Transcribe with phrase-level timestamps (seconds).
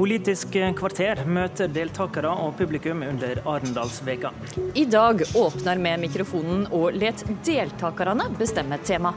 [0.00, 4.30] Politisk kvarter møter deltakere og publikum under Arendalsveka.
[4.72, 9.12] I dag åpner vi mikrofonen og let deltakerne bestemme tema.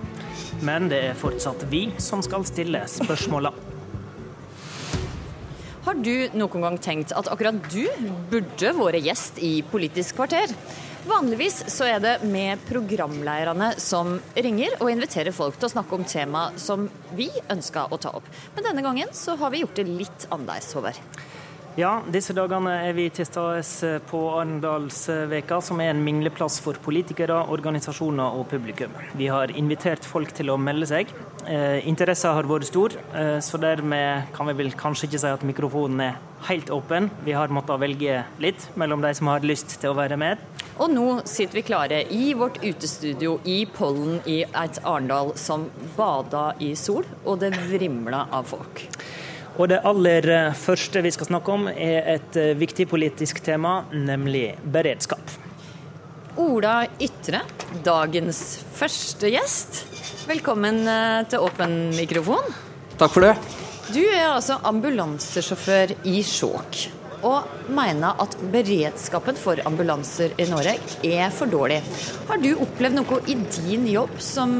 [0.59, 3.53] Men det er fortsatt vi som skal stille spørsmåla.
[5.87, 7.87] Har du noen gang tenkt at akkurat du
[8.33, 10.51] burde vært gjest i Politisk kvarter?
[11.03, 16.05] Vanligvis så er det med programlederne som ringer og inviterer folk til å snakke om
[16.07, 16.85] tema som
[17.17, 18.29] vi ønsker å ta opp.
[18.55, 21.01] Men denne gangen så har vi gjort det litt annerledes, Håvard.
[21.73, 27.39] Ja, disse dagene er vi til stede på Arendalsveka, som er en mingleplass for politikere,
[27.49, 28.93] organisasjoner og publikum.
[29.17, 31.09] Vi har invitert folk til å melde seg.
[31.49, 35.41] Eh, interessen har vært stor, eh, så dermed kan vi vel kanskje ikke si at
[35.41, 37.09] mikrofonen er helt åpen.
[37.25, 40.37] Vi har måttet velge litt mellom de som har lyst til å være med.
[40.77, 46.53] Og nå sitter vi klare i vårt utestudio i Pollen i et Arendal som bada
[46.59, 48.89] i sol, og det vrimla av folk.
[49.53, 53.83] Og det aller eh, første vi skal snakke om, er et eh, viktig politisk tema,
[53.93, 55.21] nemlig beredskap.
[56.41, 57.43] Ola Ytre,
[57.85, 58.39] dagens
[58.73, 59.83] første gjest.
[60.25, 62.49] Velkommen eh, til åpen mikrofon.
[62.97, 63.35] Takk for det.
[63.93, 66.81] Du er altså ambulansesjåfør i Skjåk.
[67.23, 71.77] Og mener at beredskapen for ambulanser i Norge er for dårlig.
[72.27, 74.57] Har du opplevd noe i din jobb som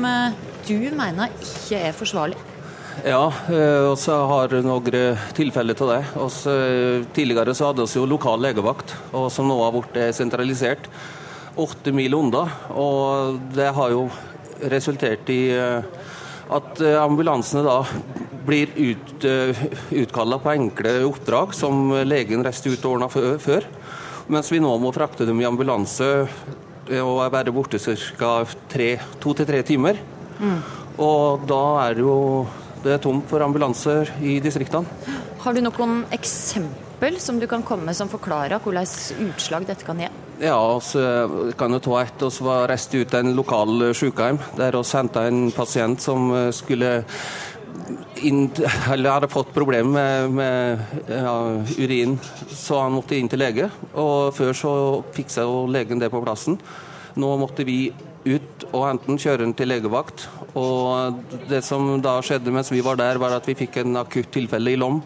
[0.70, 2.38] du mener ikke er forsvarlig?
[3.02, 6.02] Ja, eh, og så har noen tilfeller til det.
[6.22, 10.86] Også, eh, tidligere så hadde vi jo lokal legevakt, og som nå har blitt sentralisert.
[11.58, 12.46] Åtte mil unna.
[12.70, 14.10] Og det har jo
[14.70, 15.82] resultert i eh,
[16.54, 17.84] at ambulansene da
[18.46, 19.24] blir ut,
[19.90, 23.64] utkalla på enkle oppdrag som legen reiste ut og ordna før.
[24.28, 26.28] Mens vi nå må frakte dem i ambulanse
[27.00, 28.44] og være borte ca.
[29.20, 29.98] to til tre timer.
[30.40, 30.60] Mm.
[31.00, 32.46] Og da er det jo
[32.84, 34.88] det er tomt for ambulanser i distriktene.
[35.44, 38.88] Har du noen eksempel som du kan komme med som forklarer hvordan
[39.28, 40.10] utslag dette kan gi?
[40.44, 42.24] Ja, vi kan jo ta et.
[42.24, 47.02] Vi var reist ut til en lokal sykehjem der vi henta en pasient som skulle
[48.24, 48.48] inn,
[48.94, 51.36] eller hadde fått problemer med, med ja,
[51.78, 52.18] urin,
[52.50, 53.70] så han måtte inn til lege.
[53.94, 54.74] Og Før så
[55.16, 56.60] fiksa legen det på plassen.
[57.20, 57.92] Nå måtte vi
[58.24, 60.28] ut og enten kjøre den til legevakt.
[60.60, 64.32] Og det som da skjedde mens vi var der, var at vi fikk en akutt
[64.34, 65.02] tilfelle i Lom.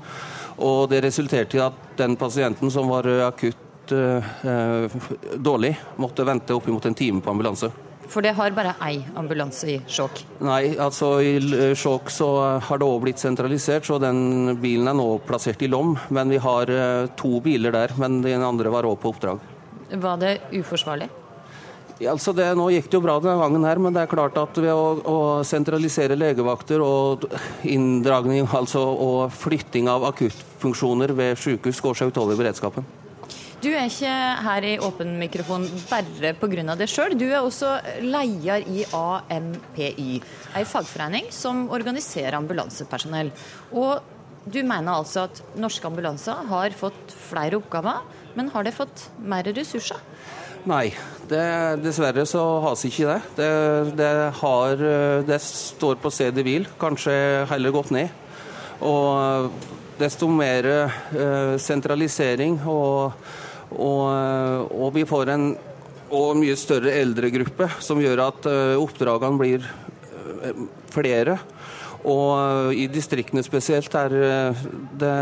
[0.58, 4.96] Og det resulterte i at den pasienten som var akutt eh,
[5.38, 7.72] dårlig, måtte vente oppimot en time på ambulanse.
[8.08, 10.22] For det har bare én ambulanse i Skjåk?
[10.48, 12.30] Nei, altså i Skjåk så
[12.64, 15.96] har det òg blitt sentralisert, så den bilen er nå plassert i Lom.
[16.16, 19.44] Men vi har eh, to biler der, men den andre var òg på oppdrag.
[19.92, 21.10] Var det uforsvarlig?
[21.98, 24.36] Ja, altså det, nå gikk det jo bra denne gangen, her, men det er klart
[24.38, 27.26] at ved å, å sentralisere legevakter og
[27.66, 32.86] inndragning altså, og flytting av akuttfunksjoner ved sykehus går seg utover beredskapen.
[33.58, 34.12] Du er ikke
[34.46, 36.76] her i Åpen mikrofon bare pga.
[36.78, 37.18] det sjøl.
[37.18, 40.22] Du er også leder i AMPI,
[40.54, 43.34] en fagforening som organiserer ambulansepersonell.
[43.74, 44.06] Og
[44.46, 48.06] du mener altså at norske ambulanser har fått flere oppgaver,
[48.38, 49.98] men har de fått mer ressurser?
[50.68, 50.90] Nei,
[51.30, 51.44] det,
[51.80, 53.20] dessverre så har ikke det.
[53.38, 53.52] Det,
[53.96, 54.12] det,
[54.42, 54.82] har,
[55.24, 57.14] det står på stedet hvil, kanskje
[57.48, 58.12] heller gått ned.
[58.84, 59.54] Og
[59.98, 63.16] desto mer uh, sentralisering og,
[63.72, 64.04] og,
[64.68, 65.50] og, vi får en
[66.08, 68.46] og mye større eldregruppe som gjør at
[68.80, 69.66] oppdragene blir
[70.94, 71.36] flere.
[72.08, 74.16] Og i distriktene spesielt er,
[75.00, 75.18] det,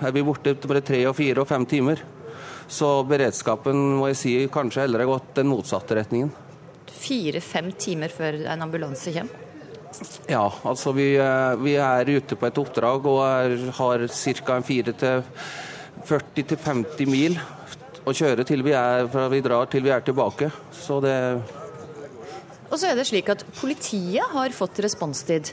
[0.00, 2.00] er vi borte bare tre, og fire og fem timer.
[2.72, 6.30] Så beredskapen må jeg si kanskje heller har gått den motsatte retningen.
[7.02, 9.48] Fire-fem timer før en ambulanse kommer?
[10.24, 14.60] Ja, altså vi, eh, vi, er ute på et oppdrag og er, har ca.
[16.02, 17.36] 40-50 mil
[18.08, 20.48] å kjøre til vi, er, fra vi drar til vi er tilbake.
[20.72, 21.16] Så det
[22.70, 25.52] Og så er det slik at politiet har fått responstid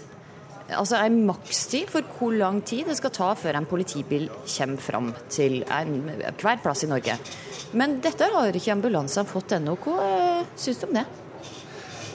[0.76, 5.14] altså en makstid for hvor lang tid det skal ta før en politibil kommer fram
[5.32, 5.96] til en,
[6.40, 7.18] hver plass i Norge.
[7.80, 9.76] Men dette har ikke ambulansene fått ennå.
[9.82, 11.06] Hva eh, syns du om det?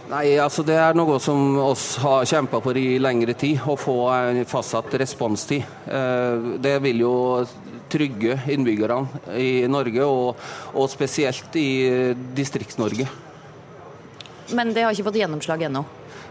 [0.05, 3.97] Nei, altså Det er noe som oss har kjempa for i lengre tid, å få
[4.12, 5.65] en fastsatt responstid.
[5.89, 7.15] Eh, det vil jo
[7.95, 13.07] trygge innbyggerne i Norge, og, og spesielt i Distrikts-Norge.
[14.53, 15.85] Men det har ikke fått gjennomslag ennå?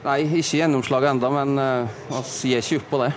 [0.04, 3.14] Nei, ikke gjennomslag ennå, men vi uh, gir ikke opp på det.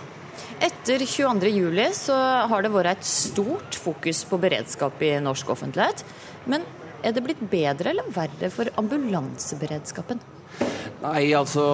[0.67, 2.17] Etter 22.07 så
[2.49, 6.05] har det vært et stort fokus på beredskap i norsk offentlighet.
[6.47, 6.65] Men
[7.03, 10.23] er det blitt bedre eller verre for ambulanseberedskapen?
[11.03, 11.65] Nei, altså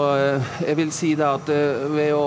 [0.65, 1.53] jeg vil si det at
[1.93, 2.27] ved å,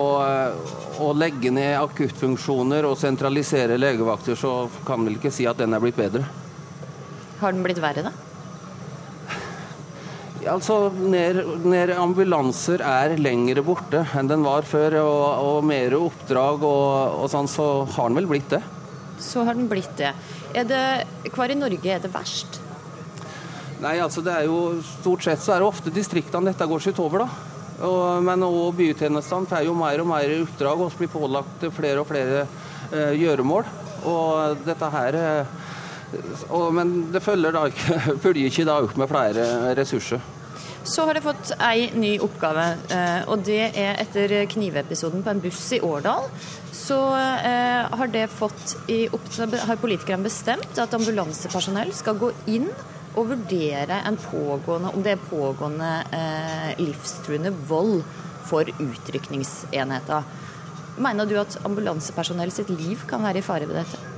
[1.03, 5.83] å legge ned akuttfunksjoner og sentralisere legevakter, så kan vi ikke si at den er
[5.83, 6.23] blitt bedre.
[7.41, 8.34] Har den blitt verre, da?
[10.45, 16.61] Altså, Når, når ambulanser er lengre borte enn den var før, og, og mer oppdrag
[16.61, 18.61] og, og, sånn, så har den vel blitt det.
[19.21, 20.13] Så har den blitt det.
[20.55, 22.59] Er det Hvor i Norge er det verst?
[23.81, 27.01] Nei, altså det er jo Stort sett så er det ofte distriktene dette går sitt
[27.01, 27.51] over, da.
[27.85, 32.07] Og, men òg bytjenestene får jo mer og mer oppdrag og blir pålagt flere og
[32.07, 32.45] flere
[32.93, 33.67] eh, gjøremål.
[34.07, 35.55] Og dette her eh,
[36.53, 37.65] og, Men det følger, da,
[38.23, 40.23] følger ikke da opp med flere ressurser.
[40.85, 45.41] Så har jeg fått ei ny oppgave, eh, og det er etter knivepisoden på en
[45.41, 46.27] buss i Årdal.
[46.75, 48.13] Så eh, har,
[48.93, 52.69] i, har politikerne bestemt at ambulansepersonell skal gå inn
[53.15, 58.03] og vurdere om det er pågående eh, livstruende vold
[58.45, 60.27] for utrykningsenheter.
[61.01, 64.14] Mener du at ambulansepersonell sitt liv kan være i fare ved dette?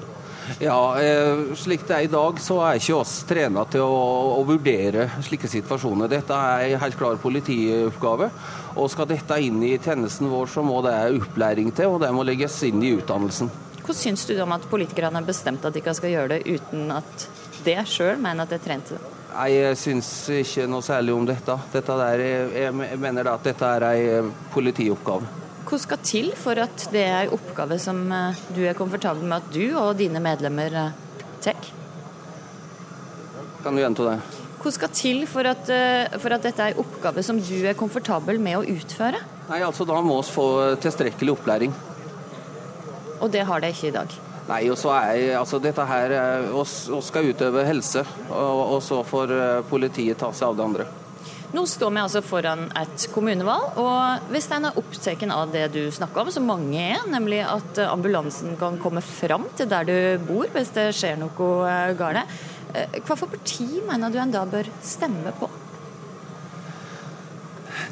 [0.60, 4.00] Ja, eh, slik det er i dag, så er ikke oss trena til å,
[4.38, 6.10] å, vurdere slike situasjoner.
[6.12, 8.30] Dette er en helt klar politioppgave.
[8.78, 12.26] Og skal dette inn i tjenesten vår, så må det opplæring til, og det må
[12.28, 13.52] legges inn i utdannelsen.
[13.84, 16.92] Hva syns du om at politikerne har bestemt at de ikke skal gjøre det uten
[16.92, 17.28] at
[17.66, 18.94] det sjøl mener at det er trent?
[19.32, 21.60] Nei, Jeg syns ikke noe særlig om dette.
[21.74, 22.24] dette der,
[22.58, 25.47] jeg mener at dette er en politioppgave.
[25.68, 29.42] Hva skal til for at det er en oppgave som eh, du er komfortabel med
[29.42, 31.72] at du og dine medlemmer eh, tar?
[33.66, 34.14] Kan du gjenta det?
[34.62, 37.76] Hva skal til for at, eh, for at, dette er en oppgave som du er
[37.76, 39.20] komfortabel med å utføre?
[39.50, 40.48] Nei, altså Da må vi få
[40.86, 41.76] tilstrekkelig opplæring.
[43.20, 44.16] Og det har de ikke i dag?
[44.48, 46.16] Nei, og så er altså dette her
[46.56, 46.78] oss
[47.10, 49.36] skal utøve helse, og, og så får
[49.68, 50.88] politiet ta seg av det andre.
[51.56, 55.80] Nå står vi altså foran et kommunevalg, og hvis en er opptatt av det du
[55.96, 60.52] snakker om, som mange er, nemlig at ambulansen kan komme fram til der du bor
[60.52, 62.36] hvis det skjer noe eh, galt,
[62.76, 65.48] eh, hva for parti mener du en da bør stemme på?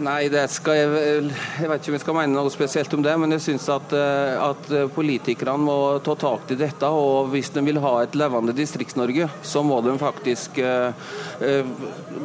[0.03, 1.29] Nei, det skal jeg,
[1.61, 3.95] jeg vet ikke om jeg skal mene noe spesielt om det, men jeg syns at,
[3.95, 6.89] eh, at, politikerne må ta tak i dette.
[6.89, 10.91] Og hvis de vil ha et levende Distrikts-Norge, så må de faktisk uh,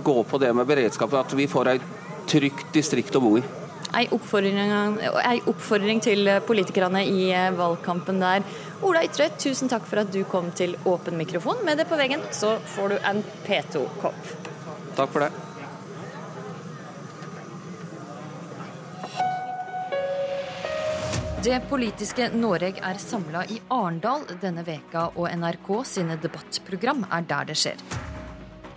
[0.05, 1.15] gå på det med beredskap.
[1.21, 1.89] At vi får et
[2.31, 3.45] trygt distrikt å bo i.
[3.97, 4.59] Ei oppfordring,
[5.27, 8.47] ei oppfordring til politikerne i eh, valgkampen der.
[8.87, 11.65] Ola Ytre, tusen takk for at du kom til Åpen mikrofon.
[11.67, 14.35] Med det på veggen så får du en P2-kopp.
[14.95, 15.50] Takk for det.
[21.41, 27.49] Det politiske Noreg er samla i Arendal denne veka, og NRK sine debattprogram er der
[27.49, 27.81] det skjer.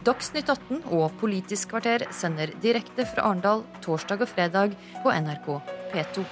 [0.08, 5.50] Dagsnytt 18 og Politisk kvarter sender direkte fra Arendal torsdag og fredag på NRK
[5.92, 6.24] P2.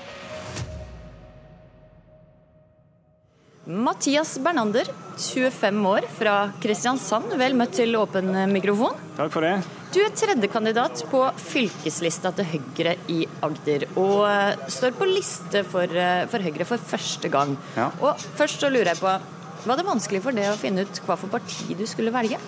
[3.66, 4.88] Mathias Bernander,
[5.18, 7.36] 25 år, fra Kristiansand.
[7.38, 8.96] Vel møtt til åpen mikrofon.
[9.20, 9.60] Takk for det.
[9.94, 15.84] Du er tredjekandidat på fylkeslista til Høyre i Agder, og eh, står på liste for,
[15.86, 17.54] eh, for Høyre for første gang.
[17.76, 17.92] Ja.
[18.02, 19.14] Og Først så lurer jeg på,
[19.62, 22.40] Var det vanskelig for deg å finne ut hva for parti du skulle velge?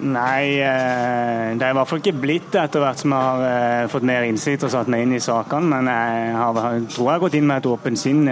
[0.00, 3.90] Nei, eh, det er i hvert fall ikke blitt det etter hvert som jeg har
[3.90, 5.66] fått mer innsikt og satt meg inn i sakene.
[5.74, 6.62] Men jeg har,
[6.94, 8.24] tror jeg har gått inn med et åpent sinn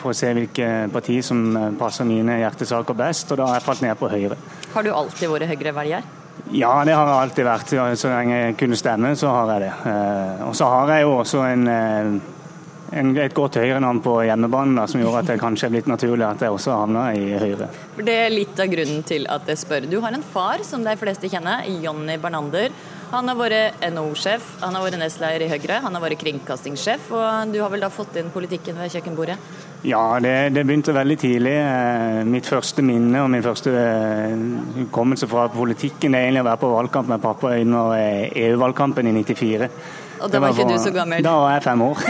[0.00, 1.44] for å se hvilke parti som
[1.78, 4.40] passer mine hjertesaker best, og da har jeg falt ned på Høyre.
[4.74, 6.12] Har du alltid vært Høyre-velger?
[6.52, 7.72] Ja, det har jeg alltid vært.
[7.98, 9.72] Så lenge jeg kunne stemme, så har jeg det.
[9.90, 12.20] Eh, og så har jeg jo også eh, en,
[12.94, 16.54] et godt Høyre-navn på hjemmebane, som gjorde at det kanskje er blitt naturlig at jeg
[16.54, 17.68] også havna i Høyre.
[17.98, 19.88] Det er litt av grunnen til at jeg spør.
[19.90, 22.70] Du har en far som de fleste kjenner, Jonny Bernander.
[23.14, 27.10] Han har vært NHO-sjef, han har vært nestleder i Høyre, han har vært kringkastingssjef.
[27.14, 29.36] Og du har vel da fått inn politikken ved kjøkkenbordet?
[29.84, 31.52] Ja, det, det, begynte veldig tidlig.
[31.60, 34.46] Eh, mitt første minne og min første eh,
[34.78, 39.20] hukommelse fra politikken er egentlig å være på valgkamp med pappa under EU-valgkampen eh, e
[39.20, 39.68] i 94.
[40.20, 41.24] Og da var, var ikke du så gammel?
[41.24, 42.04] Da var jeg fem år.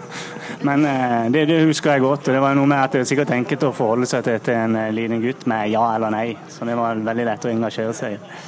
[0.68, 0.84] Men
[1.32, 2.28] det, det, husker jeg godt.
[2.28, 4.78] og Det var noe med at det sikkert enkelt å forholde seg til, til en
[4.94, 6.28] liten gutt med ja eller nei.
[6.52, 8.38] Så det var veldig lett å engasjere seg i.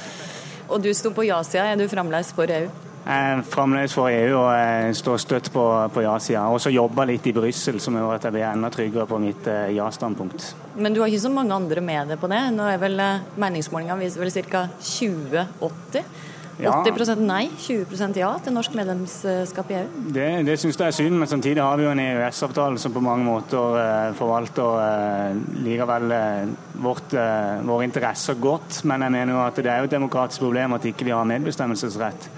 [0.69, 1.67] Og du sto på ja-sida.
[1.69, 2.71] Er du fremdeles for EU?
[3.03, 6.45] Jeg er fremdeles for EU og jeg står støtt på, på ja-sida.
[6.47, 9.49] Og så jobba litt i Brussel, som gjør at jeg blir enda tryggere på mitt
[9.51, 10.45] eh, ja-standpunkt.
[10.79, 12.39] Men du har ikke så mange andre med deg på det?
[12.55, 14.63] Nå er vel eh, Meningsmålinga viser vel ca.
[14.79, 16.31] 2080?
[16.59, 19.87] 80% nei, 20% ja til norsk medlemskap i EU?
[20.13, 23.01] Det, det syns jeg er synd, men samtidig har vi jo en EØS-avtale som på
[23.01, 28.83] mange måter eh, forvalter eh, likevel eh, vårt, eh, våre interesser godt.
[28.85, 31.29] Men jeg mener jo at det er jo et demokratisk problem at ikke vi har
[31.33, 32.29] medbestemmelsesrett.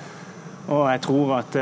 [0.65, 1.55] Og jeg tror at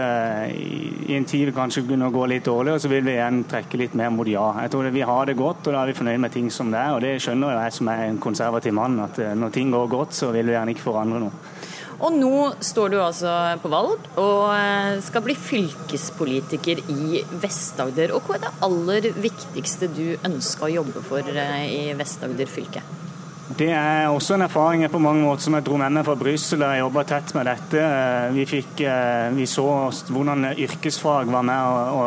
[0.55, 3.81] i en tid vi kanskje begynner å gå litt dårligere, så vil vi igjen trekke
[3.81, 4.45] litt mer mot ja.
[4.63, 6.79] Jeg tror Vi har det godt, og da er vi fornøyd med ting som det
[6.79, 6.93] er.
[6.95, 10.15] Og det skjønner jo jeg som er en konservativ mann, at når ting går godt,
[10.15, 11.51] så vil vi gjerne ikke forandre noe.
[11.99, 12.33] Og nå
[12.63, 18.15] står du altså på valg og skal bli fylkespolitiker i Vest-Agder.
[18.15, 22.83] Og hva er det aller viktigste du ønsker å jobbe for i Vest-Agder fylke?
[23.57, 26.63] Det er også en erfaring på mange måter som jeg dro med meg fra Brussel.
[26.63, 27.81] Jeg jobba tett med dette.
[28.33, 29.65] Vi, fikk, eh, vi, så
[30.15, 32.05] hvordan yrkesfag var med å,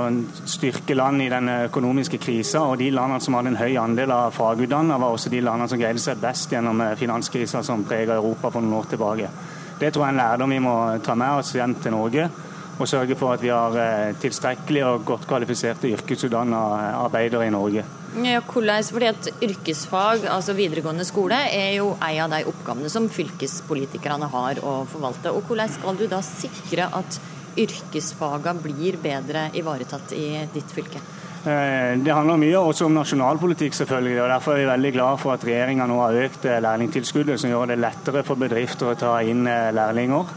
[0.49, 2.65] styrke land i den økonomiske krisa.
[2.67, 5.83] Og de landene som hadde en høy andel av fagutdannede, var også de landene som
[5.83, 9.31] greide seg best gjennom eh, finanskrisa som prega Europa for noen år tilbake.
[9.77, 12.29] Det tror jeg er en lærdom vi må ta med oss hjem til Norge.
[12.77, 16.61] Og sørge for at vi har eh, tilstrekkelig og godt kvalifiserte yrkesutdanna
[16.99, 17.85] arbeidere i Norge.
[18.25, 23.09] Ja, hvordan, fordi at Yrkesfag, altså videregående skole, er jo en av de oppgavene som
[23.13, 25.33] fylkespolitikerne har å forvalte.
[25.33, 27.21] Og Hvordan skal du da sikre at
[27.61, 31.01] yrkesfagene blir bedre ivaretatt i ditt fylke?
[31.47, 34.23] Eh, det handler mye også om nasjonalpolitikk, selvfølgelig.
[34.23, 37.53] og Derfor er vi veldig glad for at regjeringa nå har økt eh, lærlingtilskuddet, som
[37.53, 40.35] gjør det lettere for bedrifter å ta inn eh, lærlinger.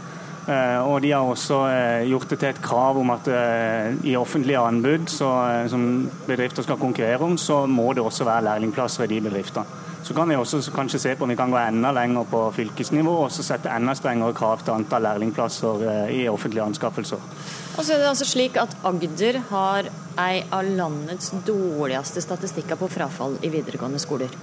[0.50, 1.56] Og de har også
[2.08, 3.28] gjort det til et krav om at
[4.02, 5.28] i offentlige anbud så,
[5.70, 5.84] som
[6.26, 9.78] bedrifter skal konkurrere om, så må det også være lærlingplasser i de bedriftene.
[10.02, 13.14] Så kan vi også kanskje se på om vi kan gå enda lenger på fylkesnivå
[13.20, 15.86] og sette enda strengere krav til antall lærlingplasser
[16.16, 17.30] i offentlige anskaffelser.
[17.80, 19.86] Og så er det altså slik at Agder har
[20.20, 24.34] ei av landets dårligste statistikker på frafall i videregående skoler.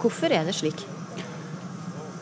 [0.00, 0.86] Hvorfor er det slik?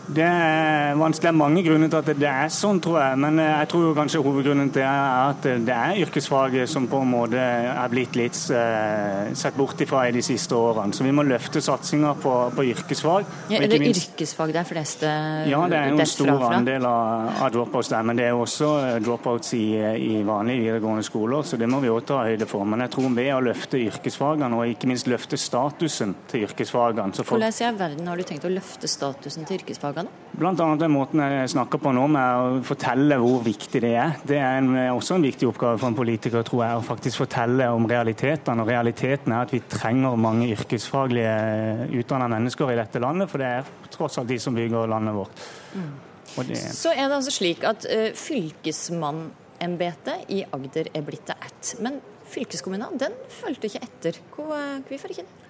[0.07, 1.27] Det er vanskelig.
[1.27, 3.19] Det er mange grunner til at det er sånn, tror jeg.
[3.25, 7.01] Men eh, jeg tror kanskje hovedgrunnen til det er at det er yrkesfaget som på
[7.03, 10.95] en måte er blitt litt uh, sett bort ifra i de siste årene.
[10.95, 13.27] Så vi må løfte satsinga på, på, yrkesfag.
[13.51, 14.13] Ja, er det minst...
[14.13, 16.53] yrkesfag det er flest Ja, det er jo en stor fra.
[16.59, 18.07] andel av, av dropouts der.
[18.07, 21.91] Men det er også eh, dropouts i, i vanlige videregående skoler, så det må vi
[21.93, 22.69] også ta høyde for.
[22.69, 27.25] Men jeg tror ved å løfte yrkesfagene, og ikke minst løfte statusen til yrkesfagene så
[27.25, 27.41] folk...
[27.41, 29.96] Hvordan i all verden har du tenkt å løfte statusen til yrkesfagene?
[29.97, 30.11] Fagene?
[30.37, 34.11] Blant annet den måten jeg snakker på nå, med å fortelle hvor viktig det er.
[34.27, 37.69] Det er en, også en viktig oppgave for en politiker, tror jeg, å faktisk fortelle
[37.73, 38.63] om realitetene.
[38.63, 41.37] Og realiteten er at vi trenger mange yrkesfaglige
[42.03, 43.63] utdanna mennesker i dette landet, for det er
[43.95, 45.37] tross alt de som bygger landet vårt.
[45.77, 45.95] Mm.
[46.37, 46.59] Det...
[46.75, 51.65] Så er det altså slik at uh, fylkesmannembetet i Agder er blitt til ett.
[51.81, 51.95] Men
[52.29, 54.13] fylkeskommunen den fulgte ikke etter.
[54.37, 55.46] Hvorfor ikke det?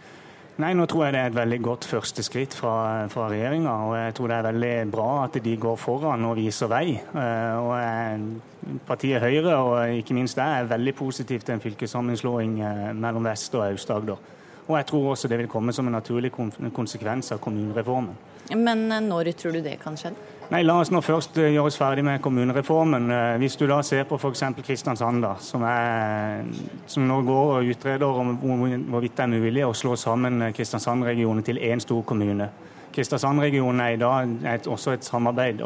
[0.56, 3.72] Nei, Nå tror jeg det er et veldig godt første skritt fra, fra regjeringa.
[3.90, 6.94] Og jeg tror det er veldig bra at de går foran og viser vei.
[6.96, 12.88] Eh, og Partiet Høyre og ikke minst jeg er veldig positivt til en fylkessammenslåing eh,
[12.96, 14.32] mellom Vest- og Aust-Agder.
[14.66, 18.16] Og jeg tror også det vil komme som en naturlig konsekvens av kommunereformen.
[18.56, 20.14] Men eh, når tror du det kan skje?
[20.46, 23.08] Nei, La oss nå først eh, gjøre oss ferdig med kommunereformen.
[23.10, 24.44] Eh, hvis du da ser på f.eks.
[24.62, 26.44] Kristiansand, da, som, er,
[26.86, 31.58] som, nå går og utreder om hvorvidt det er mulig å slå sammen Kristiansand-regionen til
[31.58, 32.46] én stor kommune.
[32.94, 35.64] Kristiansand-regionen er i dag et, også et samarbeid,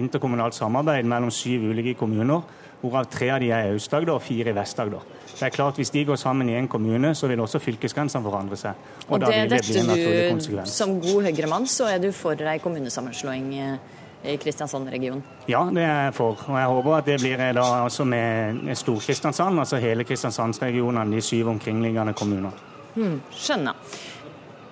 [0.00, 2.40] interkommunalt samarbeid mellom syv ulike kommuner,
[2.80, 5.04] hvorav tre av de er i Aust-Agder og fire i Vest-Agder.
[5.30, 8.56] Det er klart Hvis de går sammen i en kommune, så vil også fylkesgrensene forandre
[8.60, 8.74] seg.
[9.08, 13.78] Og, og det, det du, Som god Høyre-mann så er du for ei kommunesammenslåing eh,
[14.24, 15.22] i Kristiansand-regionen?
[15.48, 16.36] Ja, det er jeg for.
[16.48, 21.54] Og jeg håper at det blir da altså med Stor-Kristiansand, altså hele Kristiansandsregionen, de syv
[21.54, 22.52] omkringliggende kommunene.
[22.94, 23.96] Hmm, skjønner.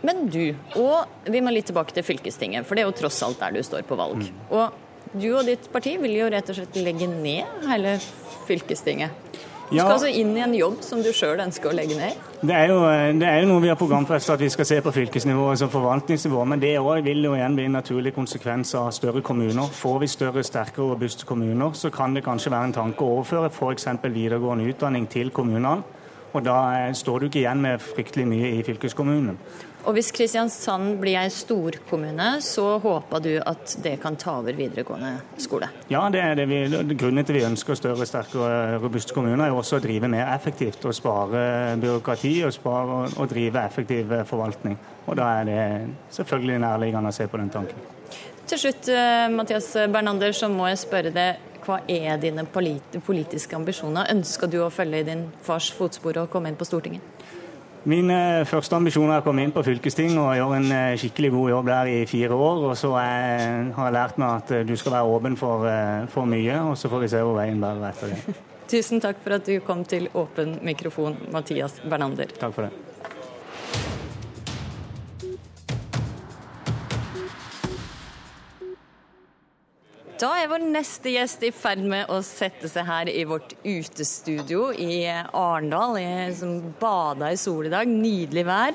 [0.02, 0.42] Men du,
[0.78, 3.64] og vi må litt tilbake til fylkestinget, for det er jo tross alt der du
[3.66, 4.20] står på valg.
[4.20, 4.44] Mm.
[4.54, 4.84] Og
[5.14, 7.98] du og ditt parti vil jo rett og slett legge ned hele
[8.48, 9.28] fylkestinget.
[9.68, 9.94] Du skal ja.
[9.98, 12.16] altså inn i en jobb som du sjøl ønsker å legge ned?
[12.40, 12.78] Det er, jo,
[13.20, 16.44] det er jo noe vi har programfestet at vi skal se på fylkesnivå som forvaltningsnivå.
[16.48, 19.68] Men det òg vil jo igjen bli en naturlig konsekvens av større kommuner.
[19.76, 23.18] Får vi større, sterkere og robuste kommuner, så kan det kanskje være en tanke å
[23.18, 23.90] overføre f.eks.
[24.06, 25.82] videregående utdanning til kommunene.
[26.32, 29.36] Og da står du ikke igjen med fryktelig mye i fylkeskommunen.
[29.88, 35.14] Og hvis Kristiansand blir en storkommune, så håper du at det kan ta over videregående
[35.40, 35.70] skole?
[35.88, 36.58] Ja, det er det vi,
[36.92, 40.84] grunnen til vi ønsker større, sterke og robuste kommuner, er også å drive mer effektivt
[40.84, 41.40] og spare
[41.80, 44.76] byråkrati og, spare, og drive effektiv forvaltning.
[45.08, 45.62] Og da er det
[46.18, 47.88] selvfølgelig nærliggende å se på den tanken.
[48.48, 51.44] Til slutt, eh, Mathias Bernander, så må jeg spørre deg.
[51.64, 54.12] Hva er dine politiske ambisjoner?
[54.12, 57.17] Ønsker du å følge i din fars fotspor og komme inn på Stortinget?
[57.88, 61.30] Min eh, første ambisjon er å komme inn på fylkesting og gjøre en eh, skikkelig
[61.32, 62.66] god jobb der i fire år.
[62.68, 65.64] Og så har jeg lært meg at eh, du skal være åpen for,
[66.12, 68.36] for mye, og så får vi se hvor veien bærer etter det.
[68.68, 72.36] Tusen takk for at du kom til Åpen mikrofon, Mathias Bernander.
[72.36, 72.87] Takk for det.
[80.18, 84.72] Da er vår neste gjest i ferd med å sette seg her i vårt utestudio
[84.74, 85.94] i Arendal,
[86.34, 87.86] som bada i sol i dag.
[87.86, 88.74] Nydelig vær.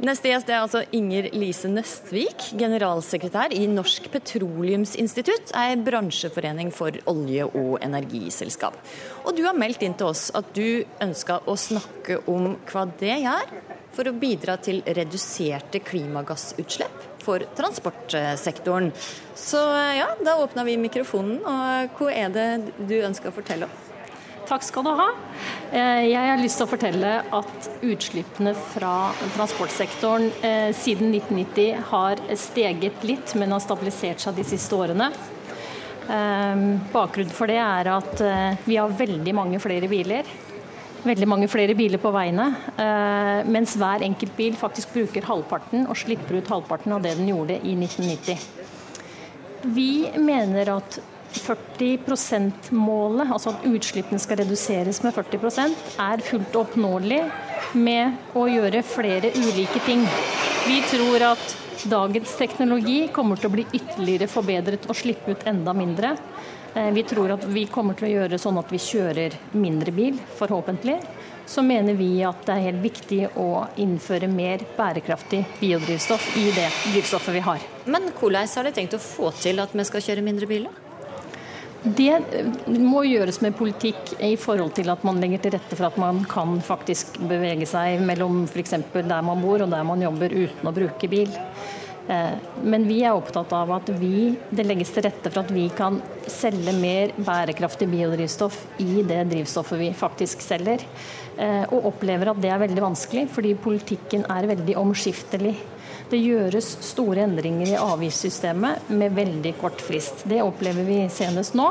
[0.00, 7.50] Neste gjest er altså Inger Lise Nøstvik, generalsekretær i Norsk Petroleumsinstitutt, ei bransjeforening for olje-
[7.52, 8.80] og energiselskap.
[9.26, 13.20] Og du har meldt inn til oss at du ønsker å snakke om hva det
[13.26, 13.56] gjør
[13.92, 18.90] for å bidra til reduserte klimagassutslipp for transportsektoren.
[19.38, 19.62] Så
[19.96, 21.40] ja, da åpna vi mikrofonen.
[21.40, 22.50] Og hva er det
[22.88, 23.80] du ønsker å fortelle om?
[24.52, 25.06] Takk skal du ha.
[25.72, 28.94] Eh, jeg har lyst til å fortelle at utslippene fra
[29.36, 35.08] transportsektoren eh, siden 1990 har steget litt, men har stabilisert seg de siste årene.
[36.10, 38.24] Eh, bakgrunnen for det er at
[38.66, 40.28] vi har veldig mange flere biler.
[41.02, 42.44] Veldig mange flere biler på veiene,
[43.50, 47.56] mens hver enkelt bil faktisk bruker halvparten og slipper ut halvparten av det den gjorde
[47.58, 48.44] i 1990.
[49.74, 51.00] Vi mener at
[51.32, 57.20] 40 %-målet, altså at utslippene skal reduseres med 40% er fullt oppnåelig
[57.74, 60.04] med å gjøre flere ulike ting.
[60.68, 61.56] Vi tror at
[61.88, 66.14] dagens teknologi kommer til å bli ytterligere forbedret og slippe ut enda mindre.
[66.74, 70.16] Eh, vi tror at vi kommer til å gjøre sånn at vi kjører mindre bil,
[70.38, 70.96] forhåpentlig.
[71.46, 76.70] Så mener vi at det er helt viktig å innføre mer bærekraftig biodrivstoff i det
[76.92, 77.66] drivstoffet vi har.
[77.84, 80.80] Men hvordan har de tenkt å få til at vi skal kjøre mindre biler?
[81.82, 82.14] Det
[82.78, 86.20] må gjøres med politikk i forhold til at man legger til rette for at man
[86.30, 88.76] kan faktisk bevege seg mellom f.eks.
[88.94, 91.34] der man bor og der man jobber uten å bruke bil.
[92.08, 95.68] Eh, men vi er opptatt av at vi, det legges til rette for at vi
[95.76, 100.82] kan selge mer bærekraftig biodrivstoff i det drivstoffet vi faktisk selger.
[101.38, 105.54] Eh, og opplever at det er veldig vanskelig, fordi politikken er veldig omskiftelig.
[106.12, 110.26] Det gjøres store endringer i avgiftssystemet med veldig kort frist.
[110.28, 111.70] Det opplever vi senest nå.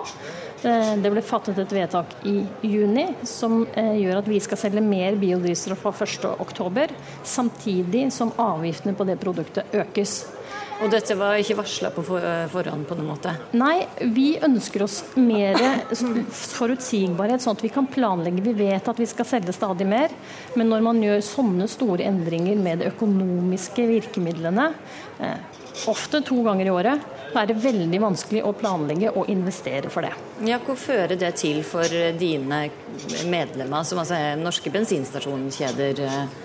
[0.64, 4.84] Eh, det ble fattet et vedtak i juni som eh, gjør at vi skal selge
[4.86, 6.94] mer biodrivstoff fra 1.10,
[7.26, 10.20] samtidig som avgiftene på det produktet økes.
[10.82, 13.34] Og dette var ikke varsla på eh, forhånd på noen måte?
[13.58, 15.58] Nei, vi ønsker oss mer
[15.90, 18.46] forutsigbarhet, sånn at vi kan planlegge.
[18.46, 20.14] Vi vet at vi skal selge stadig mer,
[20.54, 24.72] men når man gjør sånne store endringer med de økonomiske virkemidlene,
[25.92, 30.06] ofte to ganger i året, da er det veldig vanskelig å planlegge og investere for
[30.06, 30.14] det.
[30.48, 31.88] Ja, Hva fører det til for
[32.20, 32.64] dine
[33.32, 36.06] medlemmer, som altså er norske bensinstasjonskjeder?
[36.08, 36.40] Eh,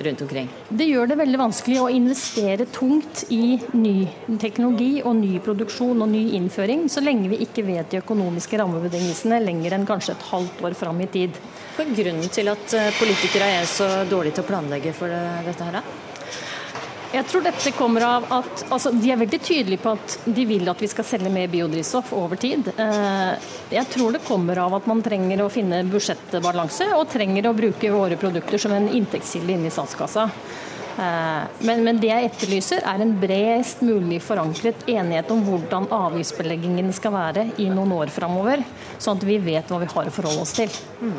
[0.00, 0.48] rundt omkring?
[0.68, 4.08] Det gjør det veldig vanskelig å investere tungt i ny
[4.40, 9.42] teknologi og ny produksjon og ny innføring, så lenge vi ikke vet de økonomiske rammebetingelsene
[9.44, 11.40] lenger enn kanskje et halvt år fram i tid.
[11.76, 15.12] Hva er grunnen til at eh, politikere er så dårlige til å planlegge for
[15.46, 16.09] dette her, da?
[17.10, 20.68] Jeg tror dette kommer av at altså, De er veldig tydelige på at de vil
[20.70, 22.70] at vi skal selge mer biodrivstoff over tid.
[22.70, 27.56] Eh, jeg tror det kommer av at man trenger å finne budsjettbalanse og trenger å
[27.56, 30.28] bruke våre produkter som en inntektskilde inn i statskassa.
[31.00, 36.94] Eh, men, men, det jeg etterlyser, er en bredest mulig forankret enighet om hvordan avgiftsbeleggingen
[36.94, 38.62] skal være i noen år framover,
[38.98, 40.70] sånn at vi vet hva vi har å forholde oss til.
[41.02, 41.18] Mm.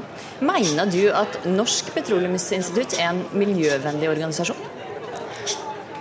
[0.54, 4.71] Mener du at Norsk petroleumsinstitutt er en miljøvennlig organisasjon?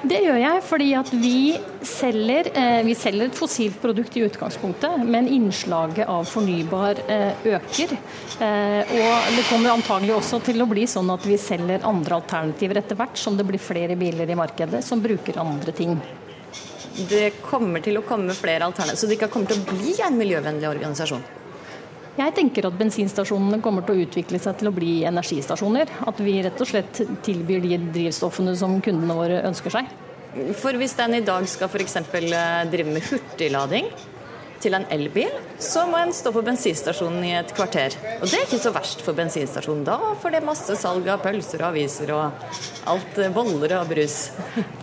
[0.00, 5.02] Det gjør jeg fordi at vi selger, eh, vi selger et fossilt produkt i utgangspunktet,
[5.04, 7.92] men innslaget av fornybar eh, øker.
[8.40, 12.80] Eh, og det kommer antagelig også til å bli sånn at vi selger andre alternativer
[12.80, 15.98] etter hvert, som det blir flere biler i markedet som bruker andre ting.
[17.10, 20.16] Det kommer til å komme flere alternativer, så det ikke kommer til å bli en
[20.16, 21.39] miljøvennlig organisasjon?
[22.20, 25.88] Jeg tenker at bensinstasjonene kommer til å utvikle seg til å bli energistasjoner.
[26.10, 29.88] At vi rett og slett tilbyr de drivstoffene som kundene våre ønsker seg.
[30.60, 31.96] For hvis den i dag skal f.eks.
[31.96, 33.88] Eh, drive med hurtiglading
[34.60, 35.30] til en elbil,
[35.62, 37.96] så må en stå på bensinstasjonen i et kvarter.
[38.18, 41.22] Og det er ikke så verst for bensinstasjonen da, for det er masse salg av
[41.24, 42.60] pølser og aviser og
[42.92, 44.18] alt eh, boller og brus.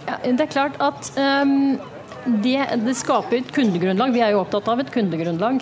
[0.08, 1.78] Ja, det er klart at um
[2.28, 4.14] det, det, skaper et kundegrunnlag.
[4.16, 5.62] Vi er jo opptatt av et kundegrunnlag.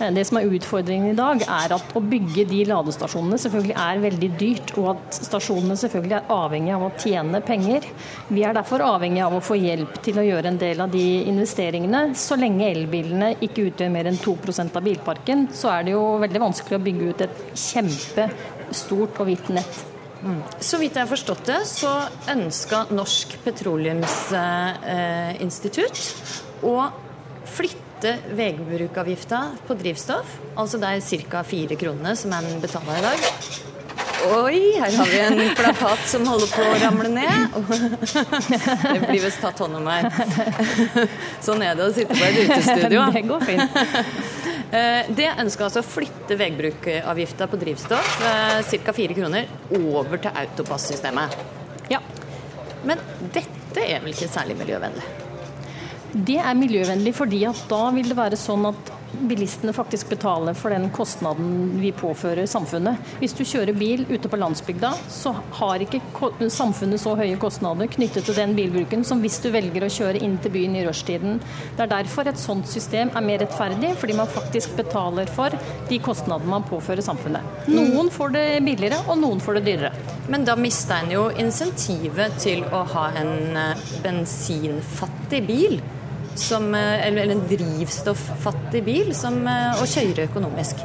[0.00, 4.02] Eh, det som er utfordringen i dag, er at å bygge de ladestasjonene selvfølgelig er
[4.04, 7.88] veldig dyrt, og at stasjonene selvfølgelig er avhengig av å tjene penger.
[8.30, 11.06] Vi er derfor avhengig av å få hjelp til å gjøre en del av de
[11.30, 12.04] investeringene.
[12.18, 16.46] Så lenge elbilene ikke utgjør mer enn 2% av bilparken, så er det jo veldig
[16.48, 19.84] vanskelig å bygge ut et kjempestort og hvitt nett.
[20.60, 25.98] Så vidt jeg har forstått det, så ønska Norsk petroleumsinstitutt
[26.64, 26.90] å
[27.54, 31.42] flytte veibrukavgifta på drivstoff, altså de ca.
[31.44, 33.20] fire kronene som en betaler i dag,
[34.24, 37.48] Oi, her har vi en plakat som holder på å ramle ned.
[37.60, 40.08] Det blir visst tatt hånd om her.
[41.44, 43.04] Sånn er det å sitte på et utestudio.
[43.12, 43.70] Det går fint.
[44.74, 48.94] Eh, det ønsker altså å flytte veibrukavgifta på drivstoff, eh, ca.
[48.96, 51.36] 4 kroner, over til autopassystemet.
[51.92, 52.00] Ja.
[52.84, 52.98] Men
[53.32, 55.04] dette er vel ikke særlig miljøvennlig?
[56.14, 58.90] Det er miljøvennlig fordi at da vil det være sånn at
[59.28, 63.00] bilistene faktisk betaler for den kostnaden vi påfører samfunnet.
[63.20, 66.00] Hvis du kjører bil ute på landsbygda, så har ikke
[66.52, 70.36] samfunnet så høye kostnader knyttet til den bilbruken som hvis du velger å kjøre inn
[70.42, 71.40] til byen i rushtiden.
[71.76, 75.54] Det er derfor et sånt system er mer rettferdig, fordi man faktisk betaler for
[75.90, 77.64] de kostnadene man påfører samfunnet.
[77.70, 79.92] Noen får det billigere, og noen får det dyrere.
[80.28, 85.78] Men da mister en jo insentivet til å ha en eh, bensinfattig bil
[86.34, 90.82] som, eh, eller en drivstoffattig bil som eh, å kjøre økonomisk?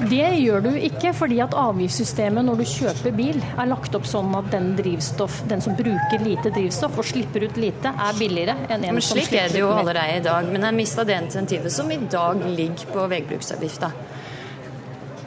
[0.00, 4.32] Det gjør du ikke, fordi at avgiftssystemet når du kjøper bil er lagt opp sånn
[4.38, 8.86] at den, drivstoff, den som bruker lite drivstoff og slipper ut lite, er billigere enn
[8.86, 11.04] en men som slipper ut Slik er det jo allerede i dag, men jeg mista
[11.04, 13.92] det insentivet som i dag ligger på veibruksavgifta.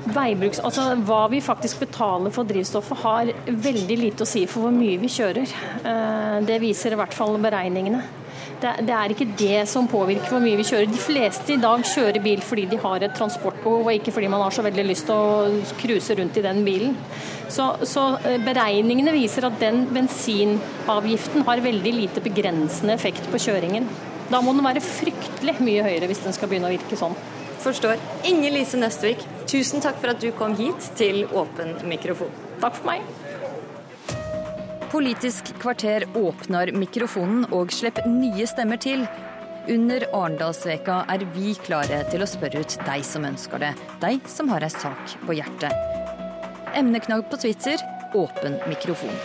[0.03, 4.73] Veibruks, altså Hva vi faktisk betaler for drivstoffet har veldig lite å si for hvor
[4.75, 5.53] mye vi kjører.
[5.85, 8.01] Eh, det viser i hvert fall beregningene.
[8.61, 10.89] Det, det, er ikke det som påvirker hvor mye vi kjører.
[10.91, 14.43] De fleste i dag kjører bil fordi de har et transportbehov, og ikke fordi man
[14.45, 16.95] har så veldig lyst til å cruise rundt i den bilen.
[17.51, 23.89] Så, så, eh, beregningene viser at den bensinavgiften har veldig lite begrensende effekt på kjøringen.
[24.31, 27.17] Da må den være fryktelig mye høyere hvis den skal begynne å virke sånn.
[27.63, 27.99] Forstår.
[28.27, 32.31] Inger Lise Nøstvik, tusen takk for at du kom hit til Åpen mikrofon.
[32.63, 33.22] Takk for meg.
[34.93, 39.07] Politisk kvarter åpner mikrofonen og slipper nye stemmer til.
[39.73, 43.71] Under Arendalsveka er vi klare til å spørre ut deg som ønsker det.
[44.03, 45.73] Deg som har ei sak på hjertet.
[46.77, 47.81] Emneknagg på Twitter
[48.13, 49.17] åpen mikrofon.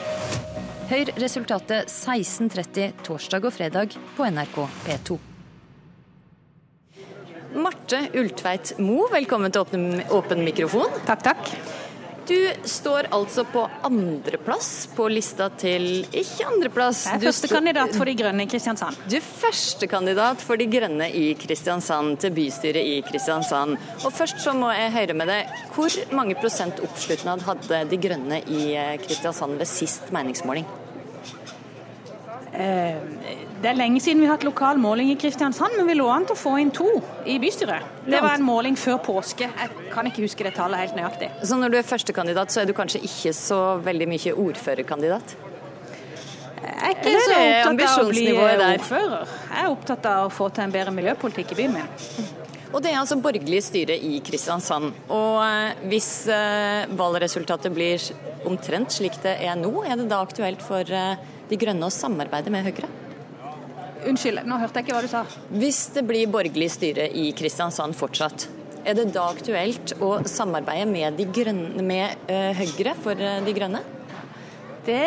[0.88, 5.18] Hør resultatet 16.30 torsdag og fredag på NRK P2.
[7.60, 10.96] Marte Ultveit Mo, velkommen til åpen, åpen mikrofon.
[11.04, 11.52] Takk, takk.
[12.28, 17.06] Du står altså på andreplass på lista til Ikke andreplass.
[17.08, 18.98] Jeg er førstekandidat for De Grønne i Kristiansand.
[19.08, 23.78] Du er førstekandidat for De Grønne i Kristiansand, til bystyret i Kristiansand.
[24.02, 28.42] Og først så må jeg høre med deg, hvor mange prosent oppslutnad hadde De Grønne
[28.44, 30.68] i eh, Kristiansand ved sist meningsmåling?
[32.52, 36.06] Eh, det er lenge siden vi har hatt lokal måling i Kristiansand, men vi lå
[36.12, 36.86] an til å få inn to
[37.26, 37.86] i bystyret.
[38.06, 39.48] Det var en måling før påske.
[39.50, 41.32] Jeg kan ikke huske det tallet helt nøyaktig.
[41.42, 45.34] Så når du er førstekandidat, så er du kanskje ikke så veldig mye ordførerkandidat?
[46.58, 49.32] Jeg er ikke så opptatt av å bli ordfører.
[49.48, 51.90] Jeg er opptatt av å få til en bedre miljøpolitikk i byen min.
[52.68, 54.92] Og Det er altså borgerlig styre i Kristiansand.
[55.08, 58.06] Og eh, Hvis eh, valgresultatet blir
[58.46, 61.18] omtrent slik det er nå, er det da aktuelt for eh,
[61.48, 62.90] De Grønne å samarbeide med Høyre?
[64.08, 65.24] Unnskyld, nå hørte jeg ikke hva du sa.
[65.52, 68.46] Hvis det blir borgerlig styre i Kristiansand fortsatt,
[68.88, 73.82] er det da aktuelt å samarbeide med, grønne, med uh, Høyre for uh, De grønne?
[74.86, 75.02] Det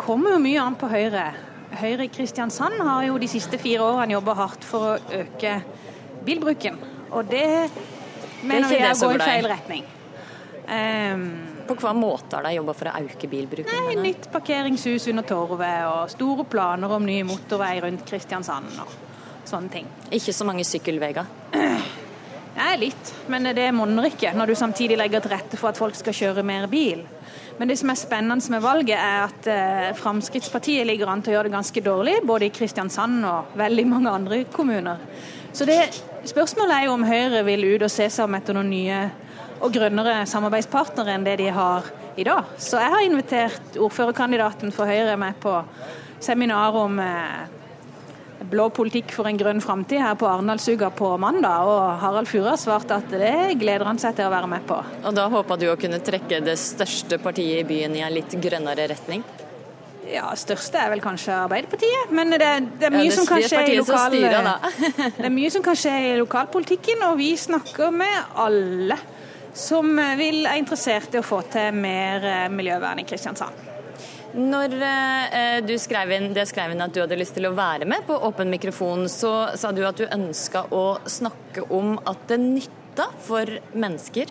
[0.00, 1.28] kommer jo mye an på Høyre.
[1.78, 5.60] Høyre i Kristiansand har jo de siste fire årene jobba hardt for å øke
[6.26, 6.80] bilbruken.
[7.14, 7.46] Og det
[8.42, 9.86] mener vi er å gå i feil retning.
[10.70, 13.86] Um, på hva måte har de jobba for å øke bilbruken?
[13.86, 18.98] Nei, nytt parkeringshus under Torvet og store planer om ny motorvei rundt Kristiansand og
[19.48, 19.88] sånne ting.
[20.14, 21.26] Ikke så mange sykkelveier?
[22.60, 23.12] Nei, litt.
[23.30, 26.44] Men det monner ikke, når du samtidig legger til rette for at folk skal kjøre
[26.46, 27.04] mer bil.
[27.60, 31.38] Men det som er spennende med valget, er at eh, Fremskrittspartiet ligger an til å
[31.38, 35.02] gjøre det ganske dårlig, både i Kristiansand og veldig mange andre kommuner.
[35.52, 35.78] Så det,
[36.30, 39.00] spørsmålet er jo om Høyre vil ut og se seg om etter noen nye
[39.60, 42.52] og grønnere samarbeidspartnere enn det de har i dag.
[42.58, 45.54] Så jeg har invitert ordførerkandidaten for Høyre med på
[46.20, 47.60] seminar om eh,
[48.50, 52.60] blå politikk for en grønn framtid her på Arendalsuka på mandag, og Harald Furre har
[52.60, 54.80] svart at det gleder han seg til å være med på.
[55.04, 58.34] Og da håper du å kunne trekke det største partiet i byen i en litt
[58.40, 59.24] grønnere retning?
[60.10, 62.48] Ja, største er vel kanskje Arbeiderpartiet, men det,
[62.80, 64.16] det er mye ja, som kan skje lokal...
[64.16, 64.48] Styrer,
[65.20, 68.98] det er mye som kan skje i lokalpolitikken, og vi snakker med alle
[69.54, 73.68] som vil, er interessert i å få til mer eh, miljøvern i Kristiansand.
[74.30, 77.88] Når eh, du skrev inn, det skrev inn at du hadde lyst til å være
[77.90, 82.38] med på Åpen mikrofon, så sa du at du ønska å snakke om at det
[82.42, 84.30] nytta for mennesker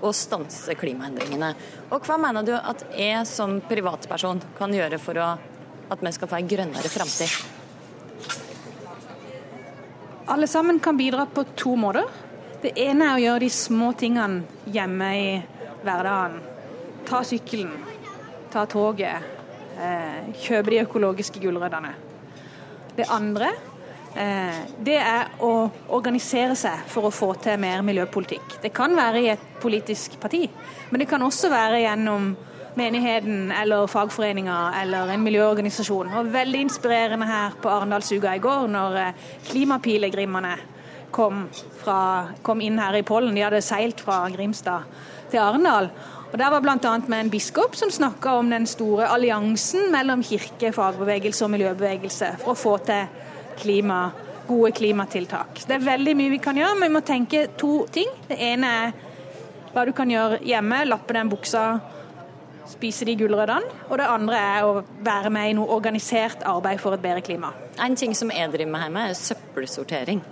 [0.00, 1.50] å stanse klimaendringene.
[1.90, 5.32] Og hva mener du at jeg som privatperson kan gjøre for å,
[5.90, 7.34] at vi skal få en grønnere framtid?
[10.30, 12.06] Alle sammen kan bidra på to måter.
[12.60, 15.28] Det ene er å gjøre de små tingene hjemme i
[15.80, 16.40] hverdagen.
[17.08, 17.72] ta sykkelen,
[18.52, 19.22] ta toget,
[19.80, 21.94] eh, kjøpe de økologiske gulrøttene.
[22.94, 23.48] Det andre
[24.14, 28.60] eh, det er å organisere seg for å få til mer miljøpolitikk.
[28.62, 30.48] Det kan være i et politisk parti,
[30.90, 32.36] men det kan også være gjennom
[32.76, 36.12] menigheten eller fagforeninga eller en miljøorganisasjon.
[36.12, 40.58] Det var veldig inspirerende her på Arendalsuka i går, når eh, klimapilegrimene
[41.10, 41.44] kom,
[41.82, 42.00] fra,
[42.42, 43.34] kom inn her i Pollen.
[43.36, 44.88] De hadde seilt fra Grimstad
[45.30, 45.90] til Arendal.
[46.30, 46.96] Og Der var bl.a.
[47.06, 52.54] med en biskop som snakka om den store alliansen mellom kirke, fagbevegelse og miljøbevegelse for
[52.54, 53.08] å få til
[53.60, 54.10] klima,
[54.46, 55.64] gode klimatiltak.
[55.66, 58.10] Det er veldig mye vi kan gjøre, men vi må tenke to ting.
[58.28, 58.92] Det ene er
[59.74, 61.64] hva du kan gjøre hjemme, lappe den buksa
[62.70, 63.70] spise de gulrøttene.
[63.88, 67.52] Og det andre er å være med i noe organisert arbeid for et bedre klima.
[67.82, 70.22] En ting som jeg driver med hjemme, er søppelsortering.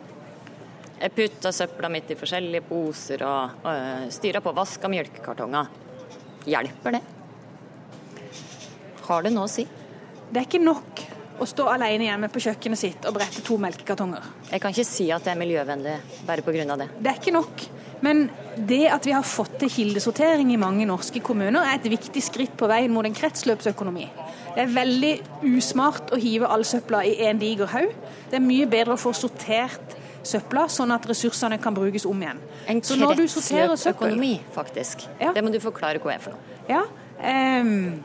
[0.99, 5.69] Jeg putter søpla mitt i forskjellige poser og, og øh, styrer på vask av melkekartonger.
[6.49, 7.03] Hjelper det?
[9.07, 9.65] Har det noe å si?
[10.29, 11.05] Det er ikke nok
[11.39, 14.25] å stå alene hjemme på kjøkkenet sitt og brette to melkekartonger.
[14.51, 15.95] Jeg kan ikke si at det er miljøvennlig
[16.27, 16.77] bare pga.
[16.83, 16.89] det.
[16.99, 17.69] Det er ikke nok.
[18.03, 22.23] Men det at vi har fått til kildesortering i mange norske kommuner, er et viktig
[22.23, 24.07] skritt på veien mot en kretsløpsøkonomi.
[24.55, 25.15] Det er veldig
[25.47, 27.95] usmart å hive all søpla i én diger haug.
[28.31, 32.41] Det er mye bedre å få sortert søpla, sånn at ressursene kan brukes om igjen.
[32.69, 35.07] En kretsløpøkonomi, faktisk.
[35.21, 35.33] Ja.
[35.37, 36.57] Det må du forklare hva er for noe.
[36.69, 36.83] Ja,
[37.63, 38.03] um,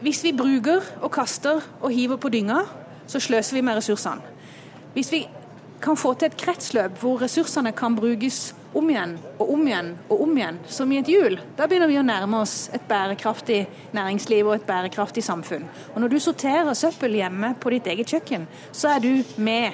[0.00, 2.62] hvis vi bruker og kaster og hiver på dynga,
[3.10, 4.22] så sløser vi med ressursene.
[4.94, 5.24] Hvis vi
[5.82, 10.22] kan få til et kretsløp hvor ressursene kan brukes om igjen og om igjen og
[10.24, 13.62] om igjen, som i et hjul, da begynner vi å nærme oss et bærekraftig
[13.96, 15.66] næringsliv og et bærekraftig samfunn.
[15.94, 19.72] Og Når du sorterer søppel hjemme på ditt eget kjøkken, så er du med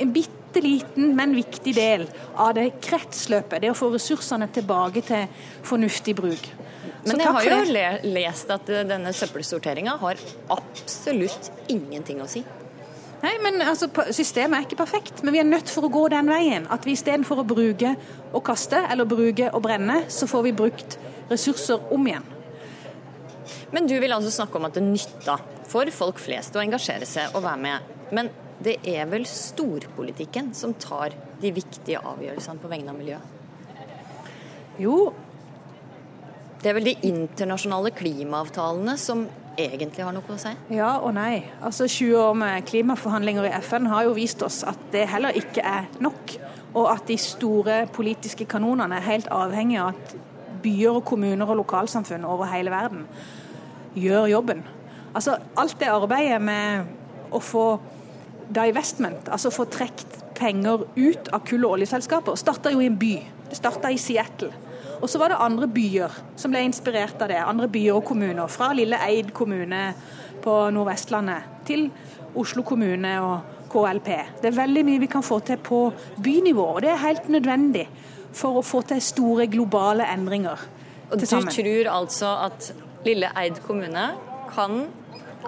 [0.00, 3.60] en bitte liten, men viktig del av det kretsløpet.
[3.60, 5.28] Det å få ressursene tilbake til
[5.66, 6.50] fornuftig bruk.
[7.06, 10.20] Men jeg har jo lest at denne søppelsorteringa har
[10.52, 12.42] absolutt ingenting å si.
[13.20, 16.30] Nei, men altså, Systemet er ikke perfekt, men vi er nødt for å gå den
[16.32, 16.66] veien.
[16.72, 17.94] At vi istedenfor å bruke
[18.32, 20.96] og kaste, eller bruke og brenne, så får vi brukt
[21.30, 22.24] ressurser om igjen.
[23.74, 27.36] Men du vil altså snakke om at det nytter for folk flest å engasjere seg
[27.36, 27.90] og være med.
[28.16, 28.30] Men
[28.60, 33.36] det er vel storpolitikken som tar de viktige avgjørelsene på vegne av miljøet?
[34.80, 34.96] Jo.
[36.60, 39.24] Det er vel de internasjonale klimaavtalene som
[39.68, 40.52] egentlig har noe å si?
[40.74, 41.42] Ja og nei.
[41.64, 45.64] Altså 20 år med klimaforhandlinger i FN har jo vist oss at det heller ikke
[45.66, 46.34] er nok.
[46.74, 50.16] Og at de store politiske kanonene er helt avhengig av at
[50.62, 53.06] byer og kommuner og lokalsamfunn over hele verden
[53.96, 54.62] gjør jobben.
[55.14, 57.64] Altså alt det arbeidet med å få
[58.50, 63.14] divestment, altså få trukket penger ut av kull- og oljeselskaper, starta jo i en by.
[63.50, 64.52] Det starta i Seattle.
[65.00, 67.40] Og så var det andre byer som ble inspirert av det.
[67.40, 68.50] Andre byer og kommuner.
[68.52, 69.94] Fra lille Eid kommune
[70.44, 71.88] på Nordvestlandet til
[72.38, 74.10] Oslo kommune og KLP.
[74.42, 75.80] Det er veldig mye vi kan få til på
[76.22, 77.86] bynivå, og det er helt nødvendig
[78.36, 80.58] for å få til store globale endringer.
[81.10, 82.72] Og Du tror altså at
[83.06, 84.10] lille Eid kommune
[84.54, 84.84] kan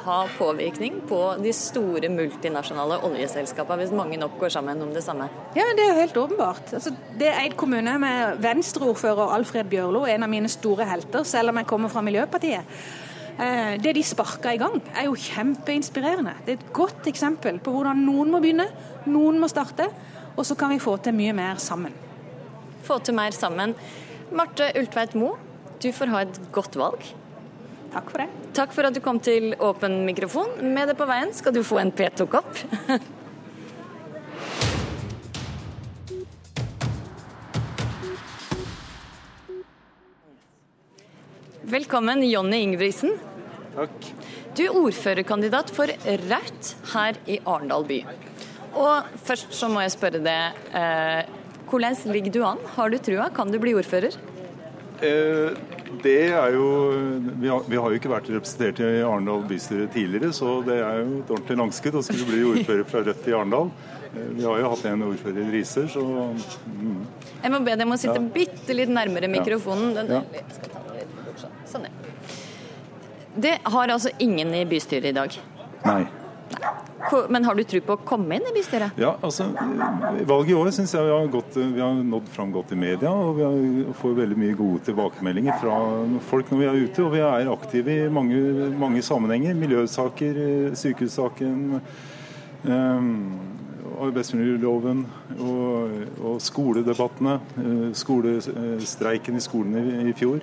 [0.05, 5.29] ha påvirkning på de store multinasjonale oljeselskapene hvis mange nok går sammen om det samme?
[5.57, 6.75] Ja, Det er jo helt åpenbart.
[6.75, 11.53] Altså, det er Eid kommune med Venstre-ordfører Alfred Bjørlo, en av mine store helter, selv
[11.53, 12.67] om jeg kommer fra Miljøpartiet.
[13.39, 16.35] Eh, det de sparka i gang, er jo kjempeinspirerende.
[16.45, 18.69] Det er et godt eksempel på hvordan noen må begynne,
[19.07, 19.89] noen må starte,
[20.37, 21.95] og så kan vi få til mye mer sammen.
[22.85, 23.75] Få til mer sammen.
[24.33, 25.39] Marte Ultveit Moe,
[25.83, 27.03] du får ha et godt valg.
[27.93, 28.29] Takk for det.
[28.57, 30.55] Takk for at du kom til Åpen mikrofon.
[30.73, 32.49] Med det på veien skal du få en P2-kopp.
[41.73, 43.13] Velkommen, Jonny Ingebrigtsen.
[43.77, 44.09] Takk.
[44.57, 48.03] Du er ordførerkandidat for Rødt her i Arendal by.
[48.73, 51.23] Og først så må jeg spørre deg, eh,
[51.69, 52.61] hvordan ligger du an?
[52.77, 53.29] Har du trua?
[53.33, 54.17] Kan du bli ordfører?
[55.01, 55.57] Eh,
[56.03, 56.67] det er jo
[57.41, 61.03] vi har, vi har, jo ikke vært representert i Arendal bystyre tidligere, så det er
[61.03, 63.73] jo et ordentlig langskudd å skulle bli ordfører fra Rødt i Arendal.
[64.13, 66.97] Eh, vi har jo hatt en ordfører i Riser, så mm.
[67.43, 68.25] Jeg må be deg om å sitte ja.
[68.39, 69.93] bitte litt nærmere mikrofonen.
[69.99, 71.45] Den, ja.
[71.69, 71.95] Sånn, ja.
[73.35, 75.39] Det har altså ingen i bystyret i dag?
[75.87, 76.03] Nei.
[77.29, 78.99] Men har du tro på å komme inn i bystyret?
[79.01, 82.75] Ja, altså Valget i år syns jeg vi har, gått, vi har, nådd fram godt
[82.75, 83.13] i media.
[83.13, 85.79] Og vi får veldig mye gode tilbakemeldinger fra
[86.31, 87.07] folk når vi er ute.
[87.07, 88.43] Og vi er aktive i mange,
[88.81, 89.59] mange sammenhenger.
[89.59, 90.43] Miljøsaker,
[90.79, 91.81] sykehussaken.
[92.63, 93.09] Um,
[94.03, 95.03] arbeidsmiljøloven
[95.43, 97.39] og, og skoledebattene.
[97.63, 100.43] Eh, skolestreiken i skolene i, fjor.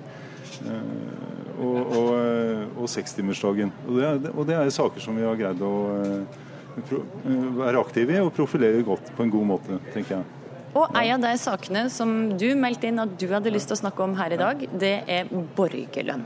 [1.60, 2.10] Og, og,
[2.80, 3.72] og sekstimersdagen.
[3.88, 5.74] Og, det, og det er saker som vi har greid å
[7.60, 10.28] være aktive i og profilere godt på en god måte, tenker jeg.
[10.70, 13.82] Og en av de sakene som du meldte inn at du hadde lyst til å
[13.82, 16.22] snakke om her i dag, det er borgerlønn.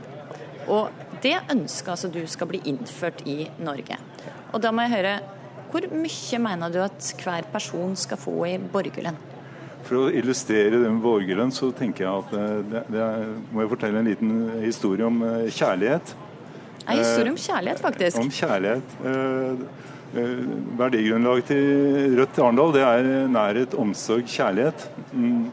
[0.69, 0.89] Og
[1.23, 3.97] det ønsker altså du skal bli innført i Norge.
[4.53, 5.15] Og da må jeg høre,
[5.71, 9.17] hvor mye mener du at hver person skal få i borgerlønn?
[9.85, 12.37] For å illustrere det med borgerlønn, så tenker jeg at
[12.69, 16.15] det, det, er, må jeg fortelle en liten historie om eh, kjærlighet.
[16.85, 18.21] En historie om kjærlighet, faktisk.
[18.21, 18.95] Om kjærlighet.
[20.15, 20.43] Eh,
[20.79, 24.85] verdigrunnlaget til Rødt Arendal det er nærhet, omsorg, kjærlighet.
[25.11, 25.49] Mm.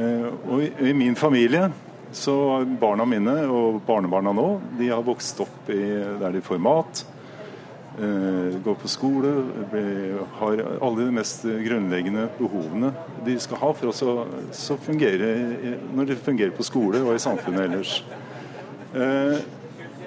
[0.00, 1.66] Eh, og i min familie
[2.12, 4.46] så barna mine og barnebarna nå
[4.78, 5.82] de har vokst opp i,
[6.18, 7.02] der de får mat,
[8.00, 9.34] eh, går på skole,
[10.40, 12.94] har alle de mest grunnleggende behovene
[13.26, 15.30] de skal ha for å fungere
[15.92, 17.98] når de fungerer på skole og i samfunnet ellers.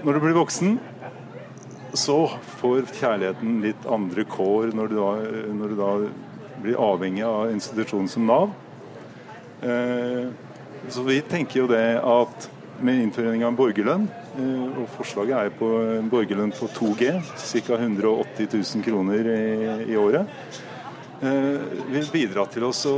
[0.03, 0.79] Når du blir voksen,
[1.93, 2.17] så
[2.57, 5.11] får kjærligheten litt andre kår når du da,
[5.53, 5.91] når du da
[6.63, 8.53] blir avhengig av institusjonen som Nav.
[9.61, 10.27] Eh,
[10.89, 12.49] så vi tenker jo det at
[12.83, 17.77] med innføring av en borgerlønn, eh, og forslaget er på en borgerlønn på 2G, ca.
[17.77, 20.31] 180 000 kroner i, i året,
[21.21, 21.61] eh,
[21.93, 22.95] vil bidra til oss å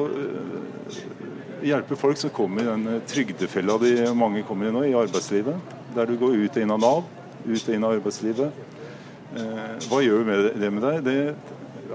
[1.66, 5.76] hjelpe folk som kommer i den trygdefella de mange kommer i nå, i arbeidslivet.
[5.96, 7.04] Der du går ut og inn av Nav,
[7.46, 8.85] ut og inn av arbeidslivet Eh,
[9.90, 11.04] hva gjør med det med deg?
[11.06, 11.20] Det,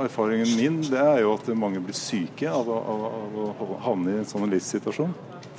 [0.00, 3.04] erfaringen min det er jo at mange blir syke av, av,
[3.50, 5.12] av å havne i en sånn livssituasjon.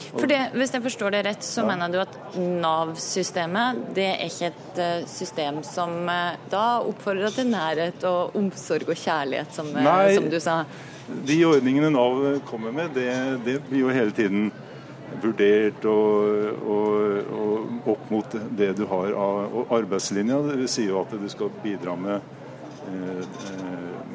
[0.09, 1.67] For det, Hvis jeg forstår det rett, så ja.
[1.69, 7.51] mener du at Nav-systemet det er ikke et uh, system som uh, da oppfordrer til
[7.51, 10.63] nærhet og omsorg og kjærlighet, som, Nei, som du sa?
[11.27, 13.11] De ordningene Nav kommer med, det,
[13.45, 14.49] det blir jo hele tiden
[15.21, 20.39] vurdert og, og, og, opp mot det du har av og arbeidslinja.
[20.47, 22.30] Det sier jo at du skal bidra med,
[22.91, 23.24] eh,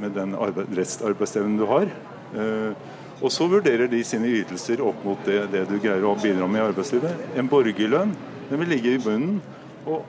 [0.00, 0.36] med den
[0.78, 1.90] restarbeidsevnen du har.
[2.36, 2.72] Eh,
[3.16, 6.60] og så vurderer de sine ytelser opp mot det, det, du greier å bidra med
[6.60, 7.30] i arbeidslivet.
[7.36, 8.12] En borgerlønn
[8.50, 9.40] den vil ligge i bunnen.
[9.86, 10.04] og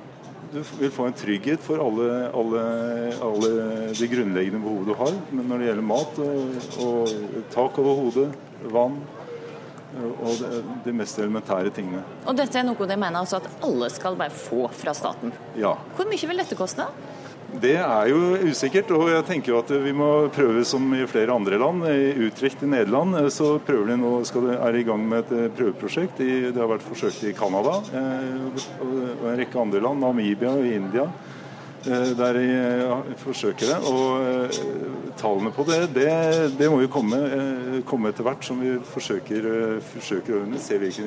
[0.47, 2.61] du vil få en trygghet for alle, alle,
[3.23, 3.49] alle
[3.97, 6.53] de grunnleggende behovene du har men når det gjelder mat og,
[6.85, 8.27] og tak over hodet,
[8.71, 8.95] vann,
[9.97, 10.41] og
[10.83, 12.03] de mest elementære tingene.
[12.27, 15.31] Og dette er noe de mener altså at alle skal bare få fra staten?
[15.57, 15.75] Ja.
[15.95, 16.87] Hvor mye vil dette koste?
[17.47, 21.31] Det er jo usikkert, og jeg tenker jo at vi må prøve som i flere
[21.31, 21.85] andre land.
[21.87, 25.23] I Utrecht i Nederland så prøver de nå, skal de, er de i gang med
[25.23, 26.19] et eh, prøveprosjekt.
[26.19, 31.07] det har vært forsøkt i Canada eh, og en rekke andre land, Namibia og India.
[31.87, 33.77] Eh, der de eh, forsøker det.
[33.87, 34.57] Og eh,
[35.19, 36.09] tallene på det, det,
[36.59, 37.19] det må jo komme,
[37.87, 39.47] komme, etter hvert som vi forsøker,
[39.93, 41.05] forsøker å se hvilke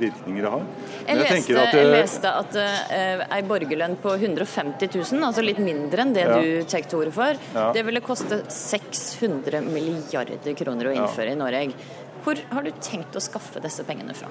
[0.00, 0.66] virkninger det har.
[1.06, 5.58] Jeg, jeg, leste, at, jeg leste at uh, ei borgerlønn på 150 000, altså litt
[5.62, 6.38] mindre enn det ja.
[6.38, 7.66] du tar til orde for, ja.
[7.74, 11.34] det ville koste 600 milliarder kroner å innføre ja.
[11.34, 11.90] i Norge.
[12.24, 14.30] Hvor har du tenkt å skaffe disse pengene fra?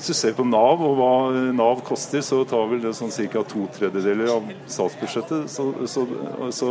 [0.00, 1.14] Hvis du ser på Nav og hva
[1.52, 3.42] Nav koster, så tar vel det sånn ca.
[3.44, 5.50] to tredjedeler av statsbudsjettet.
[5.52, 6.04] Så, så,
[6.56, 6.68] så,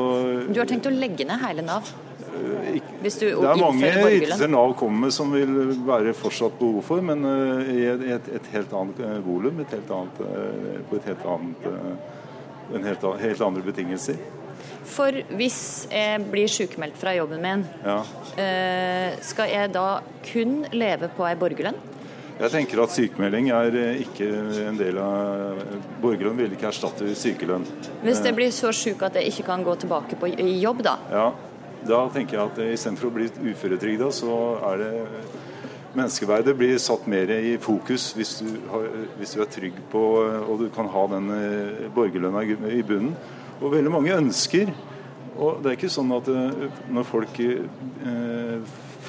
[0.49, 1.91] du har tenkt å legge ned hele Nav?
[2.25, 7.21] Eh, det er mange ytelser Nav kommer med som vil være fortsatt behov for, men
[7.21, 10.23] uh, i et, et, helt annet uh, volum, et helt annet,
[10.89, 11.69] på et helt annet,
[12.79, 14.17] en helt, helt, andre betingelser.
[14.89, 15.61] For hvis
[15.93, 18.01] jeg blir sykemeldt fra jobben min, ja.
[19.21, 21.77] skal jeg da kun leve på ei borgerlønn?
[22.39, 24.27] Jeg tenker at sykemelding er eh, ikke
[24.69, 25.59] en del av
[25.99, 27.65] Borgerlønn vil ikke erstatte sykelønn.
[28.05, 30.95] Hvis det blir så syk at jeg ikke kan gå tilbake på jobb, da?
[31.11, 31.25] Ja,
[31.83, 34.39] da tenker jeg at istedenfor å bli uføretrygda, så
[34.71, 34.91] er det
[35.89, 38.83] Menneskeverdet blir satt mer i fokus hvis du, har,
[39.17, 43.15] hvis du er trygg på og du kan ha den eh, borgerlønna i bunnen.
[43.57, 44.69] Og veldig mange ønsker
[45.39, 47.37] og Det er ikke sånn at eh, når folk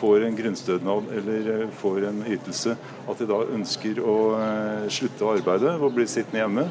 [0.00, 2.76] får en grunnstønad eller eh, får en ytelse,
[3.08, 6.66] at de da ønsker å eh, slutte å arbeide og bli sittende hjemme.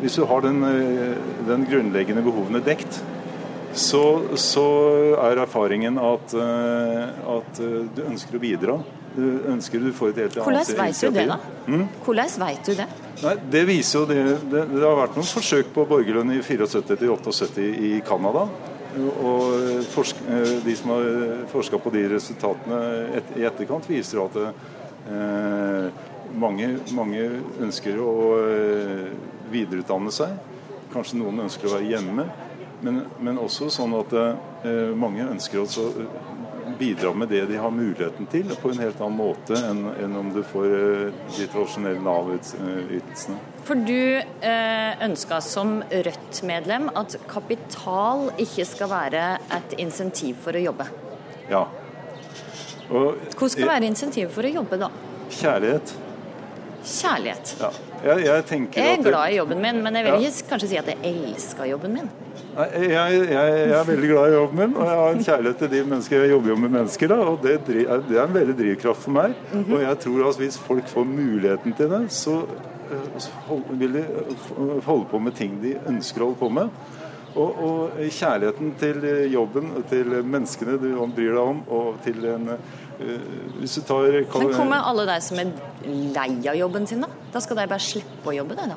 [0.00, 1.18] Hvis du har den, eh,
[1.48, 3.02] den grunnleggende behovene dekt,
[3.70, 4.02] så,
[4.34, 4.64] så,
[5.22, 7.60] er erfaringen at, at,
[7.94, 8.74] du ønsker å bidra.
[9.14, 11.36] Du ønsker du får et helt annet Hvordan vet du det, da?
[11.70, 11.84] Mm?
[12.02, 12.88] Hvordan vet du det?
[13.20, 14.18] Nei, det viser jo det,
[14.50, 18.48] det, det har vært noen forsøk på borgerlønn i 74 til 78 i Canada.
[18.98, 21.08] Og forsk, eh, de som har
[21.52, 22.78] forska på de resultatene
[23.20, 27.26] et, i etterkant, viser at eh, mange, mange,
[27.62, 29.10] ønsker å eh,
[29.52, 30.34] videreutdanne seg.
[30.90, 32.26] Kanskje noen ønsker å være hjemme.
[32.80, 35.68] Men, men også sånn at eh, mange ønsker å
[36.80, 40.30] bidra med det de har muligheten til, på en helt annen måte enn, enn om
[40.34, 43.36] du får eh, de tradisjonelle Nav-ytelsene.
[43.68, 49.26] For du eh, ønska som Rødt-medlem at kapital ikke skal være
[49.60, 50.88] et insentiv for å jobbe.
[51.50, 51.66] Ja.
[52.90, 54.88] Og, Hvor skal være insentiv for å jobbe, da?
[55.30, 55.94] Kjærlighet.
[56.80, 57.54] Kjærlighet.
[57.60, 57.70] Ja.
[58.00, 60.88] Jeg, jeg, jeg, er glad i jobben min, men jeg vil ikke kanskje si at
[60.88, 62.08] jeg elsker jobben min.
[62.50, 65.70] Jeg, jeg, jeg, er veldig glad i jobben min, og jeg har en kjærlighet til
[65.70, 67.12] de mennesker jeg jobber jo med mennesker.
[67.12, 69.34] Da, og det, det, er en veldig drivkraft for meg.
[69.52, 69.74] Mm -hmm.
[69.74, 72.36] Og jeg tror at hvis folk får muligheten til det, så,
[72.90, 73.30] eh, så
[73.70, 74.04] vil de
[74.84, 76.68] holde på med ting de ønsker å holde på med.
[77.34, 82.50] Og, og kjærligheten til jobben, til menneskene du bryr deg om, og til en
[83.00, 83.20] Eh,
[83.60, 85.52] hvis du tar Men kommer alle de som er
[85.88, 87.08] lei av jobben sin, da?
[87.32, 88.76] Da skal de bare slippe å jobbe, de da?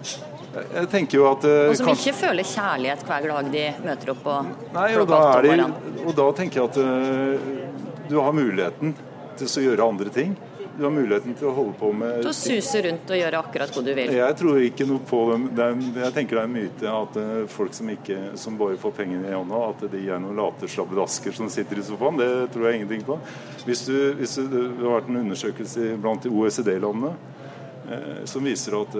[0.53, 4.27] Jeg tenker jo at eh, Og som ikke føler kjærlighet hver dag de møter opp
[4.29, 5.67] og Nei, og da, de,
[6.03, 8.93] og da tenker jeg at uh, du har muligheten
[9.39, 10.35] til å gjøre andre ting
[10.77, 13.75] du har muligheten til å holde på med Til å suse rundt og gjøre akkurat
[13.75, 14.13] hva du vil?
[14.17, 15.19] Jeg tror ikke noe på
[15.53, 15.83] dem.
[15.99, 19.29] Jeg tenker det er en myte at uh, folk som, ikke, som bare får pengene
[19.29, 22.17] i hånda, at de er noen late slabbedasker som sitter i sofaen.
[22.17, 23.19] Det tror jeg ingenting på.
[23.67, 28.79] Hvis, du, hvis du, det har vært en undersøkelse blant de OECD-landene uh, som viser
[28.81, 28.97] at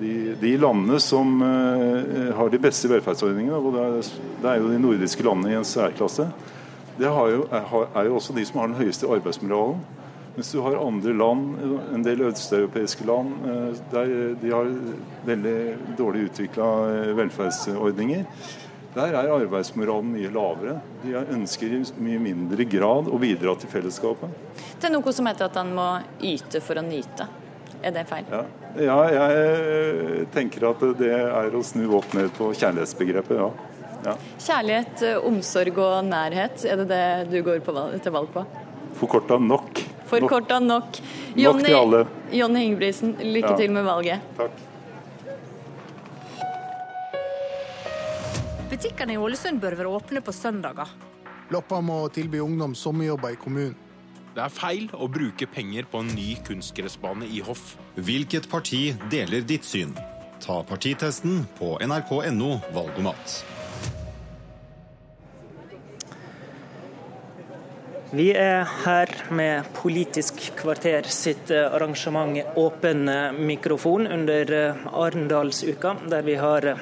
[0.00, 4.10] de, de, landene som har de beste velferdsordningene, og det er,
[4.42, 6.28] det er jo de nordiske landene i en særklasse,
[6.96, 9.80] det jo, er jo også de som har den høyeste arbeidsmoralen.
[10.36, 11.44] Mens du har andre land,
[11.96, 14.70] en del østeuropeiske land, eh, der de har
[15.24, 15.56] veldig
[15.96, 18.24] dårlig utvikla eh, velferdsordninger.
[18.96, 20.78] Der er arbeidsmoralen mye lavere.
[21.02, 24.32] De ønsker i mye mindre grad å bidra til fellesskapet.
[24.80, 25.88] Det er noe som heter at en må
[26.24, 27.28] yte for å nyte.
[27.86, 28.26] Er det feil?
[28.32, 28.42] Ja.
[28.82, 33.50] ja, jeg tenker at det er å snu opp ned på kjærlighetsbegrepet, ja.
[34.08, 34.14] ja.
[34.42, 37.62] Kjærlighet, omsorg og nærhet, er det det du går
[38.02, 38.42] til valg på?
[38.98, 39.84] Forkorta nok.
[40.10, 40.98] Forkorta nok.
[41.36, 42.02] Jonny, nok til alle.
[42.34, 43.60] Jonny Ingebrigtsen, lykke ja.
[43.60, 44.26] til med valget.
[44.40, 44.64] Takk.
[48.66, 50.90] Butikkene i Ålesund bør være åpne på søndager.
[51.54, 53.78] Loppa må tilby ungdom sommerjobber i kommunen.
[54.36, 57.70] Det er feil å bruke penger på en ny kunstgressbane i Hoff.
[57.96, 59.94] Hvilket parti deler ditt syn?
[60.44, 63.36] Ta partitesten på nrk.no valgomat.
[68.12, 75.94] Vi er her med Politisk kvarter sitt eh, arrangement Åpen eh, mikrofon under eh, Arendalsuka,
[76.12, 76.74] der vi har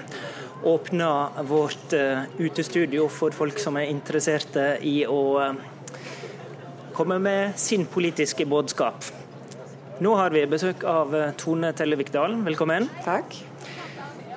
[0.64, 1.92] åpna vårt
[2.40, 5.20] utestudio for folk som er interesserte i å
[6.94, 9.04] komme med sin politiske budskap.
[10.02, 12.88] Nå har vi besøk av Tone Tellevik Dalen, velkommen.
[13.04, 13.34] Takk.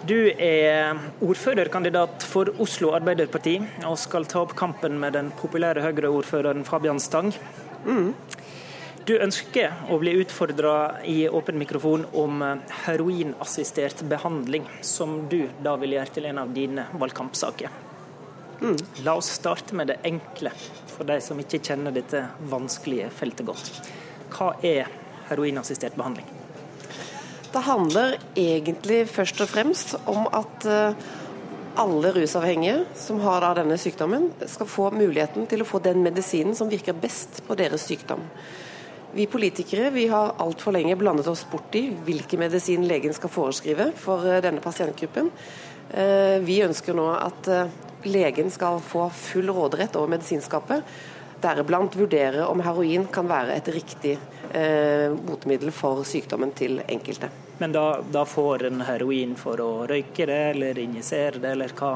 [0.08, 3.58] Du er ordførerkandidat for Oslo Arbeiderparti
[3.90, 7.34] og skal ta opp kampen med den populære Høyre-ordføreren Fabian Stang.
[7.86, 8.14] Mm.
[9.08, 12.42] Du ønsker å bli utfordra i åpen mikrofon om
[12.86, 17.87] heroinassistert behandling, som du da vil gjøre til en av dine valgkampsaker.
[18.62, 18.78] Mm.
[19.06, 20.52] La oss starte med det enkle,
[20.90, 23.72] for de som ikke kjenner dette vanskelige feltet godt.
[24.34, 24.90] Hva er
[25.30, 26.28] heroinassistert behandling?
[27.54, 31.06] Det handler egentlig først og fremst om at eh,
[31.80, 36.70] alle rusavhengige som har denne sykdommen, skal få muligheten til å få den medisinen som
[36.72, 38.26] virker best på deres sykdom.
[39.14, 43.92] Vi politikere vi har altfor lenge blandet oss bort i hvilken medisin legen skal foreskrive
[43.98, 45.32] for eh, denne pasientgruppen.
[45.94, 47.52] Eh, vi ønsker nå at
[48.06, 50.86] legen skal få full råderett over medisinskapet,
[51.42, 54.18] deriblant vurdere om heroin kan være et riktig
[55.28, 57.30] botemiddel for sykdommen til enkelte.
[57.58, 61.92] Men da, da, får en heroin for å røyke det, eller injisere det, eller hva,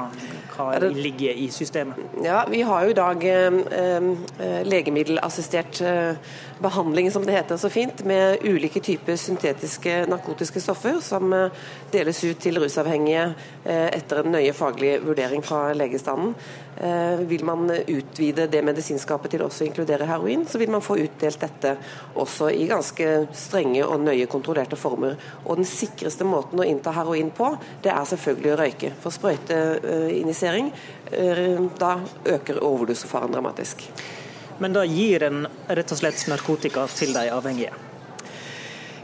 [0.55, 1.99] hva det, ligger i systemet?
[2.25, 7.69] Ja, Vi har jo i dag eh, eh, legemiddelassistert eh, behandling, som det heter så
[7.69, 11.61] fint, med ulike typer syntetiske narkotiske stoffer som eh,
[11.93, 13.23] deles ut til rusavhengige
[13.63, 16.33] eh, etter en nøye faglig vurdering fra legestanden.
[16.77, 20.97] Eh, vil man utvide det medisinskapet til også å inkludere heroin, så vil man få
[21.03, 21.75] utdelt dette
[22.19, 25.19] også i ganske strenge og nøye kontrollerte former.
[25.45, 27.51] Og Den sikreste måten å innta heroin på,
[27.83, 28.95] det er selvfølgelig å røyke.
[29.03, 30.73] For sprøyteinjisering,
[31.11, 31.93] eh, da
[32.25, 33.87] øker overdosefaren dramatisk.
[34.61, 37.90] Men da gir en rett og slett narkotika til de avhengige?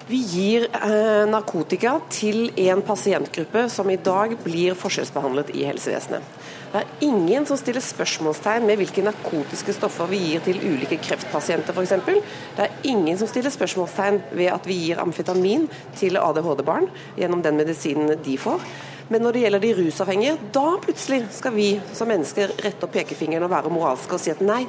[0.08, 6.24] Vi gir eh, narkotika til en pasientgruppe som i dag blir forskjellsbehandlet i helsevesenet.
[6.72, 11.76] Det er ingen som stiller spørsmålstegn med hvilke narkotiske stoffer vi gir til ulike kreftpasienter
[11.76, 11.96] f.eks.
[12.08, 15.68] Det er ingen som stiller spørsmålstegn ved at vi gir amfetamin
[16.00, 16.88] til ADHD-barn
[17.20, 18.64] gjennom den medisinen de får.
[19.12, 23.48] Men når det gjelder de rusavhengige, da plutselig skal vi som mennesker rette opp pekefingeren
[23.48, 24.66] og være moralske og si at nei,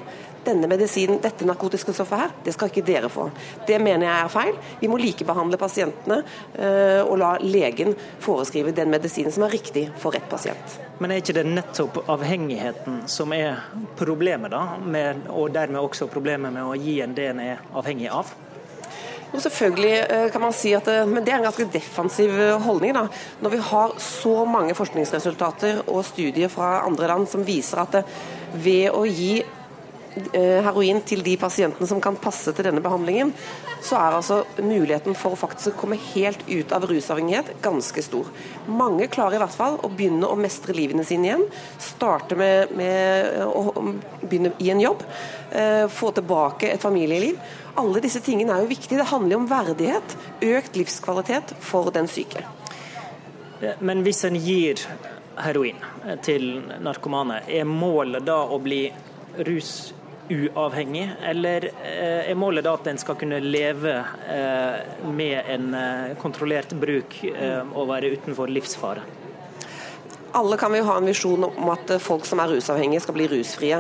[0.49, 3.29] denne medisinen, dette narkotiske stoffet her, det skal ikke dere få.
[3.69, 4.59] Det mener jeg er feil.
[4.81, 7.95] Vi må likebehandle pasientene øh, og la legen
[8.25, 10.79] foreskrive den medisinen som er riktig for rett pasient.
[10.99, 13.61] Men er ikke det nettopp avhengigheten som er
[13.99, 14.65] problemet, da?
[14.83, 18.33] Med, og dermed også problemet med å gi en det en er avhengig av?
[19.29, 22.57] Og selvfølgelig eh, kan man si at det, Men det er en ganske defensiv eh,
[22.65, 22.95] holdning.
[22.97, 23.07] da.
[23.45, 28.01] Når vi har så mange forskningsresultater og studier fra andre land som viser at
[28.57, 29.58] ved å gi Eh,
[30.35, 33.33] heroin til de pasientene som kan passe til denne behandlingen,
[33.85, 38.29] så er altså muligheten for å faktisk komme helt ut av rusavhengighet ganske stor.
[38.67, 41.47] Mange klarer i hvert fall å begynne å mestre livene sine igjen.
[41.83, 43.73] Starte med, med å
[44.23, 45.05] begynne i en jobb.
[45.51, 47.39] Eh, få tilbake et familieliv.
[47.79, 48.99] Alle disse tingene er jo viktige.
[49.01, 52.43] Det handler om verdighet, økt livskvalitet for den syke.
[53.83, 54.83] Men hvis en gir
[55.39, 55.79] heroin
[56.23, 56.51] til
[56.83, 58.85] narkomane, er målet da å bli
[59.47, 59.93] rus
[60.31, 63.95] uavhengig, eller eh, er målet da at en skal kunne leve
[64.29, 67.21] eh, med en eh, kontrollert bruk
[67.75, 69.05] og være utenfor livsfare?
[70.39, 73.79] Alle kan vi ha en visjon om at folk som er rusavhengige skal bli rusfrie.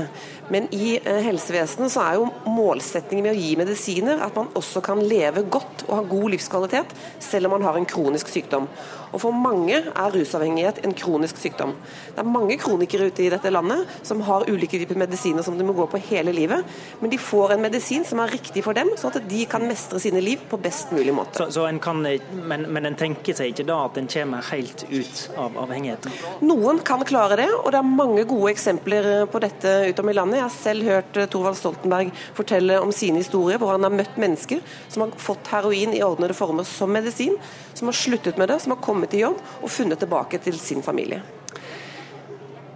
[0.48, 5.02] Men i helsevesenet så er jo målsettingen med å gi medisiner at man også kan
[5.04, 8.64] leve godt og ha god livskvalitet selv om man har en kronisk sykdom.
[9.12, 11.74] Og For mange er rusavhengighet en kronisk sykdom.
[12.14, 15.66] Det er mange kronikere ute i dette landet som har ulike typer medisiner som de
[15.66, 16.64] må gå på hele livet,
[17.00, 20.00] men de får en medisin som er riktig for dem, sånn at de kan mestre
[20.02, 21.40] sine liv på best mulig måte.
[21.40, 24.84] Så, så en kan, men, men en tenker seg ikke da at en kommer helt
[24.90, 26.18] ut av avhengigheten?
[26.48, 30.40] Noen kan klare det, og det er mange gode eksempler på dette utom i landet.
[30.40, 34.62] Jeg har selv hørt Thorvald Stoltenberg fortelle om sine historier, hvor han har møtt mennesker
[34.88, 37.36] som har fått heroin i ordnede former som medisin,
[37.78, 40.84] som har sluttet med det, som har kommet i jobb og funnet tilbake til sin
[40.84, 41.22] familie.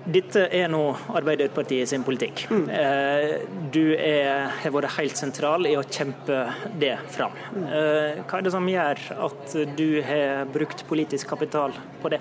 [0.03, 0.81] Dette er nå
[1.15, 2.45] Arbeiderpartiet sin politikk.
[2.51, 2.65] Mm.
[2.75, 3.35] Eh,
[3.71, 6.41] du er, har vært helt sentral i å kjempe
[6.83, 7.37] det fram.
[7.63, 12.19] Eh, hva er det som gjør at du har brukt politisk kapital på det?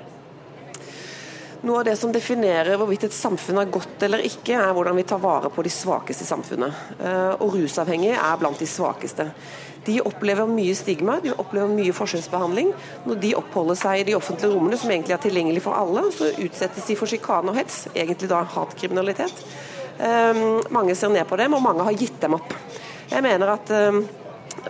[1.61, 5.03] Noe av det som definerer hvorvidt et samfunn er godt eller ikke, er hvordan vi
[5.05, 6.79] tar vare på de svakeste i samfunnet.
[6.97, 9.27] Eh, og rusavhengige er blant de svakeste.
[9.85, 12.73] De opplever mye stigma, de opplever mye forskjellsbehandling.
[13.05, 16.31] Når de oppholder seg i de offentlige rommene, som egentlig er tilgjengelig for alle, så
[16.33, 19.45] utsettes de for sjikane og hets, egentlig da hatkriminalitet.
[20.01, 22.55] Um, mange ser ned på dem, og mange har gitt dem opp.
[23.11, 24.01] Jeg mener at um,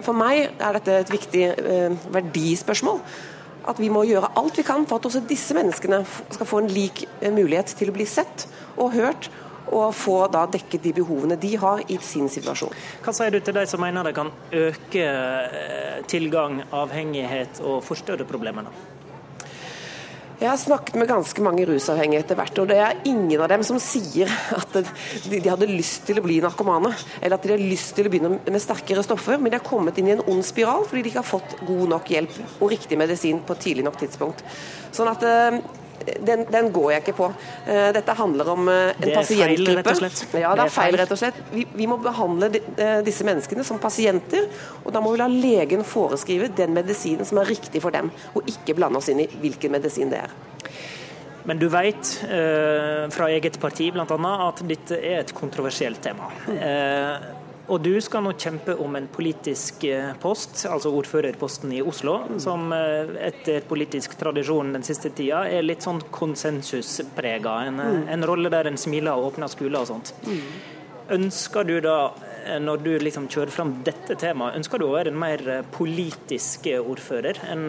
[0.04, 1.46] for meg er dette et viktig
[2.12, 3.00] verdispørsmål.
[3.70, 6.72] At vi må gjøre alt vi kan for at også disse menneskene skal få en
[6.72, 8.48] lik uh, mulighet til å bli sett
[8.78, 9.30] og hørt
[9.72, 12.74] og få da dekket de behovene de har i sin situasjon.
[13.06, 18.28] Hva sier du til de som mener det kan øke eh, tilgang, avhengighet og forstørre
[18.28, 18.74] problemene?
[20.42, 23.62] Jeg har snakket med ganske mange rusavhengige etter hvert, og det er ingen av dem
[23.62, 24.74] som sier at
[25.30, 26.90] de hadde lyst til å bli narkomane,
[27.20, 30.00] eller at de har lyst til å begynne med sterkere stoffer, men de har kommet
[30.02, 32.98] inn i en ond spiral fordi de ikke har fått god nok hjelp og riktig
[32.98, 34.42] medisin på et tidlig nok tidspunkt.
[34.98, 35.62] Sånn at eh,
[36.28, 37.30] den, den, går jeg ikke på.
[37.66, 39.96] Eh, dette handler om eh, en pasientgruppe.
[40.42, 41.42] Ja, det er feil, rett og slett.
[41.54, 42.64] Vi, vi må behandle de,
[43.06, 44.48] disse menneskene som pasienter,
[44.84, 48.48] og da må vi la legen foreskrive den medisinen som er riktig for dem, og
[48.50, 50.40] ikke blande oss inn i hvilken medisin det er.
[51.44, 54.34] Men du vet eh, fra eget parti bl.a.
[54.48, 56.30] at dette er et kontroversielt tema.
[56.54, 57.30] Eh,
[57.70, 62.72] og du skal nå kjempe om en politisk eh, post, altså ordførerposten i Oslo, som
[62.76, 67.56] eh, etter politisk tradisjon den siste tida er litt sånn konsensusprega.
[67.70, 68.04] En, eh, mm.
[68.16, 70.14] en rolle der en smiler og åpner skoler og sånt.
[70.26, 70.44] Mm.
[71.12, 71.96] Ønsker du da,
[72.64, 75.42] når du liksom kjører fram dette temaet, ønsker du å være en mer
[75.76, 77.66] politisk ordfører enn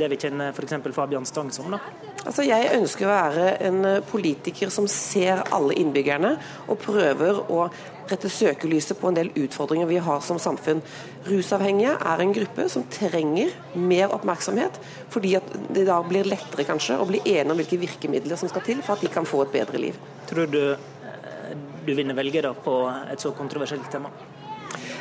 [0.00, 0.74] det vi kjenner f.eks.
[0.96, 1.70] Fabian Stang som?
[1.70, 1.78] da?
[2.24, 6.34] Altså, jeg ønsker å være en politiker som ser alle innbyggerne
[6.66, 7.68] og prøver å
[8.10, 10.82] rette søkelyset på en del utfordringer vi har som samfunn.
[11.28, 14.80] Rusavhengige er en gruppe som trenger mer oppmerksomhet,
[15.12, 18.66] fordi at det da blir lettere kanskje å bli enige om hvilke virkemidler som skal
[18.66, 19.98] til for at de kan få et bedre liv.
[20.30, 22.78] Tror du eh, du vinner velgere på
[23.12, 24.12] et så kontroversielt tema?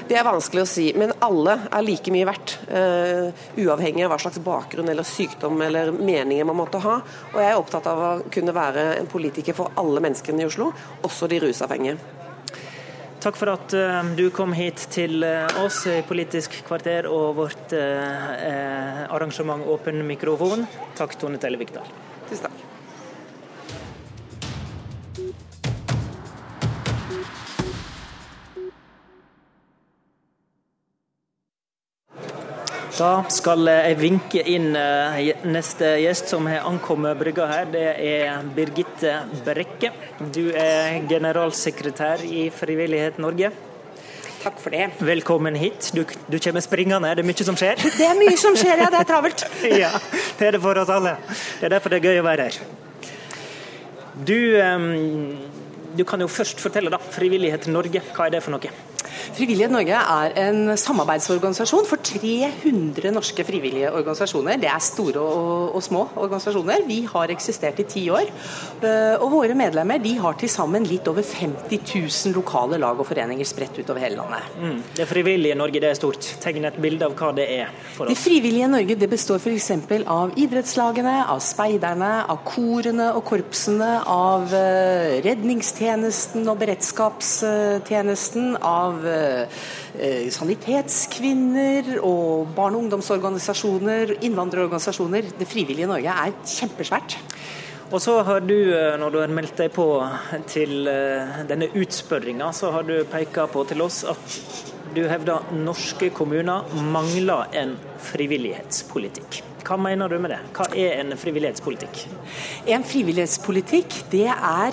[0.07, 2.57] Det er vanskelig å si, men alle er like mye verdt.
[2.67, 6.97] Uh, uavhengig av hva slags bakgrunn eller sykdom eller meninger man måtte ha.
[7.31, 10.73] Og jeg er opptatt av å kunne være en politiker for alle menneskene i Oslo,
[11.07, 12.22] også de rusavhengige.
[13.23, 17.71] Takk for at uh, du kom hit til uh, oss i Politisk kvarter og vårt
[17.71, 20.67] uh, arrangement Åpen mikrofon.
[20.99, 21.87] Takk, Tone Telle Vikdal.
[22.27, 22.59] Tusen takk.
[32.93, 37.71] Da skal jeg vinke inn eh, neste gjest som har ankommet brygga her.
[37.73, 39.15] Det er Birgitte
[39.47, 39.89] Brekke.
[40.35, 43.49] Du er generalsekretær i Frivillighet Norge.
[44.43, 44.91] Takk for det.
[45.01, 45.89] Velkommen hit.
[45.97, 47.81] Du, du kommer springende, det er mye som skjer?
[47.81, 48.93] Det er mye som skjer, ja.
[48.93, 49.47] Det er travelt.
[49.83, 49.91] ja,
[50.37, 51.17] det er det for oss alle.
[51.33, 52.61] Det er derfor det er gøy å være her.
[54.21, 54.89] Du, um,
[55.97, 57.01] du kan jo først fortelle, da.
[57.17, 58.92] Frivillighet Norge, hva er det for noe?
[59.33, 64.59] Frivillighet Norge er en samarbeidsorganisasjon for 300 norske frivillige organisasjoner.
[64.61, 66.85] Det er store og, og, små organisasjoner.
[66.87, 68.29] Vi har eksistert i ti år.
[68.83, 73.07] Eh, og våre medlemmer de har til sammen litt over 50 000 lokale lag og
[73.09, 74.41] foreninger spredt utover hele landet.
[74.59, 74.79] Mm.
[74.97, 76.29] Det frivillige Norge det er stort.
[76.43, 78.13] Tegn et bilde av hva det er for oss.
[78.13, 79.71] Det frivillige Norge det består f.eks.
[80.07, 88.92] av idrettslagene, av speiderne, av korene og korpsene, av eh, redningstjenesten og beredskapstjenesten, av
[89.93, 95.21] Eh, sanitetskvinner og barne- og ungdomsorganisasjoner, innvandrerorganisasjoner.
[95.37, 97.17] Det frivillige Norge er kjempesvært.
[97.91, 99.85] Og så har du, eh, når du har meldt deg på
[100.47, 104.39] til eh, denne utspørringa, så har du peka på til oss at
[104.95, 109.43] du hevder norske kommuner mangler en frivillighetspolitikk.
[109.63, 110.39] Hva mener du med det?
[110.53, 112.07] Hva er en frivillighetspolitikk?
[112.67, 114.71] En frivillighetspolitikk det er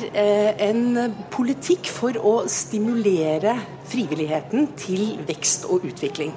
[0.59, 3.55] en politikk for å stimulere
[3.91, 6.32] frivilligheten til vekst og utvikling.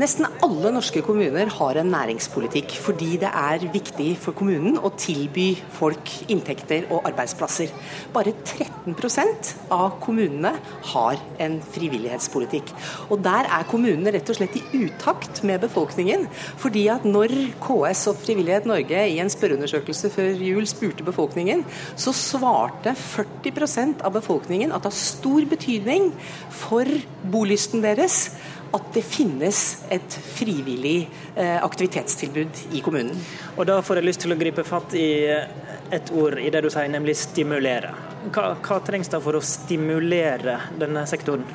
[0.00, 5.50] Nesten alle norske kommuner har en næringspolitikk, fordi det er viktig for kommunen å tilby
[5.78, 7.72] folk inntekter og arbeidsplasser.
[8.14, 10.54] Bare 13% av kommunene
[10.92, 12.74] har en frivillighetspolitikk.
[13.10, 16.26] Og Der er kommunene rett og slett i utakt med befolkningen.
[16.56, 21.64] fordi at når KS og Frivillighet Norge i en spørreundersøkelse før jul spurte befolkningen,
[21.96, 26.10] så svarte 40% av befolkningen at det har stor betydning
[26.50, 26.87] for
[27.32, 28.28] bolysten deres
[28.74, 29.60] at det finnes
[29.92, 33.16] et frivillig eh, aktivitetstilbud i kommunen.
[33.56, 35.48] Og Da får jeg lyst til å gripe fatt i eh,
[35.94, 37.94] et ord i det du sier, nemlig stimulere.
[38.28, 41.46] Hva, hva trengs da for å stimulere denne sektoren?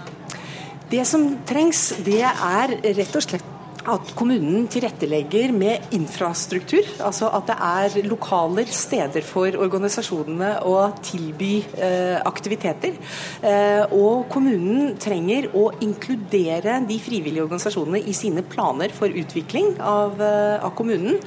[0.90, 3.50] Det som trengs, det er rett og slett
[3.90, 6.88] at kommunen tilrettelegger med infrastruktur.
[7.04, 12.96] Altså at det er lokaler, steder for organisasjonene å tilby eh, aktiviteter.
[13.44, 20.22] Eh, og kommunen trenger å inkludere de frivillige organisasjonene i sine planer for utvikling av,
[20.22, 21.20] eh, av kommunen.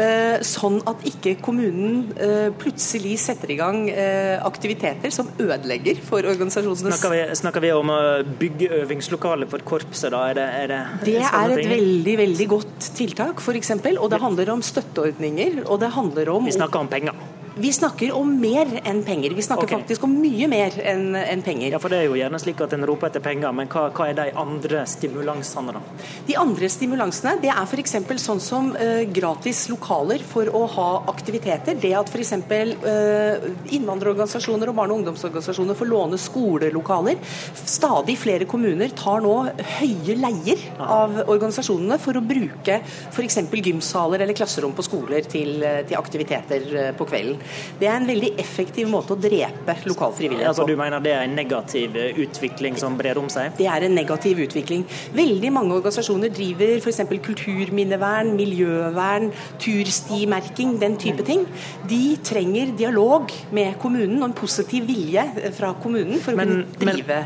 [0.00, 6.26] Eh, sånn at ikke kommunen eh, plutselig setter i gang eh, aktiviteter som ødelegger for
[6.26, 6.96] organisasjonene.
[6.96, 8.00] Snakker vi, snakker vi om å
[8.40, 10.26] bygge øvingslokale for korpset, da?
[10.30, 13.74] Er det, er det, det er et veldig veldig veldig godt tiltak, f.eks.
[14.00, 15.66] Og det handler om støtteordninger.
[15.66, 16.46] og det handler om...
[16.46, 17.12] Vi snakker om penger?
[17.54, 19.34] Vi snakker om mer enn penger.
[19.34, 19.80] Vi snakker okay.
[19.80, 21.72] faktisk om mye mer enn en penger.
[21.74, 24.06] Ja, for Det er jo gjerne slik at en roper etter penger, men hva, hva,
[24.06, 25.74] er de andre stimulansene?
[25.74, 25.82] da?
[26.28, 27.96] De andre stimulansene det er f.eks.
[28.22, 31.78] sånn som uh, gratis lokaler for å ha aktiviteter.
[31.80, 32.32] Det at f.eks.
[32.38, 37.18] Uh, innvandrerorganisasjoner og barne- og ungdomsorganisasjoner får låne skolelokaler.
[37.58, 39.34] Stadig flere kommuner tar nå
[39.80, 42.78] høye leier av organisasjonene for å bruke
[43.10, 43.42] f.eks.
[43.58, 47.39] gymsaler eller klasserom på skoler til, eh, til aktiviteter på kvelden.
[47.80, 50.74] Det er en veldig effektiv måte å drepe lokal frivillighet altså, på.
[50.74, 53.54] Du mener det er en negativ eh, utvikling som brer om seg?
[53.58, 54.86] Det er en negativ utvikling.
[55.16, 57.02] Veldig mange organisasjoner driver f.eks.
[57.26, 59.30] kulturminnevern, miljøvern,
[59.62, 61.46] turstimerking, den type ting.
[61.90, 65.24] De trenger dialog med kommunen og en positiv vilje
[65.56, 67.22] fra kommunen for å men, kunne drive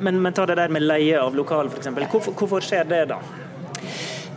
[0.00, 1.92] men, men, men ta det der med leie av lokal, f.eks.
[2.10, 3.20] Hvorfor, hvorfor skjer det da?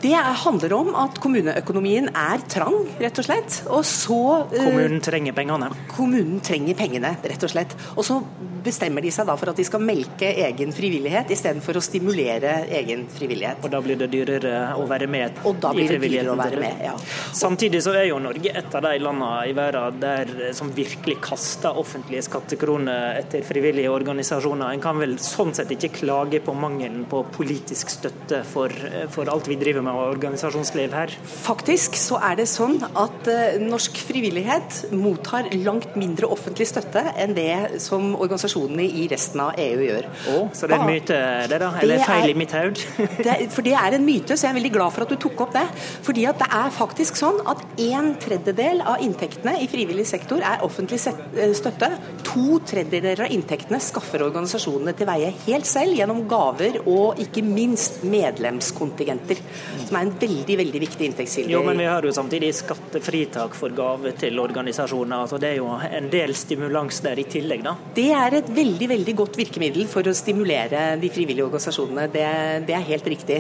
[0.04, 3.62] Det handler om at kommuneøkonomien er trang, rett og slett.
[3.72, 4.18] Og så
[4.52, 5.70] Kommunen trenger pengene?
[5.94, 7.76] Kommunen trenger pengene, rett og slett.
[7.96, 8.20] Og så
[8.64, 13.06] bestemmer de seg da for at de skal melke egen frivillighet istedenfor å stimulere egen
[13.12, 13.64] frivillighet.
[13.64, 16.62] Og da blir det dyrere å være med og da blir det dyrere å være
[16.62, 16.94] med, ja.
[17.36, 21.78] Samtidig så er jo Norge et av de landene i verden der, som virkelig kaster
[21.80, 24.74] offentlige skattekroner etter frivillige organisasjoner.
[24.74, 28.74] En kan vel sånn sett ikke klage på mangelen på politisk støtte for,
[29.14, 31.14] for alt vi driver med av organisasjonsliv her?
[31.44, 37.36] Faktisk så er det sånn at uh, norsk frivillighet mottar langt mindre offentlig støtte enn
[37.38, 40.08] det som organisasjoner organisasjonene i resten av EU gjør.
[40.32, 41.70] Oh, så det er en myte, det da?
[41.82, 42.86] Eller det feil i mitt hode?
[43.56, 45.54] for det er en myte, så jeg er veldig glad for at du tok opp
[45.56, 45.66] det.
[46.06, 50.64] Fordi at det er faktisk sånn at en tredjedel av inntektene i frivillig sektor er
[50.66, 51.92] offentlig eh, støtte.
[52.30, 58.04] To tredjedeler av inntektene skaffer organisasjonene til veie helt selv gjennom gaver og ikke minst
[58.08, 59.42] medlemskontingenter,
[59.86, 61.54] som er en veldig veldig viktig inntektskilde.
[61.54, 65.24] Jo, men vi har jo samtidig skattefritak for gaver til organisasjoner.
[65.24, 67.76] altså Det er jo en del stimulans der i tillegg, da?
[67.96, 72.10] Det er et veldig veldig godt virkemiddel for å stimulere de frivillige organisasjonene.
[72.12, 72.26] Det,
[72.68, 73.40] det er helt riktig.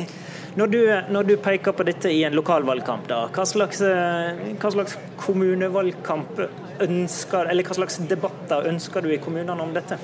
[0.54, 0.80] Når du,
[1.10, 6.44] når du, peker på dette i en lokalvalgkamp, da, hva slags, hva slags kommunevalgkamp
[6.86, 9.98] ønsker, eller hva slags debatter ønsker du i kommunene om dette?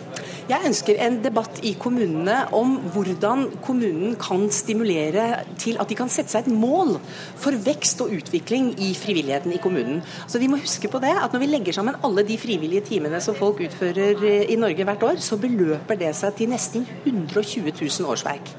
[0.49, 6.09] Jeg ønsker en debatt i kommunene om hvordan kommunen kan stimulere til at de kan
[6.09, 6.95] sette seg et mål
[7.37, 9.99] for vekst og utvikling i frivilligheten i kommunen.
[10.25, 13.21] Så Vi må huske på det at når vi legger sammen alle de frivillige timene
[13.21, 18.09] som folk utfører i Norge hvert år, så beløper det seg til nesten 120 000
[18.09, 18.49] årsverk.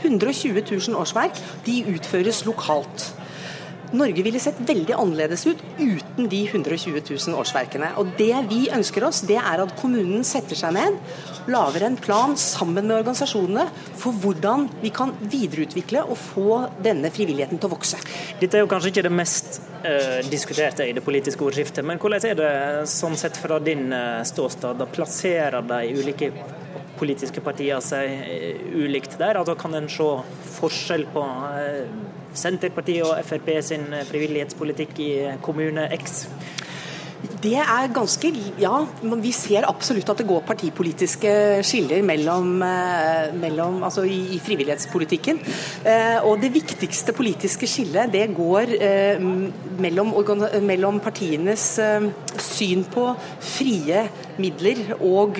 [0.00, 3.12] 120 000 årsverk de utføres lokalt.
[3.94, 7.92] Norge ville sett veldig annerledes ut uten de 120 000 årsverkene.
[8.00, 10.98] Og Det vi ønsker oss, det er at kommunen setter seg ned,
[11.50, 13.66] lager en plan sammen med organisasjonene
[14.00, 18.00] for hvordan vi kan videreutvikle og få denne frivilligheten til å vokse.
[18.40, 22.28] Dette er jo kanskje ikke det mest eh, diskuterte i det politiske ordskiftet, men hvordan
[22.30, 22.52] er det
[22.90, 24.44] sånn sett fra din ståstad?
[24.44, 24.76] ståsted?
[24.78, 26.30] Da plasserer de ulike
[26.98, 29.38] politiske partier seg uh, ulikt der?
[29.40, 30.10] Altså Kan en se
[30.58, 31.24] forskjell på
[32.34, 36.24] Senterpartiet og Frp sin eh, frivillighetspolitikk i eh, kommune X?
[37.44, 38.30] Det er ganske
[38.60, 38.78] Ja,
[39.20, 41.32] vi ser absolutt at det går partipolitiske
[41.66, 45.40] skiller mellom, eh, mellom altså i, i, frivillighetspolitikken.
[46.24, 48.72] og det viktigste politiske skillet det går
[49.80, 50.12] mellom,
[50.62, 51.64] mellom partienes
[52.40, 53.06] syn på
[53.40, 54.06] frie
[54.38, 55.38] midler og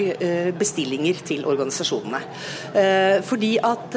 [0.59, 2.21] bestillinger til organisasjonene.
[3.23, 3.97] fordi at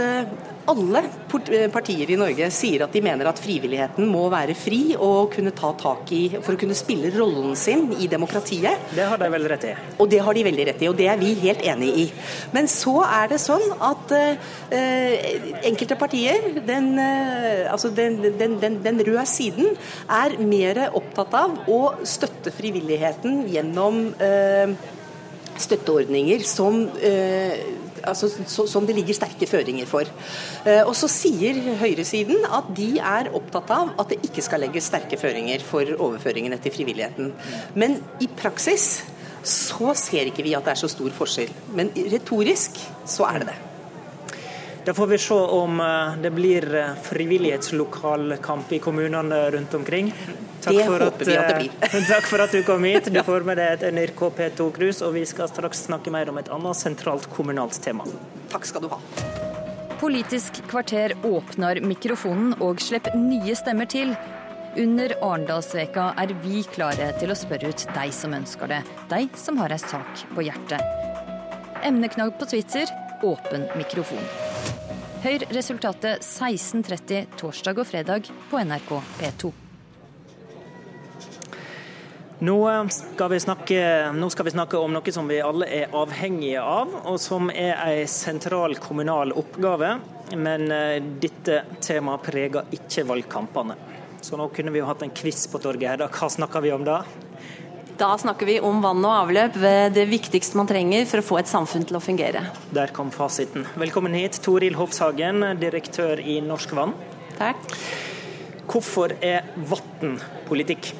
[0.67, 5.31] alle eh, partier i Norge sier at de mener at frivilligheten må være fri og
[5.35, 8.89] kunne ta tak i for å kunne spille rollen sin i demokratiet.
[8.95, 9.73] Det har de vel rett i?
[9.97, 12.05] Og det har de veldig rett i, og det er vi helt enig i.
[12.55, 15.31] Men så er det sånn at eh,
[15.67, 19.73] enkelte partier, den, eh, altså den, den, den, røde siden,
[20.11, 24.75] er mer opptatt av å støtte frivilligheten gjennom eh,
[25.57, 26.83] støtteordninger som
[28.03, 30.09] altså, som det ligger sterke føringer for.
[30.65, 34.89] Eh, og Så sier høyresiden at de er opptatt av at det ikke skal legges
[34.91, 37.33] sterke føringer for overføringene til frivilligheten.
[37.75, 39.03] Men i praksis
[39.47, 41.53] så ser ikke vi at det er så stor forskjell.
[41.77, 43.59] Men retorisk så er det det.
[44.87, 50.13] Da får vi se om eh, det blir eh, frivillighetslokalkamp i kommunene rundt omkring.
[50.61, 51.73] Takk det håper at, vi at det blir.
[51.81, 53.09] Eh, takk for at du kom hit.
[53.11, 56.47] Du får med deg et NRK P2-krus, og vi skal straks snakke mer om et
[56.55, 58.07] annet sentralt kommunalt tema.
[58.53, 59.01] Takk skal du ha.
[59.99, 64.15] Politisk kvarter åpner mikrofonen og slipper nye stemmer til.
[64.79, 69.59] Under Arendalsveka er vi klare til å spørre ut deg som ønsker det, deg som
[69.59, 70.79] har ei sak på hjertet.
[71.83, 72.87] Emneknagg på Twitter
[73.27, 74.46] åpen mikrofon.
[75.27, 79.49] Hør resultatet 16.30 torsdag og fredag på NRK P2.
[82.47, 82.55] Nå
[82.95, 83.81] skal, snakke,
[84.15, 87.75] nå skal, vi snakke, om noe som vi alle er avhengige av, og som er
[87.75, 89.97] en sentral kommunal oppgave.
[90.39, 93.75] Men eh, dette temaet preger ikke valgkampene.
[94.23, 96.07] Så nå kunne vi jo hatt en quiz på torget her.
[96.07, 97.01] Hva snakker vi om da?
[97.97, 99.55] Da snakker vi om vann og avløp,
[99.89, 102.43] det viktigste man trenger for å få et samfunn til å fungere.
[102.69, 103.65] Der kom fasiten.
[103.73, 106.93] Velkommen hit, Toril Hofshagen, direktør i Norsk Vann.
[107.39, 107.57] Takk.
[108.69, 110.91] Hvorfor er vann politikk?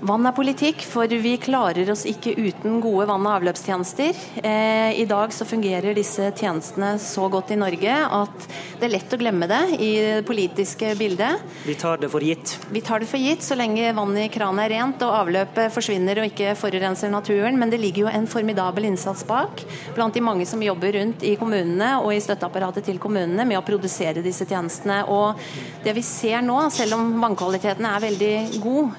[0.00, 4.16] Vann er politikk, for vi klarer oss ikke uten gode vann- og avløpstjenester.
[4.40, 8.46] Eh, I dag så fungerer disse tjenestene så godt i Norge at
[8.80, 11.44] det er lett å glemme det i det politiske bildet.
[11.66, 12.56] Vi tar det for gitt?
[12.72, 16.22] Vi tar det for gitt så lenge vannet i kranen er rent og avløpet forsvinner
[16.22, 17.60] og ikke forurenser naturen.
[17.60, 21.36] Men det ligger jo en formidabel innsats bak blant de mange som jobber rundt i
[21.36, 25.02] kommunene og i støtteapparatet til kommunene med å produsere disse tjenestene.
[25.12, 25.36] Og
[25.84, 28.96] det vi ser nå, selv om vannkvaliteten er veldig god,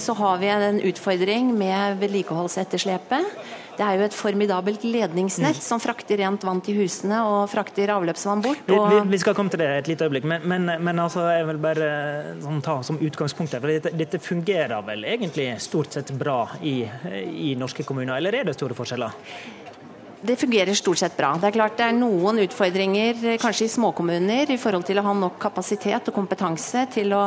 [0.00, 3.34] så har vi en utfordring med vedlikeholdsetterslepet.
[3.80, 5.64] Det er jo et formidabelt ledningsnett mm.
[5.64, 8.60] som frakter rent vann til husene og frakter avløpsvann bort.
[8.66, 11.46] Vi, vi, vi, skal komme til det et lite øyeblikk, men, men, men altså, jeg
[11.48, 11.88] vil bare
[12.42, 16.82] sånn, ta som utgangspunkt for dette, dette, fungerer vel egentlig stort sett bra i,
[17.24, 19.16] i norske kommuner, eller er det store forskjeller?
[20.22, 21.32] Det fungerer stort sett bra.
[21.40, 25.14] Det er klart det er noen utfordringer kanskje i småkommuner i forhold til å ha
[25.16, 27.22] nok kapasitet og kompetanse til å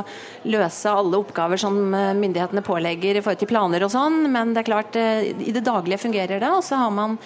[0.53, 4.61] løse alle oppgaver som eh, myndighetene pålegger i forhold til planer og sånn, men det
[4.61, 6.51] er klart eh, i det daglige fungerer det.
[6.53, 7.17] Og så har man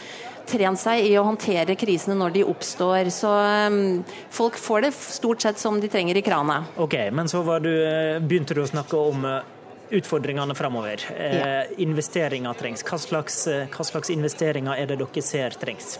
[0.47, 3.11] trent seg i å håndtere krisene når de oppstår.
[3.11, 3.99] Så um,
[4.31, 6.61] folk får det stort sett som de trenger i krana.
[6.79, 7.73] Ok, Men så du,
[8.23, 9.27] begynte du å snakke om
[9.89, 11.05] utfordringene framover.
[11.17, 11.63] Eh, ja.
[11.77, 12.83] Investeringer trengs.
[12.83, 15.97] Hva slags, eh, hva slags, investeringer er det dere ser trengs?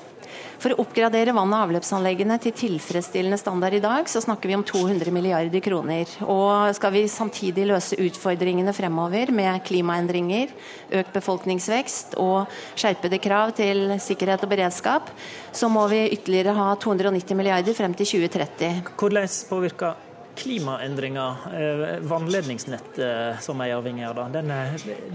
[0.58, 4.64] For å oppgradere vann- og avløpsanleggene til tilfredsstillende standard i dag, så snakker vi om
[4.64, 6.10] 200 milliarder kroner.
[6.26, 10.50] Og skal vi samtidig løse utfordringene fremover med klimaendringer,
[10.92, 15.14] økt befolkningsvekst og skjerpede krav til sikkerhet og beredskap,
[15.54, 18.84] så må vi ytterligere ha 290 milliarder frem til 2030.
[18.98, 20.07] Hvordan påvirker
[20.38, 24.24] klimaendringer eh, vannledningsnettet som jeg er avhengig av?
[24.34, 24.54] Den,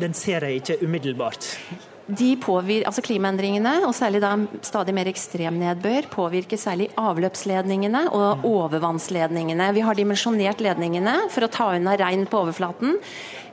[0.00, 1.54] den ser jeg ikke umiddelbart
[2.12, 4.32] de påvir, altså Klimaendringene, og særlig da
[4.66, 9.70] stadig mer ekstremnedbør, påvirker særlig avløpsledningene og overvannsledningene.
[9.76, 12.98] Vi har dimensjonert ledningene for å ta unna regn på overflaten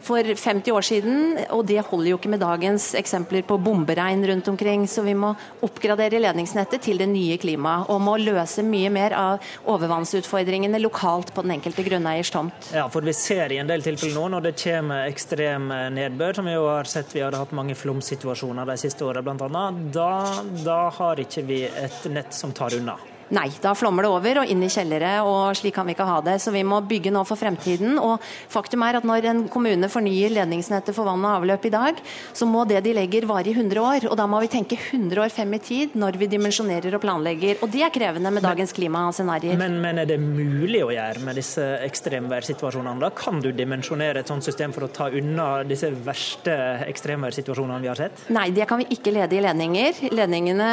[0.05, 4.47] for 50 år siden, og det holder jo ikke med dagens eksempler på bomberegn rundt
[4.51, 4.87] omkring.
[4.87, 5.33] Så vi må
[5.65, 11.45] oppgradere ledningsnettet til det nye klimaet, og må løse mye mer av overvannsutfordringene lokalt på
[11.45, 12.71] den enkelte grunneiers tomt.
[12.75, 16.49] Ja, for vi ser i en del tilfeller nå når det kommer ekstrem nedbør, som
[16.49, 20.11] vi jo har sett vi hadde hatt mange flomsituasjoner de siste åra bl.a., da,
[20.65, 22.97] da har ikke vi et nett som tar unna.
[23.35, 26.17] Nei, da flommer det over og inn i kjellere, og slik kan vi ikke ha
[26.25, 26.39] det.
[26.41, 27.97] Så vi må bygge nå for fremtiden.
[28.01, 28.17] Og
[28.49, 31.99] faktum er at når en kommune fornyer ledningsnettet for vann og avløp i dag,
[32.33, 34.07] så må det de legger vare i 100 år.
[34.09, 37.61] Og da må vi tenke 100 år frem i tid når vi dimensjonerer og planlegger.
[37.65, 39.59] Og det er krevende med dagens klimascenarioer.
[39.61, 42.97] Men, men, er det mulig å gjøre med disse ekstremværsituasjonene?
[43.05, 46.55] Da kan du dimensjonere et sånt system for å ta unna disse verste
[46.87, 48.25] ekstremværsituasjonene vi har sett?
[48.33, 50.03] Nei, det kan vi ikke lede i ledninger.
[50.15, 50.69] Ledningene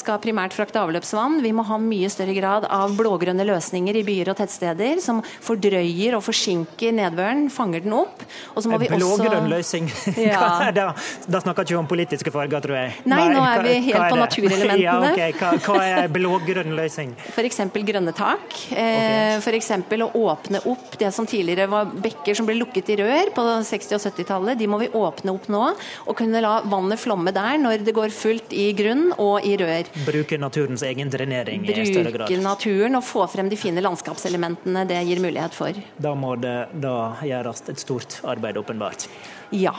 [0.00, 1.38] skal primært frakte avløpsvann.
[1.44, 5.20] Vi må ha mye mye større grad av blågrønne løsninger i byer og tettsteder, som
[5.44, 8.24] fordrøyer og forsinker nedbøren, fanger den opp.
[8.54, 9.90] Og så må vi også Blågrønn løsning?
[10.20, 10.70] Ja.
[10.74, 10.90] da,
[11.30, 12.92] da snakker ikke vi om politiske farger, tror jeg.
[13.08, 14.68] Nei, nå er vi helt er på naturelementene.
[14.80, 15.34] Ja, okay.
[15.36, 17.12] hva, hva, er blågrønn løsning?
[17.34, 17.60] F.eks.
[17.88, 18.56] grønne tak.
[18.72, 19.70] Eh, F.eks.
[20.06, 23.96] å åpne opp det som tidligere var bekker som ble lukket i rør på 60-
[23.96, 24.60] og 70-tallet.
[24.60, 25.62] De må vi åpne opp nå,
[26.06, 29.90] og kunne la vannet flomme der når det går fullt i grunn og i rør.
[30.06, 31.64] Bruke naturens egen drenering?
[31.66, 35.80] Bruke bruke naturen og få frem de fine landskapselementene det gir mulighet for.
[35.98, 39.08] Da må det da gjøres et stort arbeid, åpenbart?
[39.56, 39.74] Ja.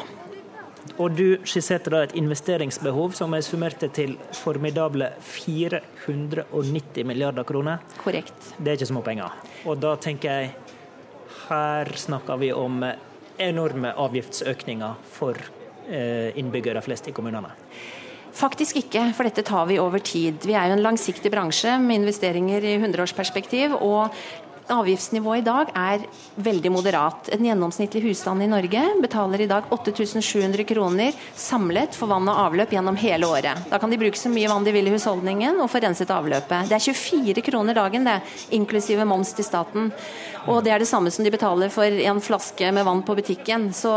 [0.97, 7.81] Og du skisserte da et investeringsbehov som er summerte til formidable 490 milliarder kroner.
[8.01, 8.53] Korrekt.
[8.57, 9.37] Det er ikke små penger.
[9.65, 10.53] Og da tenker jeg
[11.47, 12.83] her snakker vi om
[13.41, 15.37] enorme avgiftsøkninger for
[15.89, 17.53] eh, innbyggere flest i kommunene.
[18.31, 20.45] Faktisk ikke, for dette tar vi over tid.
[20.47, 23.75] Vi er jo en langsiktig bransje med investeringer i 100-årsperspektiv.
[23.81, 24.15] og
[24.71, 26.03] Avgiftsnivået i dag er
[26.39, 27.27] veldig moderat.
[27.35, 32.71] En gjennomsnittlig husstand i Norge betaler i dag 8700 kroner samlet for vann og avløp
[32.71, 33.65] gjennom hele året.
[33.71, 36.69] Da kan de bruke så mye vann de vil i husholdningen og få renset avløpet.
[36.69, 38.21] Det er 24 kroner dagen, det,
[38.55, 39.91] inklusive moms til staten.
[40.49, 43.69] Og det er det samme som de betaler for en flaske med vann på butikken.
[43.75, 43.91] Så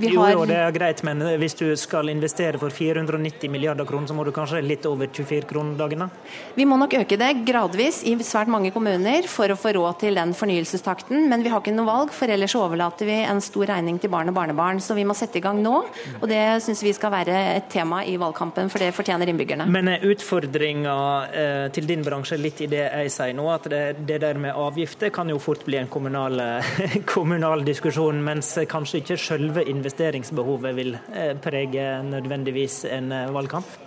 [0.00, 3.84] vi har Jo, jo, det er greit, men hvis du skal investere for 490 milliarder
[3.88, 6.06] kroner, så må du kanskje litt over 24 kroner dagen?
[6.06, 6.08] da?
[6.56, 10.16] Vi må nok øke det gradvis i svært mange kommuner for å få råd til
[10.16, 14.00] den fornyelsestakten, men vi har ikke noe valg, for ellers overlater vi en stor regning
[14.00, 14.80] til barn og barnebarn.
[14.80, 15.82] Så vi må sette i gang nå,
[16.20, 19.68] og det syns vi skal være et tema i valgkampen, for det fortjener innbyggerne.
[19.70, 20.96] Men utfordringa
[21.28, 24.56] eh, til din bransje litt i det jeg sier nå, at det, det der med
[24.56, 26.40] avgifter kan jo fort bli en kommunal,
[27.12, 33.78] kommunal diskusjon, mens kanskje ikke selve investeringsbehovet vil eh, prege nødvendigvis en eh, valgkamp?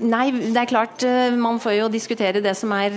[0.00, 2.94] Nei, det er klart eh, man får jo diskutere det som er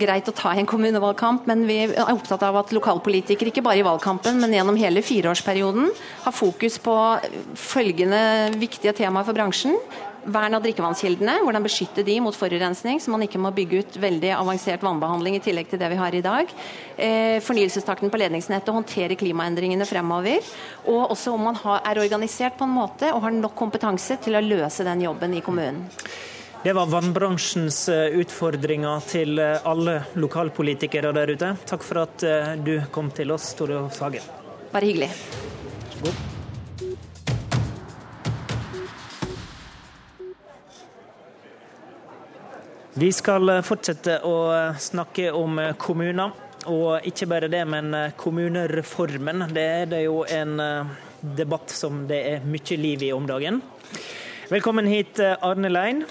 [0.00, 3.82] greit å ta i en kommunevalgkamp, men vi er opptatt av at lokalpolitikere, ikke bare
[3.82, 5.92] i valgkampen, men gjennom hele fireårsperioden,
[6.24, 6.96] har fokus på
[7.58, 8.22] følgende
[8.56, 9.76] viktige temaer for bransjen.
[10.22, 14.30] Vern av drikkevannskildene, hvordan beskytte de mot forurensning, så man ikke må bygge ut veldig
[14.36, 16.52] avansert vannbehandling i tillegg til det vi har i dag.
[16.96, 20.44] Eh, fornyelsestakten på ledningsnettet, håndtere klimaendringene fremover.
[20.86, 24.38] Og også om man har, er organisert på en måte og har nok kompetanse til
[24.38, 25.88] å løse den jobben i kommunen.
[26.62, 31.48] Det var vannbransjens eh, utfordringer til eh, alle lokalpolitikere der ute.
[31.66, 34.30] Takk for at eh, du kom til oss, Tore Sagen.
[34.70, 35.10] Bare hyggelig.
[36.04, 36.31] God.
[42.94, 46.34] Vi skal eh, fortsette å eh, snakke om eh, kommuner.
[46.68, 47.88] Og ikke bare det, men
[48.20, 49.46] kommunereformen.
[49.50, 50.60] Det er det jo en
[51.18, 53.58] debatt som det er mye liv i om dagen.
[54.46, 56.04] Velkommen hit, Arne Lein.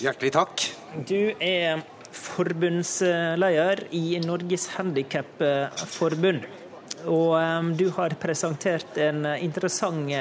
[0.00, 0.64] Hjertelig takk.
[1.04, 1.84] Du er
[2.16, 6.48] forbundsleder i Norges Handikapforbund.
[7.04, 10.16] Og du har presentert en interessant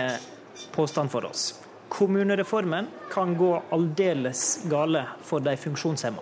[0.76, 1.54] påstand for oss.
[1.90, 6.22] Kommunereformen kan gå aldeles gale for de funksjonshemma.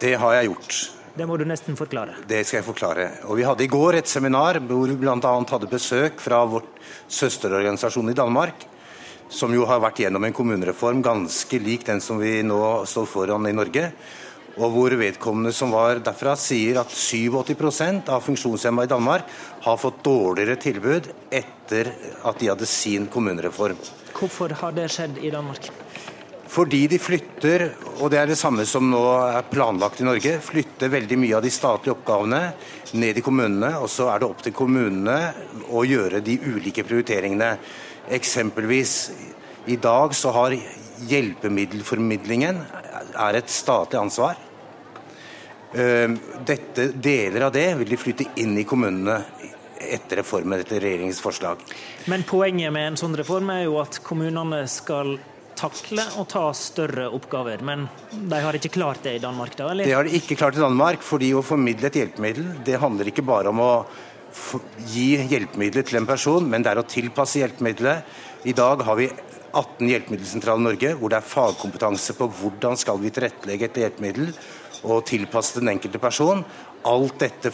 [0.00, 0.78] Det har jeg gjort.
[1.18, 2.14] Det må du nesten forklare.
[2.30, 3.06] Det skal jeg forklare.
[3.26, 5.18] Og Vi hadde i går et seminar hvor vi bl.a.
[5.18, 6.70] hadde besøk fra vårt
[7.08, 8.66] søsterorganisasjon i Danmark.
[9.28, 13.44] som jo har vært gjennom en kommunereform ganske lik den som vi nå står foran
[13.48, 13.90] i Norge.
[14.58, 19.28] Og hvor vedkommende som var derfra sier at 87% av funksjonshemma i Danmark
[19.68, 21.92] har fått dårligere tilbud etter
[22.26, 23.78] at de hadde sin kommunereform.
[24.16, 25.70] Hvorfor har det skjedd i Danmark?
[26.48, 27.66] Fordi de flytter,
[28.00, 31.44] og det er det samme som nå er planlagt i Norge, flytter veldig mye av
[31.44, 32.40] de statlige oppgavene
[32.96, 33.74] ned i kommunene.
[33.82, 35.18] Og så er det opp til kommunene
[35.68, 37.52] å gjøre de ulike prioriteringene.
[38.16, 38.96] Eksempelvis
[39.68, 40.56] i dag så har
[41.08, 42.62] hjelpemiddelformidlingen
[43.12, 44.40] er et statlig ansvar.
[45.76, 46.16] Ehm,
[46.48, 49.18] dette, deler av det vil de flytte inn i kommunene
[49.80, 51.62] etter reformen, etter regjeringens forslag.
[52.10, 55.16] Men poenget med en sånn reform er jo at kommunene skal
[55.58, 57.62] takle å ta større oppgaver.
[57.66, 59.70] Men de har ikke klart det i Danmark, da?
[59.72, 59.88] eller?
[59.88, 63.26] Det har de ikke klart i Danmark, fordi å formidle et hjelpemiddel det handler ikke
[63.26, 63.72] bare om å
[64.92, 68.16] gi hjelpemidler til en person, men det er å tilpasse hjelpemiddelet.
[68.46, 73.00] I dag har vi 18 hjelpemiddelsentraler i Norge hvor det er fagkompetanse på hvordan skal
[73.02, 74.32] vi tilrettelegge et hjelpemiddel
[74.84, 76.44] og tilpasse den enkelte person.
[76.86, 77.50] Alt dette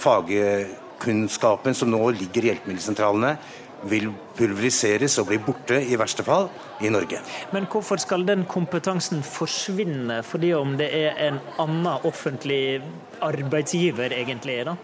[0.94, 3.36] fagkunnskapen som nå ligger i hjelpemiddelsentralene,
[3.84, 6.48] vil pulveriseres og bli borte, i verste fall,
[6.80, 7.20] i Norge.
[7.52, 12.80] Men hvorfor skal den kompetansen forsvinne, fordi om det er en annen offentlig
[13.20, 14.64] arbeidsgiver, egentlig?
[14.64, 14.76] da?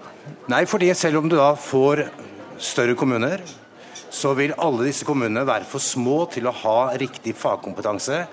[0.53, 2.11] Nei, fordi selv om du da får
[2.59, 3.41] større kommuner,
[4.11, 8.27] så vil alle disse kommunene være for små til å ha riktig fagkompetanse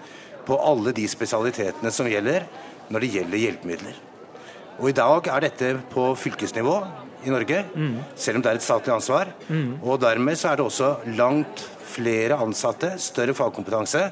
[0.48, 2.44] på alle de spesialitetene som gjelder
[2.90, 3.98] når det gjelder hjelpemidler.
[4.82, 6.82] Og I dag er dette på fylkesnivå
[7.26, 7.98] i Norge, mm.
[8.16, 9.34] selv om det er et statlig ansvar.
[9.50, 9.80] Mm.
[9.82, 14.10] Og Dermed så er det også langt flere ansatte, større fagkompetanse,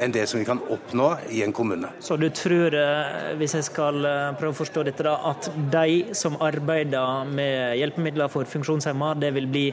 [0.00, 1.90] enn det som vi kan oppnå i en kommune.
[2.00, 6.14] Så du tror, eh, hvis jeg skal eh, prøve å forstå dette, da, at de
[6.16, 9.66] som arbeider med hjelpemidler for funksjonshemmede, det vil bli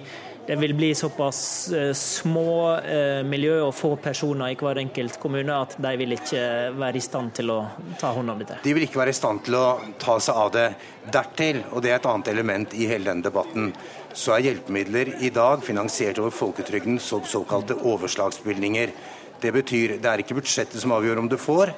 [0.48, 5.54] det vil bli såpass eh, små eh, miljø og få personer i hver enkelt kommune
[5.54, 6.42] at de vil ikke
[6.80, 7.60] være i stand til å
[8.02, 8.58] ta hånd om dette?
[8.64, 9.66] De vil ikke være i stand til å
[10.02, 10.66] ta seg av det.
[11.14, 13.70] Dertil, og det er et annet element i hele denne debatten,
[14.10, 18.96] så er hjelpemidler i dag finansiert over folketrygden som såkalte overslagsbevilgninger.
[19.40, 21.76] Det betyr det er ikke budsjettet som avgjør om du får,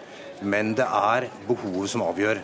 [0.48, 2.40] men det er behovet som avgjør.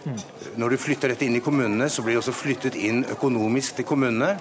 [0.00, 0.18] Mm.
[0.58, 3.86] Når du flytter dette inn i kommunene, så blir det også flyttet inn økonomisk til
[3.86, 4.34] kommunene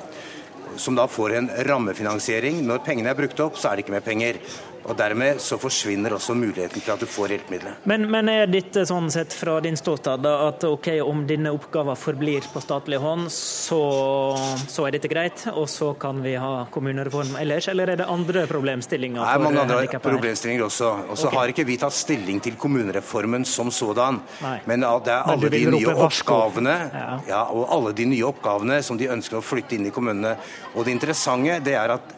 [0.77, 2.61] som da får en rammefinansiering.
[2.67, 4.41] Når pengene er brukt opp, så er det ikke mer penger.
[4.89, 7.83] Og Dermed så forsvinner også muligheten til at du får hjelpemidlet.
[7.89, 12.47] Men, men, er dette sånn sett fra din ståsted at ok, om denne oppgaven forblir
[12.49, 13.81] på statlig hånd, så,
[14.65, 17.69] så, er dette greit, og så kan vi ha kommunereform ellers?
[17.69, 19.21] Eller er det andre problemstillinger?
[19.21, 20.89] Det er mange andre problemstillinger også.
[21.05, 21.37] Og så okay.
[21.37, 24.23] har ikke vi tatt stilling til kommunereformen som sådan.
[24.41, 24.55] Nei.
[24.69, 27.05] Men det er alle de nye oppgavene ja.
[27.29, 30.33] Ja, og alle de nye oppgavene som de ønsker å flytte inn i kommunene.
[30.73, 32.13] Og det interessante det er at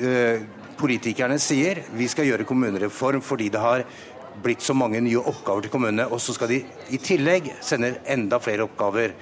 [0.00, 0.44] øh,
[0.78, 3.84] politikerne sier vi skal gjøre kommunereform fordi det har
[4.42, 6.08] blitt så mange nye oppgaver til kommunene.
[6.08, 6.62] Og så skal de
[6.94, 9.14] i tillegg sende enda flere oppgaver.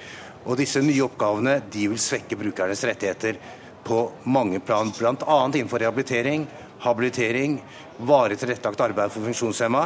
[0.45, 3.37] Og disse nye oppgavene de vil svekke brukernes rettigheter
[3.85, 4.91] på mange plan.
[4.97, 5.37] Bl.a.
[5.53, 6.47] innenfor rehabilitering,
[6.81, 7.59] habilitering,
[8.07, 9.85] varig tilrettelagt arbeid for funksjonshemma.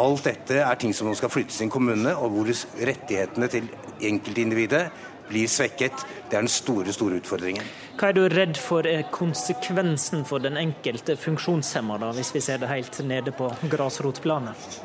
[0.00, 2.50] Alt dette er ting som nå skal flyttes inn i kommunene, og hvor
[2.86, 3.66] rettighetene til
[4.06, 4.84] enkeltindividet
[5.30, 6.04] blir svekket.
[6.28, 7.66] Det er den store, store utfordringen.
[8.00, 12.70] Hva er du redd for er konsekvensen for den enkelte funksjonshemmede, hvis vi ser det
[12.70, 14.80] helt nede på grasrotplanet?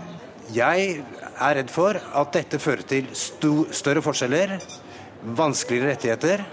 [0.54, 1.00] Jeg
[1.42, 4.58] er redd for at dette fører til større forskjeller,
[5.36, 6.44] vanskeligere rettigheter,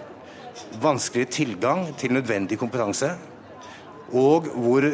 [0.80, 3.10] vanskeligere tilgang til nødvendig kompetanse,
[4.12, 4.86] og hvor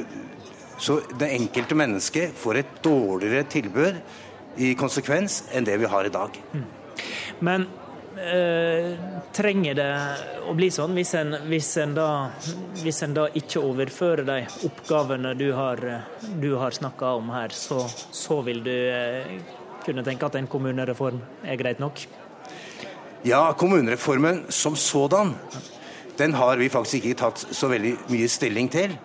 [0.79, 3.97] så det enkelte mennesket får et dårligere tilbud
[4.63, 6.39] i konsekvens enn det vi har i dag.
[7.43, 7.67] Men
[8.19, 8.95] Eh,
[9.33, 9.91] trenger det
[10.51, 12.07] å bli sånn hvis en, hvis en, da,
[12.81, 15.83] hvis en da, ikke overfører de oppgavene du har,
[16.43, 19.37] du har snakka om her, så, så, vil du eh,
[19.85, 22.03] kunne tenke at en kommunereform er greit nok?
[23.29, 25.37] Ja, kommunereformen som sådan,
[26.19, 28.99] den har vi faktisk ikke tatt så veldig mye stilling til.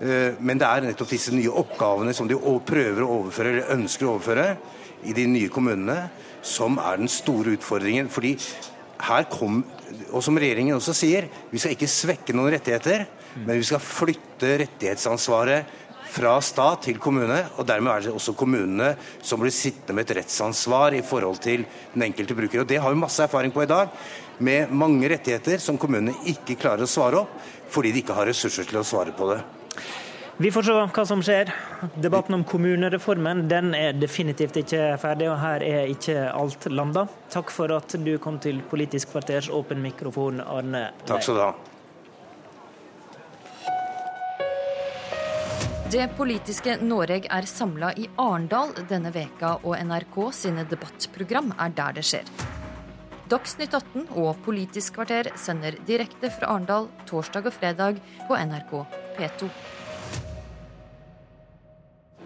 [0.00, 4.08] Eh, men det er nettopp disse nye oppgavene som de prøver å overføre, eller ønsker
[4.08, 4.54] å overføre,
[5.04, 6.06] i de nye kommunene
[6.44, 8.10] som er den store utfordringen.
[8.12, 8.34] Fordi
[9.04, 9.62] her kom,
[10.10, 13.06] og som regjeringen også sier, vi skal ikke svekke noen rettigheter,
[13.40, 15.80] men vi skal flytte rettighetsansvaret
[16.14, 17.40] fra stat til kommune.
[17.58, 18.92] og Dermed er det også kommunene
[19.22, 21.64] som blir sittende med et rettsansvar i forhold til
[21.94, 22.62] den enkelte bruker.
[22.62, 23.90] og Det har vi masse erfaring på i dag,
[24.38, 27.34] med mange rettigheter som kommunene ikke klarer å svare opp
[27.74, 29.40] fordi de ikke har ressurser til å svare på det.
[30.36, 31.50] Vi får se hva som skjer.
[32.02, 37.04] Debatten om kommunereformen den er definitivt ikke ferdig, og her er ikke alt landa.
[37.30, 41.52] Takk for at du kom til Politisk kvarters åpen mikrofon, Arne Takk skal du ha.
[45.94, 51.94] Det politiske Noreg er samla i Arendal denne veka, og NRK sine debattprogram er der
[52.00, 52.34] det skjer.
[53.30, 58.76] Dagsnytt 18 og Politisk kvarter sender direkte fra Arendal torsdag og fredag på NRK
[59.14, 59.52] P2.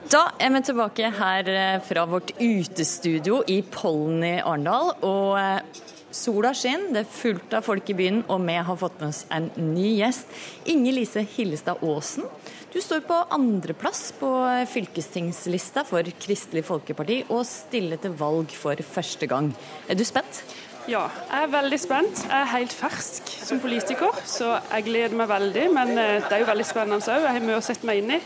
[0.09, 4.95] Da er vi tilbake her eh, fra vårt utestudio i Pollen i Arendal.
[5.05, 5.83] Og eh,
[6.17, 9.27] sola skinner, det er fullt av folk i byen, og vi har fått med oss
[9.37, 10.33] en ny gjest.
[10.73, 12.25] Inger Lise Hillestad Aasen.
[12.73, 14.33] Du står på andreplass på
[14.73, 19.53] fylkestingslista for Kristelig Folkeparti og stiller til valg for første gang.
[19.93, 20.41] Er du spent?
[20.89, 22.21] Ja, jeg er veldig spent.
[22.25, 25.69] Jeg er helt fersk som politiker, så jeg gleder meg veldig.
[25.77, 27.27] Men eh, det er jo veldig spennende òg.
[27.27, 28.21] Jeg har mye å sette meg inn i,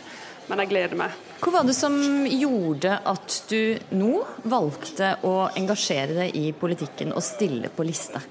[0.49, 1.15] men jeg gleder meg.
[1.43, 1.95] Hva var det som
[2.27, 8.23] gjorde at du nå valgte å engasjere deg i politikken og stille på liste?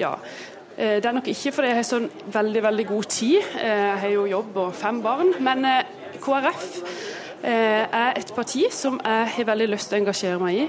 [0.00, 0.14] Ja,
[0.76, 3.40] eh, det er nok ikke fordi jeg har sånn veldig veldig god tid.
[3.62, 5.34] Eh, jeg har jo jobb og fem barn.
[5.40, 5.66] Men
[6.22, 6.68] KrF
[7.42, 10.66] er et parti som jeg har veldig lyst til å engasjere meg i.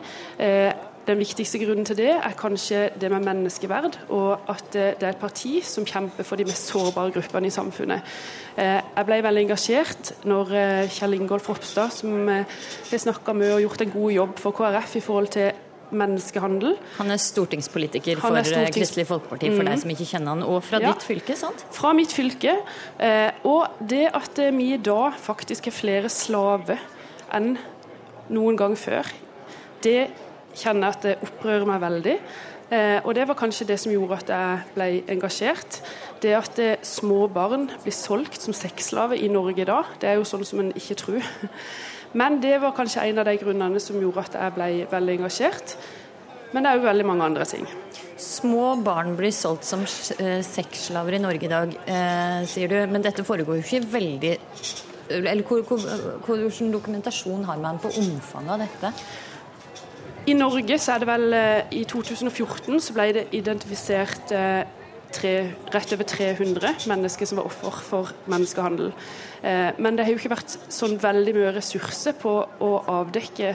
[1.04, 5.20] Den viktigste grunnen til det er kanskje det med menneskeverd, og at det er et
[5.20, 8.14] parti som kjemper for de mest sårbare gruppene i samfunnet.
[8.56, 12.48] Eh, jeg ble veldig engasjert når eh, Kjell Ingolf Ropstad, som eh,
[12.88, 15.52] har snakka med og gjort en god jobb for KrF i forhold til
[15.94, 16.78] menneskehandel.
[17.02, 18.78] Han er stortingspolitiker for stortings...
[18.78, 19.72] Kristelig Folkeparti, for mm.
[19.74, 20.94] deg som ikke kjenner han, og fra ja.
[20.94, 21.68] ditt fylke, sant?
[21.76, 22.56] Fra mitt fylke.
[23.46, 26.82] Og det at vi i dag faktisk er flere slaver
[27.36, 27.58] enn
[28.34, 29.12] noen gang før,
[29.86, 30.08] det
[30.58, 32.18] kjenner at det opprører meg veldig.
[32.74, 35.80] Eh, og det var kanskje det som gjorde at jeg ble engasjert.
[36.24, 40.28] Det at eh, små barn blir solgt som sexslave i Norge da, det er jo
[40.28, 41.28] sånn som en ikke tror.
[42.20, 45.76] Men det var kanskje en av de grunnene som gjorde at jeg ble veldig engasjert.
[46.54, 47.66] Men det er jo veldig mange andre ting.
[48.22, 52.78] Små barn blir solgt som eh, sexslaver i Norge i dag, eh, sier du.
[52.92, 54.38] Men dette foregår jo ikke veldig
[55.14, 58.94] Eller hvilken dokumentasjon har man på omfanget av dette?
[60.24, 64.62] I Norge så er det vel eh, I 2014 så ble det identifisert eh,
[65.12, 65.34] tre,
[65.74, 68.94] rett over 300 mennesker som var offer for menneskehandel.
[69.44, 73.52] Eh, men det har jo ikke vært sånn veldig mye ressurser på å avdekke,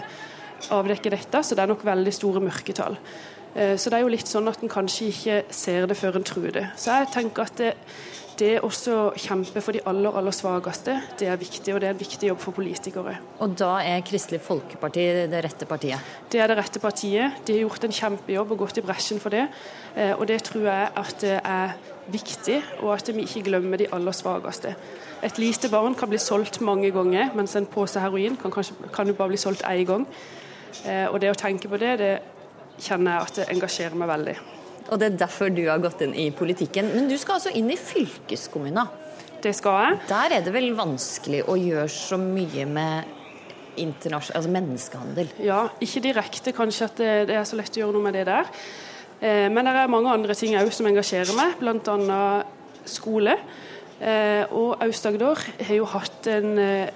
[0.76, 3.00] avdekke dette, så det er nok veldig store mørketall.
[3.58, 6.52] Så det er jo litt sånn at en kanskje ikke ser det før en tror
[6.54, 6.66] det.
[6.78, 7.70] Så jeg tenker at det,
[8.38, 8.70] det å
[9.18, 12.40] kjempe for de aller, aller svakeste, det er viktig, og det er en viktig jobb
[12.42, 13.16] for politikere.
[13.44, 16.14] Og da er Kristelig Folkeparti det rette partiet?
[16.30, 17.40] Det er det rette partiet.
[17.44, 19.46] De har gjort en kjempejobb og gått i bresjen for det.
[19.94, 21.76] Eh, og det tror jeg at det er
[22.08, 24.74] viktig, og at vi ikke glemmer de aller svakeste.
[25.22, 29.08] Et lite barn kan bli solgt mange ganger, mens en pose heroin kan, kanskje, kan
[29.08, 30.06] jo bare bli solgt én gang.
[30.84, 32.14] Eh, og det å tenke på det, det
[32.78, 34.38] kjenner jeg at det engasjerer meg veldig.
[34.88, 36.90] Og det er derfor du har gått inn i politikken.
[36.94, 38.88] Men du skal altså inn i fylkeskommunen.
[39.42, 40.00] Det skal jeg.
[40.08, 43.14] Der er det vel vanskelig å gjøre så mye med
[43.78, 45.28] altså menneskehandel?
[45.44, 48.48] Ja, ikke direkte kanskje at det er så lett å gjøre noe med det der.
[49.20, 52.20] Eh, men det er mange andre ting òg som engasjerer meg, bl.a.
[52.88, 53.36] skole.
[53.98, 56.90] Eh, og Aust-Agder har jo hatt en, eh,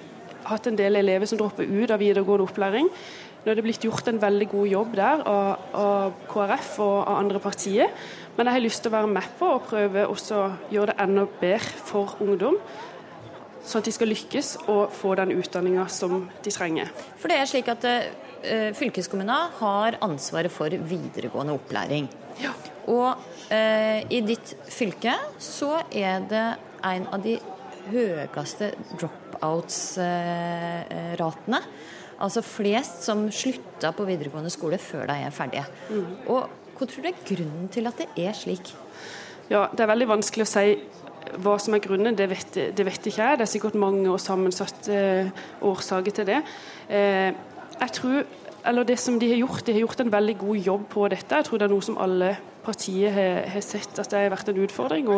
[0.47, 2.89] hatt en del elever som dropper ut av videregående opplæring.
[3.43, 7.17] Nå er det blitt gjort en veldig god jobb der av, av KrF og av
[7.17, 7.89] andre partier.
[8.37, 10.39] Men jeg har lyst til å være med på og prøve å
[10.71, 12.55] gjøre det enda bedre for ungdom.
[13.63, 16.91] Sånn at de skal lykkes og få den utdanninga som de trenger.
[17.19, 22.07] For det er slik at uh, fylkeskommunen har ansvaret for videregående opplæring.
[22.39, 22.55] Ja.
[22.91, 23.11] Og
[23.51, 26.47] uh, i ditt fylke så er det
[26.83, 27.37] en av de
[27.91, 31.59] høyeste dropouts-ratene.
[32.23, 35.65] Altså flest som slutta på videregående skole før de er ferdige.
[35.89, 36.11] Mm.
[36.31, 36.41] Og
[36.73, 38.75] Hva tror du er grunnen til at det er slik?
[39.49, 40.79] Ja, Det er veldig vanskelig å si
[41.43, 43.37] hva som er grunnen, det vet, det vet ikke jeg.
[43.39, 45.31] Det er sikkert mange og sammensatte eh,
[45.63, 46.41] årsaker til det.
[46.89, 47.31] Eh,
[47.79, 48.25] jeg tror,
[48.65, 51.35] eller det som De har gjort, de har gjort en veldig god jobb på dette.
[51.35, 54.51] Jeg tror det er noe som alle partiet har, har, sett at det har vært
[54.53, 55.09] en utfordring.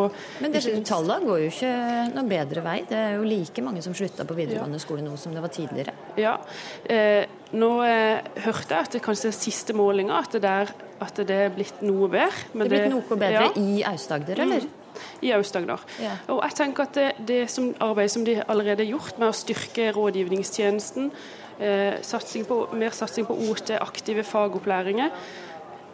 [0.44, 1.74] Men det, tallene går jo ikke
[2.16, 2.78] noe bedre vei.
[2.90, 4.86] Det er jo like mange som slutta på videregående ja.
[4.86, 5.96] skole nå som det var tidligere.
[6.22, 6.38] Ja,
[6.90, 7.24] eh,
[7.56, 11.84] Nå eh, hørte jeg at det kanskje er siste målinga at, at, det er blitt
[11.86, 12.34] noe bedre.
[12.52, 13.52] det er blitt noe bedre ja.
[13.56, 14.66] i Aust-Agder, eller?
[14.66, 15.06] Mm.
[15.24, 15.86] I Aust-Agder.
[16.04, 16.18] Ja.
[16.34, 19.38] Og jeg tenker at det, det som arbeidet som de allerede har gjort med å
[19.38, 21.12] styrke rådgivningstjenesten,
[21.60, 25.14] eh, satsing på, mer satsing på OT, aktive fagopplæringer,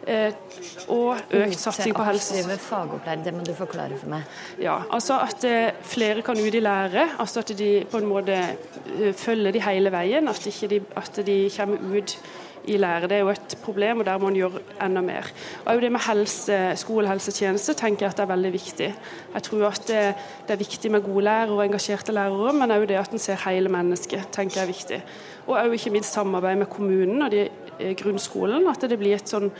[0.02, 2.58] og økt satsing på helse.
[2.58, 4.22] fagopplæring, det må du forklare for meg.
[4.60, 7.08] Ja, altså At eh, flere kan ut i lære.
[7.18, 10.28] altså At de på en måte eh, følger de hele veien.
[10.28, 12.18] At, de, at de kommer ut
[12.64, 13.08] i lære.
[13.08, 15.30] Det er jo et problem, og der må en gjøre enda mer.
[15.66, 18.94] Og det med helse, skolehelsetjeneste tenker jeg at det er veldig viktig.
[19.34, 20.14] Jeg tror at det,
[20.46, 23.42] det er viktig med gode lærere og engasjerte lærere, men òg det at en ser
[23.46, 25.02] hele mennesket, tenker jeg er viktig.
[25.46, 27.48] Og òg ikke minst samarbeid med kommunen og de,
[27.78, 28.68] eh, grunnskolen.
[28.70, 29.50] At det blir et sånn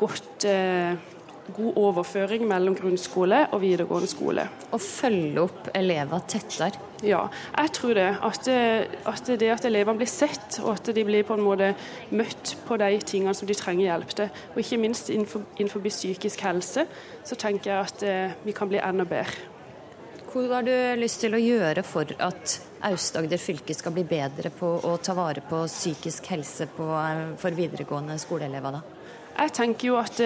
[0.00, 0.96] godt eh,
[1.54, 4.46] god overføring mellom grunnskole og videregående skole.
[4.70, 6.70] Og følge opp elever tettere?
[7.02, 7.22] Ja,
[7.56, 8.08] jeg tror det.
[8.22, 8.48] At,
[9.08, 11.72] at det at elevene blir sett, og at de blir på en måte
[12.12, 14.42] møtt på de tingene som de trenger hjelp til.
[14.52, 16.86] Og ikke minst innenfor, innenfor psykisk helse,
[17.24, 19.48] så tenker jeg at eh, vi kan bli enda bedre.
[20.30, 24.76] Hva har du lyst til å gjøre for at Aust-Agder fylke skal bli bedre på
[24.86, 28.78] å ta vare på psykisk helse på, eh, for videregående skoleelever?
[28.78, 28.99] da?
[29.38, 30.20] Jeg tenker jo at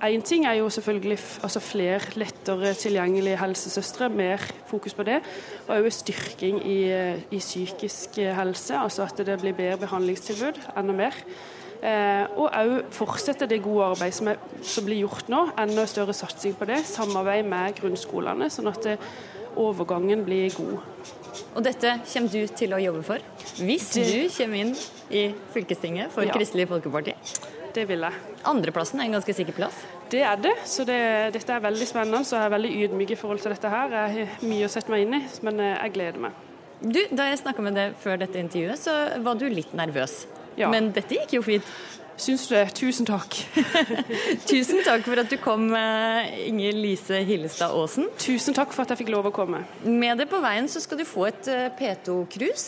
[0.00, 5.18] Én eh, ting er jo selvfølgelig altså flere lettere tilgjengelige helsesøstre, mer fokus på det.
[5.68, 10.92] Og òg styrking i, eh, i, psykisk helse, altså at det blir bedre behandlingstilbud, enda
[10.92, 11.18] mer.
[11.82, 14.30] Eh, og òg fortsette det gode arbeidet som,
[14.62, 16.82] som, blir gjort nå, enda større satsing på det.
[16.84, 18.98] Samarbeid med grunnskolene, sånn at det,
[19.58, 20.78] overgangen blir god.
[21.54, 23.22] Og dette kommer du til å jobbe for,
[23.58, 24.74] hvis du kommer inn
[25.10, 26.34] i fylkestinget for ja.
[26.34, 27.14] Kristelig Folkeparti?
[27.74, 28.36] Det vil jeg.
[28.50, 29.76] Andreplassen er en ganske sikker plass?
[30.10, 30.56] Det er det.
[30.66, 30.98] Så det,
[31.36, 32.24] dette er veldig spennende.
[32.26, 33.94] Så jeg er veldig ydmyk i forhold til dette her.
[33.94, 36.40] Jeg har mye å sette meg inn i, men eh, jeg gleder meg.
[36.80, 40.24] Du, Da jeg snakka med deg før dette intervjuet, så var du litt nervøs.
[40.58, 40.70] Ja.
[40.72, 41.66] Men dette gikk jo fint?
[42.20, 42.62] Syns det?
[42.76, 43.32] Tusen takk.
[44.50, 48.10] Tusen takk for at du kom, eh, Inger Lise Hillestad Aasen.
[48.20, 49.62] Tusen takk for at jeg fikk lov å komme.
[49.88, 52.66] Med det på veien så skal du få et eh, P2-krus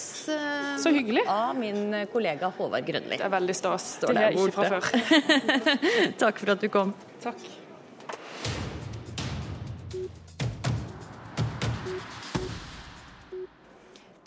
[0.81, 1.27] Så hyggelig.
[1.29, 3.19] av min kollega Håvard Grønli.
[3.21, 3.91] Det er veldig stas.
[4.01, 5.51] Står det er ikke fra før.
[6.25, 6.97] takk for at du kom.
[7.23, 7.51] Takk.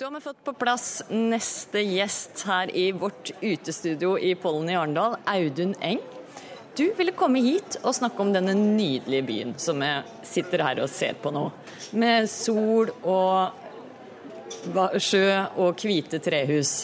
[0.05, 4.75] Da har vi fått på plass neste gjest her i vårt utestudio i Pollen i
[4.77, 5.97] Arendal, Audun Eng.
[6.77, 9.89] Du ville komme hit og snakke om denne nydelige byen som vi
[10.29, 11.47] sitter her og ser på nå.
[11.97, 13.49] Med sol og
[15.01, 15.25] sjø
[15.57, 16.75] og hvite trehus.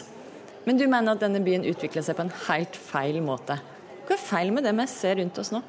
[0.65, 3.61] Men du mener at denne byen utvikler seg på en helt feil måte.
[4.07, 5.61] Hva er feil med det vi ser rundt oss nå?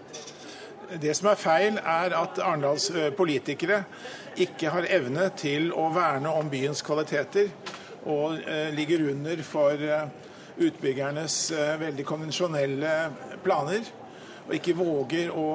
[1.01, 3.83] Det som er feil, er at Arendals eh, politikere
[4.43, 7.49] ikke har evne til å verne om byens kvaliteter,
[8.05, 10.11] og eh, ligger under for eh,
[10.63, 11.37] utbyggernes
[11.81, 12.93] veldig konvensjonelle
[13.45, 13.87] planer.
[14.43, 15.47] Og ikke våger å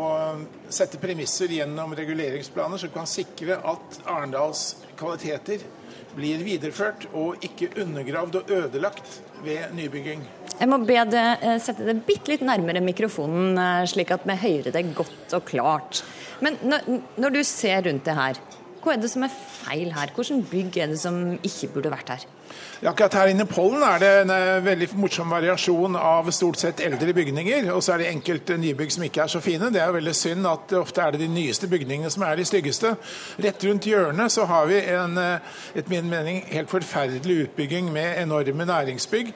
[0.73, 5.61] sette premisser gjennom reguleringsplaner som kan sikre at Arendals kvaliteter
[6.17, 10.23] blir videreført og ikke undergravd og ødelagt ved nybygging.
[10.57, 14.37] Jeg må be deg eh, sette det bitte litt nærmere mikrofonen, eh, slik at vi
[14.41, 16.01] hører det godt og klart.
[16.41, 18.39] Men når du ser rundt det her,
[18.83, 20.11] hva er det som er feil her?
[20.15, 22.25] Hvilke bygg er det som ikke burde vært her?
[22.81, 26.59] Ja, akkurat her inne i Pollen er det en eh, veldig morsom variasjon av stort
[26.61, 27.71] sett eldre bygninger.
[27.73, 29.71] Og så er det enkelte nybygg som ikke er så fine.
[29.73, 32.93] Det er veldig synd at ofte er det de nyeste bygningene som er de styggeste.
[33.43, 38.21] Rett rundt hjørnet så har vi en eh, etter min mening helt forferdelig utbygging med
[38.21, 39.33] enorme næringsbygg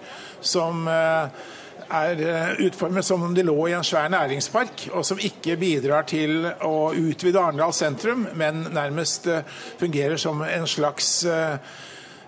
[0.54, 1.50] som eh,
[1.92, 6.46] er utformet som om de lå i en svær næringspark, og som ikke bidrar til
[6.48, 9.28] å utvide Arendal sentrum, men nærmest
[9.82, 11.26] fungerer som en slags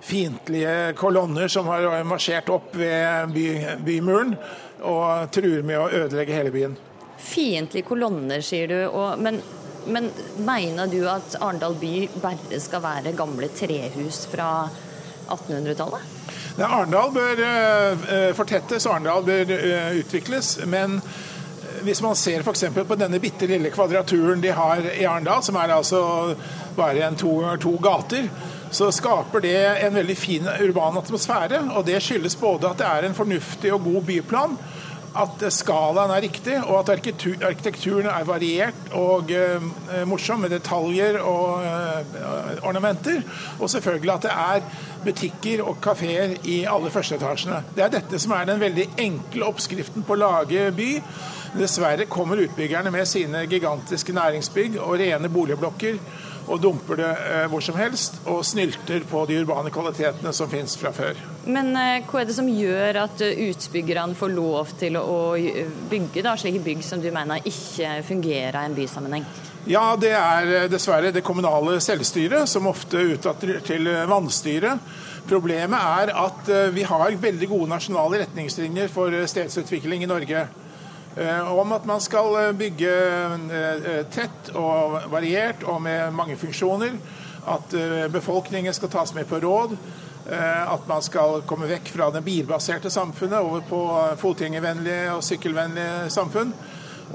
[0.03, 3.47] fiendtlige kolonner som har marsjert opp ved by,
[3.85, 4.35] bymuren
[4.83, 6.75] og truer med å ødelegge hele byen.
[7.23, 8.79] Fiendtlige kolonner, sier du.
[8.89, 9.39] Og, men,
[9.87, 10.09] men,
[10.43, 14.49] mener du at Arendal by bare skal være gamle trehus fra
[15.31, 16.11] 1800-tallet?
[16.61, 20.59] Arendal bør uh, fortettes, Arendal bør uh, utvikles.
[20.69, 20.99] Men
[21.83, 22.65] hvis man ser f.eks.
[22.87, 26.35] på denne bitte lille kvadraturen de har i Arendal, som er altså
[26.77, 28.29] bare to, to gater,
[28.73, 31.59] så skaper det en veldig fin urban atmosfære.
[31.75, 34.57] Og det skyldes både at det er en fornuftig og god byplan,
[35.13, 39.67] at skalaen er riktig, og at arkitekturen er variert og uh,
[40.09, 43.21] morsom med detaljer og uh, ornamenter.
[43.59, 47.61] Og selvfølgelig at det er butikker og kafeer i alle førsteetasjene.
[47.75, 50.91] Det er dette som er den veldig enkle oppskriften på å lage by.
[51.53, 55.99] Dessverre kommer utbyggerne med sine gigantiske næringsbygg og rene boligblokker
[56.47, 60.75] og dumper det eh, hvor som helst, og snylter på de urbane kvalitetene som finnes
[60.79, 61.19] fra før.
[61.45, 65.17] Men eh, hva er det som gjør at eh, utbyggerne får lov til å
[65.91, 69.27] bygge da, slike bygg som du mener ikke fungerer i en bysammenheng?
[69.69, 74.81] Ja, det er dessverre det kommunale selvstyret, som ofte utdatter til vannstyret.
[75.29, 80.43] Problemet er at vi har veldig gode nasjonale retningslinjer for stedsutvikling i Norge.
[81.15, 82.93] Eh, om at man skal eh, bygge
[83.53, 86.97] eh, tett og variert og med mange funksjoner.
[87.43, 87.73] At
[88.07, 89.73] befolkningen skal tas med på råd.
[90.31, 93.79] At man skal komme vekk fra det bilbaserte samfunnet over på
[94.21, 96.53] fotgjengervennlige og sykkelvennlige samfunn.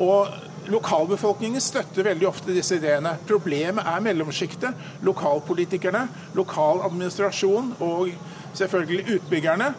[0.04, 0.28] Og
[0.68, 3.14] Lokalbefolkningen støtter veldig ofte disse ideene.
[3.24, 6.02] Problemet er mellomsjiktet, lokalpolitikerne,
[6.36, 8.10] lokal administrasjon og
[8.58, 9.70] selvfølgelig utbyggerne,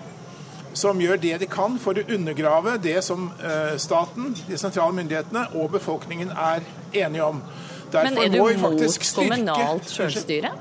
[0.79, 3.27] som gjør det de kan for å undergrave det som
[3.77, 7.43] staten, de sentrale myndighetene og befolkningen er enige om.
[7.91, 10.51] Derfor Men er du mot kommunalt selvstyre?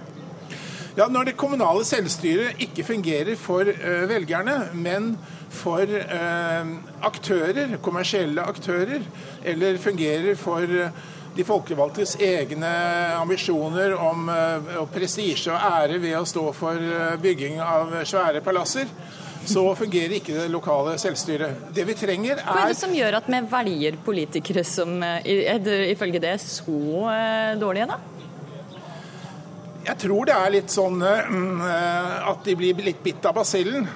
[0.99, 5.13] Ja, Når det kommunale selvstyret ikke fungerer for uh, velgerne, men
[5.51, 6.67] for uh,
[7.07, 9.05] aktører, kommersielle aktører,
[9.45, 10.91] eller fungerer for uh,
[11.37, 12.73] de folkevalgtes egne
[13.15, 14.27] ambisjoner om
[14.91, 16.83] prestisje og ære ved å stå for
[17.23, 18.91] bygging av svære palasser,
[19.49, 21.69] så fungerer ikke det lokale selvstyret.
[21.75, 26.21] Det vi trenger er Hva er det som gjør at vi velger politikere som ifølge
[26.23, 26.81] det er så
[27.61, 27.99] dårlige, da?
[29.89, 33.89] Jeg tror det er litt sånn at de blir litt bitt av basillen.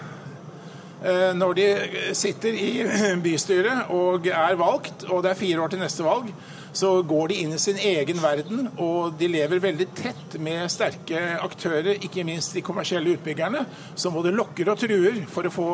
[1.36, 1.68] Når de
[2.16, 2.70] sitter i
[3.24, 6.30] bystyret og er valgt, og det er fire år til neste valg,
[6.72, 11.20] så går de inn i sin egen verden, og de lever veldig tett med sterke
[11.44, 15.68] aktører, ikke minst de kommersielle utbyggerne, som både lokker og truer for å få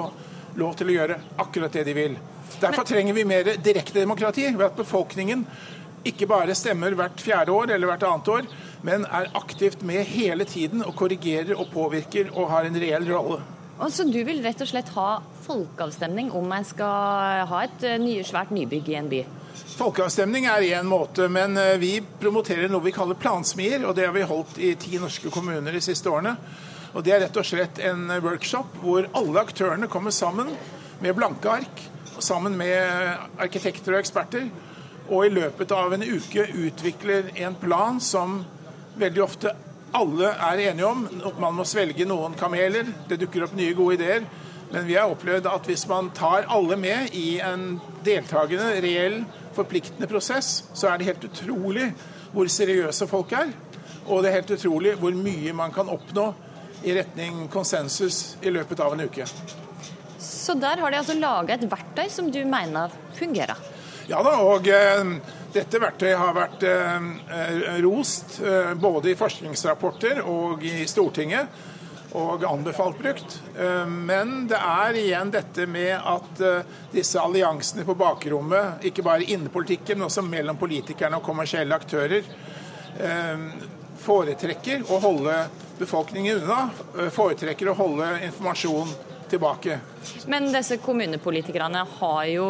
[0.59, 2.17] lov til å gjøre akkurat det de vil.
[2.59, 5.45] Derfor trenger vi mer direkte demokrati, ved at befolkningen
[6.09, 8.49] ikke bare stemmer hvert fjerde år eller hvert annet år,
[8.87, 13.41] men er aktivt med hele tiden og korrigerer og påvirker og har en reell rolle.
[13.79, 18.51] Altså, Du vil rett og slett ha folkeavstemning om en skal ha et nye, svært
[18.51, 19.25] nybygg i en by?
[19.79, 23.85] Folkeavstemning er én måte, men vi promoterer noe vi kaller plansmier.
[23.87, 26.37] og Det har vi holdt i ti norske kommuner de siste årene.
[26.95, 30.51] Og Det er rett og slett en workshop hvor alle aktørene kommer sammen
[31.01, 31.85] med blanke ark,
[32.19, 34.49] sammen med arkitekter og eksperter,
[35.09, 38.43] og i løpet av en uke utvikler en plan som
[38.99, 39.55] veldig ofte
[39.97, 41.07] alle er enige om.
[41.41, 44.27] Man må svelge noen kameler, det dukker opp nye, gode ideer.
[44.69, 49.23] Men vi har opplevd at hvis man tar alle med i en deltakende, reell,
[49.59, 51.91] forpliktende prosess, så er det helt utrolig
[52.33, 53.53] hvor seriøse folk er.
[54.09, 56.31] Og det er helt utrolig hvor mye man kan oppnå
[56.87, 59.27] i retning konsensus i løpet av en uke.
[60.19, 63.59] Så der har de altså laga et verktøy som du mener fungerer?
[64.09, 65.11] Ja da, og eh,
[65.53, 71.51] dette verktøyet har vært eh, rost eh, både i forskningsrapporter og i Stortinget,
[72.17, 73.39] og anbefalt brukt.
[73.89, 76.43] Men det er igjen dette med at
[76.93, 82.25] disse alliansene på bakrommet, ikke bare innen politikken, men også mellom politikerne og kommersielle aktører,
[83.99, 85.37] foretrekker å holde
[85.79, 88.97] befolkningen unna, foretrekker å holde informasjon
[89.29, 89.79] tilbake.
[90.27, 92.49] Men disse kommunepolitikerne har jo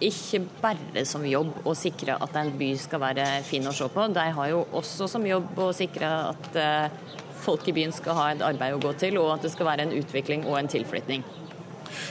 [0.00, 4.06] ikke bare som jobb å sikre at en by skal være fin å se på.
[4.08, 6.56] De har jo også som jobb å sikre at
[7.40, 9.88] folk i byen skal ha et arbeid å gå til, og at det skal være
[9.88, 11.24] en utvikling og en tilflytning.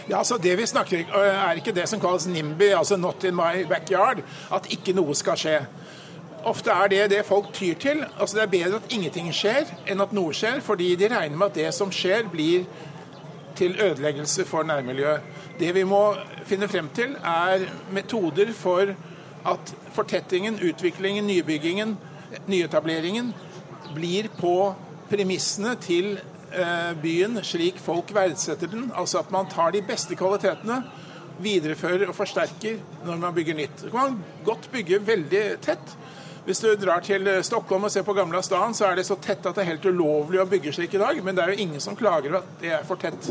[0.10, 3.64] Ja, altså Det vi snakker er ikke det som kalles NIMBY, altså 'not in my
[3.70, 5.60] backyard', at ikke noe skal skje.
[6.44, 8.06] Ofte er det det folk tyr til.
[8.20, 11.46] Altså Det er bedre at ingenting skjer enn at noe skjer, fordi de regner med
[11.46, 12.66] at det som skjer, blir
[13.56, 15.20] til ødeleggelse for nærmiljøet.
[15.60, 16.16] Det vi må
[16.46, 18.96] finne frem til, er metoder for
[19.46, 21.98] at fortettingen, utviklingen, nybyggingen,
[22.48, 23.34] nyetableringen
[23.96, 24.76] blir på
[25.10, 26.18] premissene til
[27.04, 28.88] byen slik folk verdsetter den.
[28.98, 30.82] Altså at man tar de beste kvalitetene,
[31.40, 33.84] viderefører og forsterker når man bygger nytt.
[33.84, 35.94] Så kan man godt bygge veldig tett.
[36.48, 39.46] Hvis du drar til Stockholm og ser på Gamla stan, så er det så tett
[39.46, 41.22] at det er helt ulovlig å bygge slik i dag.
[41.24, 43.30] Men det er jo ingen som klager over at det er for tett.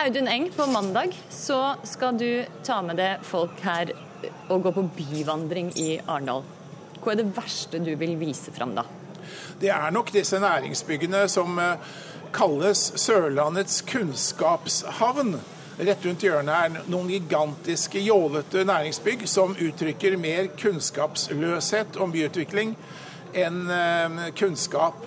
[0.00, 3.92] Audun Eng, på mandag så skal du ta med deg folk her
[4.48, 6.42] og gå på byvandring i Arendal.
[6.98, 8.88] Hva er det verste du vil vise fram da?
[9.60, 11.60] Det er nok disse næringsbyggene som
[12.34, 15.36] kalles Sørlandets kunnskapshavn.
[15.78, 22.76] Rett rundt hjørnet er noen gigantiske, jålete næringsbygg som uttrykker mer kunnskapsløshet om byutvikling
[23.34, 23.64] enn
[24.38, 25.00] kunnskap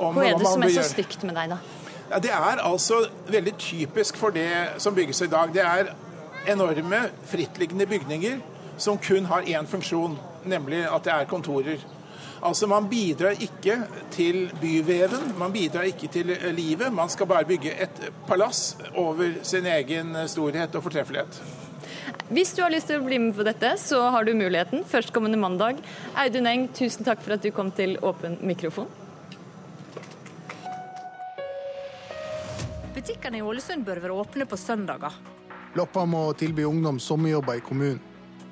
[0.00, 1.60] om hva er det som er så stygt med deg, da?
[2.10, 4.48] Ja, det er altså veldig typisk for det
[4.82, 5.52] som bygges i dag.
[5.54, 5.92] Det er
[6.50, 8.40] enorme frittliggende bygninger
[8.80, 11.84] som kun har én funksjon, nemlig at det er kontorer.
[12.42, 13.76] Altså Man bidrar ikke
[14.10, 16.92] til byveven, man bidrar ikke til livet.
[16.92, 21.42] Man skal bare bygge et palass over sin egen storhet og fortreffelighet.
[22.30, 25.38] Hvis du har lyst til å bli med på dette, så har du muligheten førstkommende
[25.40, 25.80] mandag.
[26.14, 28.88] Audun Eng, tusen takk for at du kom til Åpen mikrofon.
[32.94, 35.18] Butikkene i Ålesund bør være åpne på søndager.
[35.78, 38.09] Loppa må tilby ungdom sommerjobber i kommunen.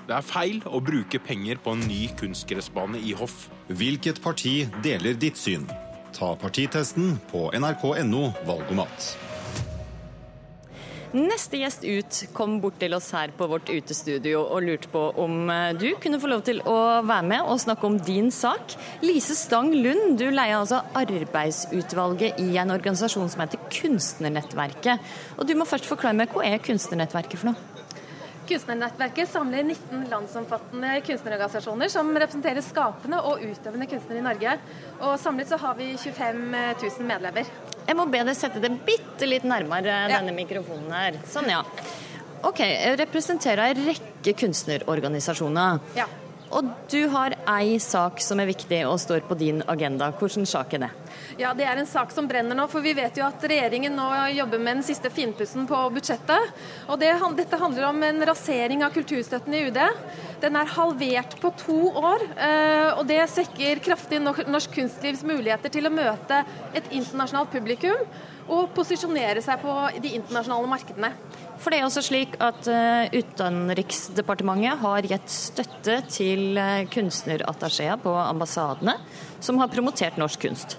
[0.08, 3.50] Det er feil å bruke penger på en ny kunstgressbane i Hoff.
[3.68, 5.66] Hvilket parti deler ditt syn?
[6.16, 9.10] Ta partitesten på nrk.no valgomat.
[11.12, 15.52] Neste gjest ut kom bort til oss her på vårt utestudio og lurte på om
[15.52, 18.76] eh, du kunne få lov til å være med og snakke om din sak.
[19.04, 25.12] Lise Stang Lund, du leier altså arbeidsutvalget i en organisasjon som heter Kunstnernettverket.
[25.36, 27.77] Og du må først forklare meg, hva er Kunstnernettverket for noe?
[28.48, 34.54] Kunstnernettverket samler 19 landsomfattende kunstnerorganisasjoner som representerer skapende og utøvende kunstnere i Norge.
[35.02, 36.40] Og samlet så har vi 25
[36.80, 37.50] 000 medlemmer.
[37.88, 40.18] Jeg må be deg sette det bitte litt nærmere ja.
[40.18, 41.20] denne mikrofonen her.
[41.28, 41.60] Sånn, ja.
[42.48, 42.62] OK.
[42.64, 45.84] Jeg representerer en rekke kunstnerorganisasjoner.
[45.98, 46.08] Ja.
[46.48, 50.08] Og du har ei sak som er viktig og står på din agenda.
[50.16, 50.90] Hvilken sak er det?
[51.38, 52.66] Ja, Det er en sak som brenner nå.
[52.72, 56.54] For vi vet jo at regjeringen nå jobber med den siste finpussen på budsjettet.
[56.88, 59.80] Og det, Dette handler om en rasering av kulturstøtten i UD.
[60.40, 62.24] Den er halvert på to år.
[62.36, 68.08] Eh, og det svekker kraftig norsk kunstlivs muligheter til å møte et internasjonalt publikum
[68.48, 71.12] og posisjonere seg på de internasjonale markedene.
[71.58, 78.12] For det er også slik at uh, Utenriksdepartementet har gitt støtte til uh, kunstnerattachéer på
[78.14, 78.94] ambassadene
[79.42, 80.78] som har promotert norsk kunst.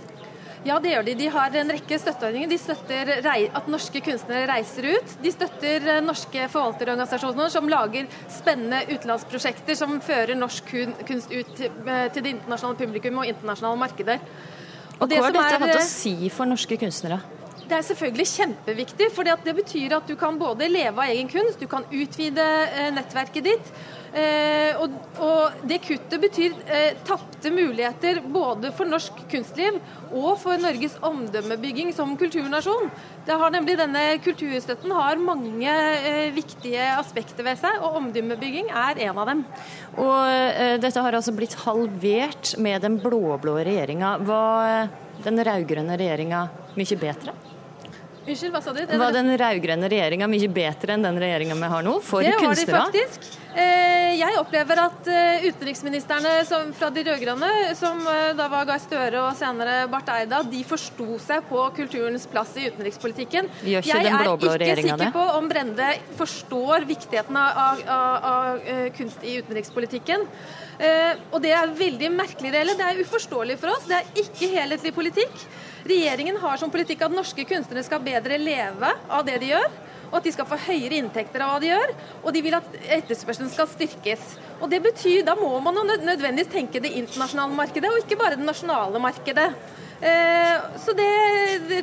[0.67, 1.13] Ja, det gjør de.
[1.15, 2.49] De har en rekke støtteordninger.
[2.51, 5.13] De støtter at norske kunstnere reiser ut.
[5.23, 10.67] De støtter eh, norske forvalterorganisasjoner som lager spennende utenlandsprosjekter som fører norsk
[11.07, 14.19] kunst ut til det internasjonale publikum og internasjonale markeder.
[14.99, 17.21] Og, og Hva har dette hatt å si for norske kunstnere?
[17.69, 21.61] Det er selvfølgelig kjempeviktig, for det betyr at du kan både leve av egen kunst,
[21.61, 23.67] du kan utvide eh, nettverket ditt.
[24.09, 29.77] Eh, og, og, det kuttet betyr eh, tapte muligheter både for norsk kunstliv
[30.09, 32.89] og for Norges omdømmebygging som kulturnasjon.
[33.27, 39.03] Det har nemlig Denne kulturstøtten har mange eh, viktige aspekter ved seg, og omdømmebygging er
[39.05, 39.45] en av dem.
[39.99, 44.15] Og eh, Dette har altså blitt halvert med den blå-blå regjeringa.
[44.25, 44.89] Var
[45.21, 46.47] den rød-grønne regjeringa
[46.79, 47.37] mye bedre?
[48.29, 48.81] Unnskyld, hva sa du?
[48.85, 52.65] Var den rød-grønne regjeringa mye bedre enn den regjeringa vi har nå, for kunstnere?
[52.65, 53.37] Det var de faktisk.
[53.49, 56.33] Eh, jeg opplever at eh, utenriksministrene
[56.77, 57.49] fra de rød-grønne,
[57.79, 62.27] som eh, da var Gahr Støre og senere Barth Eida, de forsto seg på kulturens
[62.29, 63.49] plass i utenrikspolitikken.
[63.65, 65.89] Gjør ikke jeg den blå -blå er ikke sikker på om Brende
[66.19, 70.27] forstår viktigheten av, av, av kunst i utenrikspolitikken.
[71.33, 73.89] Og det er veldig merkelig, det Det er uforståelig for oss.
[73.89, 75.33] Det er ikke helhetlig politikk.
[75.87, 79.69] Regjeringen har som politikk at norske kunstnere skal bedre leve av det de gjør,
[80.09, 82.79] og at de skal få høyere inntekter av hva de gjør, og de vil at
[82.99, 84.37] etterspørselen skal styrkes.
[84.59, 88.45] Og det betyr, Da må man nødvendigvis tenke det internasjonale markedet, og ikke bare det
[88.45, 89.53] nasjonale markedet.
[90.01, 91.09] Eh, så det,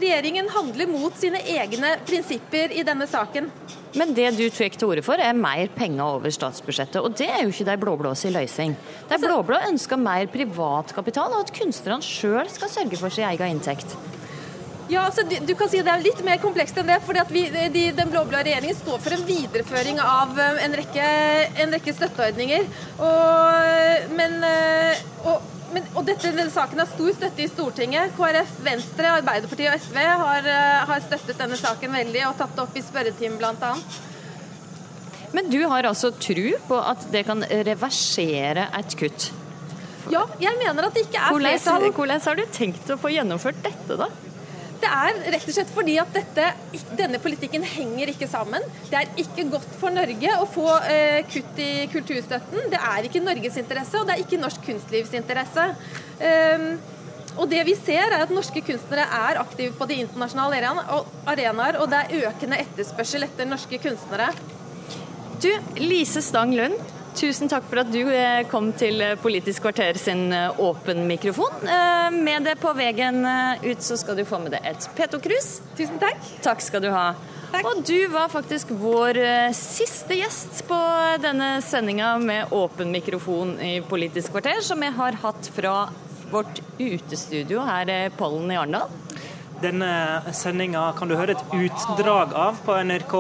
[0.01, 3.51] regjeringen handler mot sine egne prinsipper i denne saken.
[3.97, 7.01] Men det du tar til orde for, er mer penger over statsbudsjettet.
[7.01, 8.75] Og det er jo ikke de blå-blås sin løsning.
[9.09, 13.97] De blå-blå ønsker mer privatkapital, og at kunstnerne sjøl skal sørge for sin egen inntekt.
[14.89, 17.01] Ja, altså, du, kan si Det er litt mer komplekst enn det.
[17.07, 17.45] fordi vi,
[17.75, 21.11] de, Den blå-blå regjeringen står for en videreføring av eh, en rekke,
[21.65, 22.67] en rekke støtteordninger.
[23.03, 28.15] Og, men, eh, og, men, og dette, denne saken har stor støtte i Stortinget.
[28.19, 32.67] KrF, Venstre, Arbeiderpartiet og SV har, eh, har støttet denne saken veldig og tatt det
[32.69, 33.73] opp i spørretimen bl.a.
[35.35, 39.33] Men du har altså tro på at det kan reversere et kutt?
[40.15, 41.89] Ja, jeg mener at det ikke er flertall.
[41.91, 44.07] Hvordan har du tenkt å få gjennomført dette, da?
[44.81, 46.49] Det er rett og slett fordi at dette,
[46.99, 48.65] denne politikken henger ikke sammen.
[48.91, 52.69] Det er ikke godt for Norge å få eh, kutt i kulturstøtten.
[52.73, 55.71] Det er ikke Norges interesse, og det er ikke norsk kunstlivs interesse.
[56.21, 56.69] Um,
[57.37, 60.61] og det vi ser er at Norske kunstnere er aktive på de internasjonale
[61.29, 64.31] arenaer, og det er økende etterspørsel etter norske kunstnere.
[65.43, 66.79] Du, Lise Stang Lund,
[67.17, 71.65] Tusen takk for at du eh, kom til eh, Politisk kvarter sin eh, åpen mikrofon.
[72.13, 73.25] Med det på veien
[73.65, 75.49] ut så skal du få med deg et Peto-krus.
[75.79, 76.21] Tusen takk.
[76.45, 77.15] Takk skal du ha.
[77.55, 77.69] Takk.
[77.71, 79.21] Og du var faktisk vår
[79.57, 80.79] siste gjest på
[81.23, 85.77] denne sendinga med åpen mikrofon i Politisk kvarter, som jeg har hatt fra
[86.29, 88.93] vårt utestudio her i Pollen i Arendal.
[89.57, 93.15] Denne sendinga kan du høre et utdrag av på NRK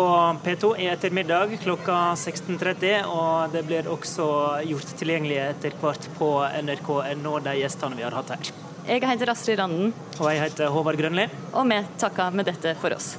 [0.44, 3.06] P2 i ettermiddag klokka 16.30.
[3.08, 4.26] Og det blir også
[4.68, 6.30] gjort tilgjengelig etter hvert på
[6.60, 8.52] nrk.no, de gjestene vi har hatt her.
[8.86, 9.94] Jeg heter Astrid Randen.
[10.20, 11.24] Og jeg heter Håvard Grønli.
[11.54, 13.14] Og vi takker med dette for oss.